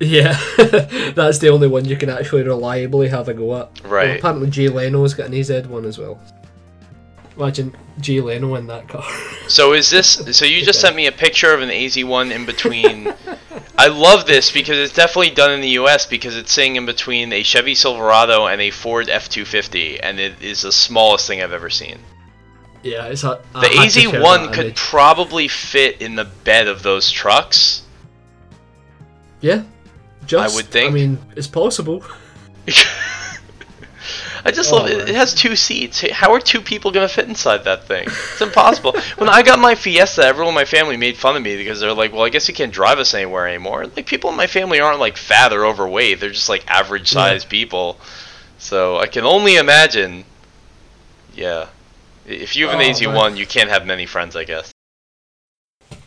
Yeah, 0.00 0.32
that's 1.14 1.38
the 1.38 1.50
only 1.50 1.68
one 1.68 1.84
you 1.84 1.96
can 1.96 2.08
actually 2.08 2.42
reliably 2.42 3.08
have 3.08 3.28
a 3.28 3.34
go 3.34 3.56
at. 3.56 3.82
Right. 3.82 4.08
Well, 4.08 4.16
apparently 4.16 4.50
Jay 4.50 4.68
Leno's 4.68 5.14
got 5.14 5.26
an 5.26 5.32
AZ1 5.32 5.84
as 5.84 5.98
well. 5.98 6.20
Imagine 7.36 7.76
Jay 8.00 8.20
Leno 8.20 8.54
in 8.54 8.66
that 8.66 8.88
car. 8.88 9.04
So 9.48 9.74
is 9.74 9.90
this? 9.90 10.36
So 10.36 10.46
you 10.46 10.64
just 10.64 10.80
sent 10.84 10.96
me 10.96 11.06
a 11.06 11.12
picture 11.12 11.52
of 11.52 11.60
an 11.60 11.68
AZ1 11.68 12.30
in 12.30 12.46
between. 12.46 13.12
I 13.78 13.88
love 13.88 14.26
this 14.26 14.50
because 14.50 14.78
it's 14.78 14.94
definitely 14.94 15.30
done 15.30 15.52
in 15.52 15.60
the 15.60 15.68
U.S. 15.70 16.06
because 16.06 16.36
it's 16.36 16.50
sitting 16.52 16.76
in 16.76 16.86
between 16.86 17.32
a 17.32 17.42
Chevy 17.42 17.74
Silverado 17.74 18.46
and 18.46 18.60
a 18.60 18.70
Ford 18.70 19.08
F250, 19.08 20.00
and 20.02 20.18
it 20.18 20.40
is 20.42 20.62
the 20.62 20.72
smallest 20.72 21.26
thing 21.26 21.42
I've 21.42 21.52
ever 21.52 21.68
seen. 21.70 21.98
yeah, 22.82 23.06
it's 23.06 23.22
a. 23.24 23.40
I 23.54 23.60
The 23.60 23.68
had 23.68 23.90
to 23.90 24.00
share 24.00 24.10
AZ1 24.22 24.52
could 24.52 24.64
image. 24.66 24.76
probably 24.76 25.48
fit 25.48 26.00
in 26.00 26.14
the 26.14 26.24
bed 26.24 26.68
of 26.68 26.82
those 26.82 27.10
trucks. 27.10 27.82
Yeah. 29.40 29.64
Just, 30.26 30.54
I 30.54 30.56
would 30.56 30.66
think. 30.66 30.90
I 30.90 30.94
mean, 30.94 31.18
it's 31.36 31.46
possible. 31.46 32.02
I 34.46 34.52
just 34.52 34.72
Oh, 34.72 34.76
love 34.76 34.88
it. 34.88 35.08
It 35.08 35.14
has 35.16 35.34
two 35.34 35.56
seats. 35.56 36.02
How 36.12 36.32
are 36.32 36.38
two 36.38 36.60
people 36.60 36.92
gonna 36.92 37.08
fit 37.08 37.26
inside 37.28 37.64
that 37.64 37.84
thing? 37.88 38.04
It's 38.06 38.40
impossible. 38.40 38.92
when 39.18 39.28
I 39.28 39.42
got 39.42 39.58
my 39.58 39.74
Fiesta, 39.74 40.24
everyone 40.24 40.50
in 40.50 40.54
my 40.54 40.64
family 40.64 40.96
made 40.96 41.16
fun 41.16 41.36
of 41.36 41.42
me 41.42 41.56
because 41.56 41.80
they're 41.80 41.92
like, 41.92 42.12
"Well, 42.12 42.22
I 42.22 42.28
guess 42.28 42.46
you 42.46 42.54
can't 42.54 42.72
drive 42.72 43.00
us 43.00 43.12
anywhere 43.12 43.48
anymore." 43.48 43.86
Like 43.86 44.06
people 44.06 44.30
in 44.30 44.36
my 44.36 44.46
family 44.46 44.78
aren't 44.78 45.00
like 45.00 45.16
fat 45.16 45.52
or 45.52 45.66
overweight; 45.66 46.20
they're 46.20 46.30
just 46.30 46.48
like 46.48 46.64
average 46.68 47.08
sized 47.10 47.48
people. 47.48 47.98
So 48.58 48.98
I 48.98 49.06
can 49.08 49.24
only 49.24 49.56
imagine. 49.56 50.24
Yeah, 51.34 51.66
if 52.24 52.54
you 52.54 52.68
have 52.68 52.78
an 52.78 52.86
Oh, 52.86 52.90
AZ1, 52.90 53.36
you 53.36 53.46
can't 53.46 53.68
have 53.68 53.84
many 53.84 54.06
friends, 54.06 54.36
I 54.36 54.44
guess. 54.44 54.72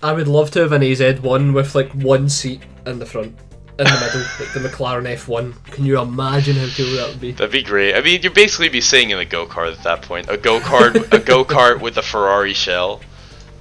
I 0.02 0.14
would 0.14 0.30
love 0.30 0.50
to 0.52 0.60
have 0.62 0.72
an 0.72 0.82
AZ1 0.82 1.54
with 1.54 1.76
like 1.76 1.92
one 1.92 2.30
seat 2.30 2.62
in 2.86 3.00
the 3.00 3.06
front, 3.06 3.36
in 3.80 3.86
the 3.86 3.92
middle, 3.92 4.22
like 4.40 4.54
the 4.54 4.60
McLaren 4.60 5.16
F1. 5.16 5.72
Can 5.72 5.86
you 5.86 6.00
imagine 6.00 6.56
how 6.58 6.68
cool 6.76 6.92
that 6.98 7.10
would 7.10 7.22
be? 7.22 7.32
That'd 7.32 7.52
be 7.52 7.64
great. 7.64 7.96
I 7.96 8.02
mean, 8.02 8.22
you'd 8.22 8.34
basically 8.34 8.70
be 8.70 8.82
sitting 8.82 9.12
in 9.12 9.18
a 9.18 9.26
go 9.26 9.46
kart 9.46 9.72
at 9.72 9.84
that 9.84 10.02
point. 10.02 10.30
A 10.30 10.38
go 10.38 10.60
kart, 10.60 11.12
a 11.14 11.20
go 11.20 11.46
kart 11.46 11.80
with 11.80 11.98
a 11.98 12.02
Ferrari 12.02 12.54
shell, 12.54 13.02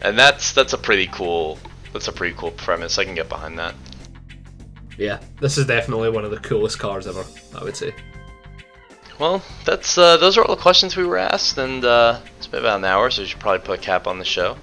and 0.02 0.18
that's 0.18 0.52
that's 0.52 0.72
a 0.72 0.78
pretty 0.78 1.06
cool. 1.06 1.58
That's 1.92 2.08
a 2.08 2.12
pretty 2.12 2.34
cool 2.36 2.50
premise. 2.50 2.98
I 2.98 3.04
can 3.04 3.14
get 3.14 3.28
behind 3.28 3.58
that. 3.58 3.74
Yeah, 4.98 5.20
this 5.40 5.56
is 5.56 5.66
definitely 5.66 6.10
one 6.10 6.24
of 6.24 6.32
the 6.32 6.38
coolest 6.38 6.80
cars 6.80 7.06
ever. 7.06 7.24
I 7.56 7.62
would 7.62 7.76
say. 7.76 7.94
Well, 9.20 9.42
that's 9.64 9.96
uh, 9.98 10.16
those 10.16 10.36
are 10.36 10.44
all 10.44 10.54
the 10.54 10.60
questions 10.60 10.96
we 10.96 11.04
were 11.04 11.18
asked, 11.18 11.58
and 11.58 11.84
uh, 11.84 12.20
it's 12.36 12.48
been 12.48 12.60
about 12.60 12.78
an 12.78 12.84
hour, 12.84 13.10
so 13.10 13.22
we 13.22 13.28
should 13.28 13.40
probably 13.40 13.64
put 13.64 13.78
a 13.78 13.82
cap 13.82 14.06
on 14.06 14.18
the 14.18 14.24
show. 14.24 14.56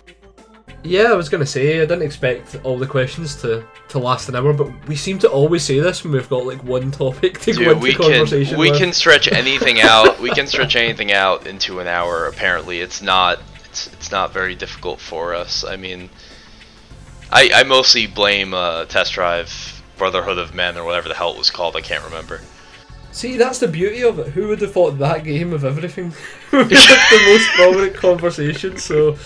Yeah, 0.85 1.11
I 1.11 1.13
was 1.15 1.29
gonna 1.29 1.45
say 1.47 1.77
I 1.77 1.85
didn't 1.85 2.03
expect 2.03 2.57
all 2.63 2.77
the 2.77 2.85
questions 2.85 3.35
to 3.41 3.65
to 3.89 3.99
last 3.99 4.29
an 4.29 4.35
hour, 4.35 4.53
but 4.53 4.69
we 4.87 4.95
seem 4.95 5.17
to 5.19 5.29
always 5.29 5.63
say 5.63 5.79
this 5.79 6.03
when 6.03 6.13
we've 6.13 6.29
got 6.29 6.45
like 6.45 6.63
one 6.63 6.91
topic 6.91 7.39
to 7.41 7.53
go 7.53 7.57
Dude, 7.59 7.67
into 7.69 7.79
we 7.81 7.93
can 7.93 8.01
conversation 8.03 8.59
we 8.59 8.69
with. 8.69 8.79
can 8.79 8.93
stretch 8.93 9.27
anything 9.31 9.81
out. 9.81 10.19
We 10.19 10.29
can 10.29 10.45
stretch 10.47 10.75
anything 10.75 11.11
out 11.11 11.47
into 11.47 11.79
an 11.79 11.87
hour. 11.87 12.27
Apparently, 12.27 12.79
it's 12.81 13.01
not 13.01 13.39
it's 13.65 13.87
it's 13.93 14.11
not 14.11 14.31
very 14.31 14.53
difficult 14.53 14.99
for 14.99 15.33
us. 15.33 15.63
I 15.63 15.75
mean, 15.75 16.09
I 17.31 17.49
I 17.53 17.63
mostly 17.63 18.05
blame 18.05 18.53
uh, 18.53 18.85
test 18.85 19.13
drive 19.13 19.81
Brotherhood 19.97 20.37
of 20.37 20.53
Men 20.53 20.77
or 20.77 20.83
whatever 20.83 21.09
the 21.09 21.15
hell 21.15 21.31
it 21.31 21.37
was 21.37 21.49
called. 21.49 21.75
I 21.75 21.81
can't 21.81 22.03
remember. 22.03 22.41
See, 23.11 23.37
that's 23.37 23.59
the 23.59 23.69
beauty 23.69 24.03
of 24.03 24.19
it. 24.19 24.27
Who 24.33 24.49
would 24.49 24.59
have 24.59 24.73
thought 24.73 24.99
that 24.99 25.23
game 25.23 25.53
of 25.53 25.63
everything 25.63 26.13
would 26.51 26.67
be 26.67 26.75
the 26.75 27.23
most 27.27 27.49
prominent 27.51 27.95
conversation? 27.95 28.77
So, 28.77 29.17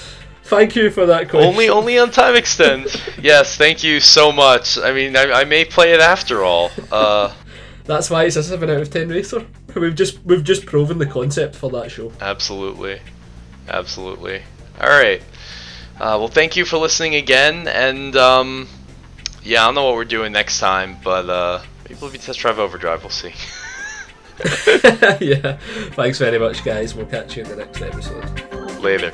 thank 0.50 0.76
you 0.76 0.90
for 0.90 1.06
that 1.06 1.30
question. 1.30 1.50
Only 1.50 1.70
only 1.70 1.98
on 2.00 2.12
time 2.12 2.36
extend. 2.36 2.88
yes, 3.22 3.56
thank 3.56 3.84
you 3.84 4.00
so 4.00 4.32
much. 4.32 4.78
I 4.78 4.92
mean, 4.92 5.16
I, 5.16 5.32
I 5.32 5.44
may 5.46 5.66
play 5.66 5.94
it 5.94 6.00
after 6.00 6.44
all. 6.44 6.72
Uh, 6.92 7.34
That's 7.86 8.10
why 8.10 8.26
it's 8.26 8.36
a 8.36 8.44
seven 8.44 8.70
out 8.70 8.82
of 8.82 8.90
ten 8.90 9.10
racer. 9.10 9.46
We've 9.76 9.96
just 9.96 10.24
we've 10.26 10.44
just 10.44 10.66
proven 10.66 10.98
the 10.98 11.06
concept 11.06 11.56
for 11.56 11.70
that 11.72 11.92
show. 11.92 12.12
absolutely, 12.20 13.00
absolutely. 13.68 14.42
All 14.82 14.90
right. 14.90 15.22
Uh, 15.96 16.16
well, 16.18 16.30
thank 16.30 16.56
you 16.56 16.64
for 16.66 16.78
listening 16.78 17.16
again, 17.16 17.68
and 17.68 18.16
um, 18.16 18.68
yeah, 19.44 19.64
I 19.64 19.66
don't 19.66 19.76
know 19.76 19.86
what 19.86 19.96
we're 19.96 20.06
doing 20.06 20.32
next 20.32 20.60
time, 20.60 20.98
but 21.04 21.30
uh, 21.30 21.62
maybe 21.84 22.00
we'll 22.02 22.12
be 22.12 22.18
test 22.18 22.40
drive 22.40 22.58
overdrive. 22.58 23.04
We'll 23.04 23.10
see. 23.10 23.34
yeah. 25.20 25.58
Thanks 25.98 26.18
very 26.20 26.40
much, 26.40 26.64
guys. 26.64 26.96
We'll 26.96 27.06
catch 27.08 27.36
you 27.36 27.44
in 27.44 27.50
the 27.50 27.56
next 27.58 27.82
episode. 27.82 28.80
Later. 28.80 29.12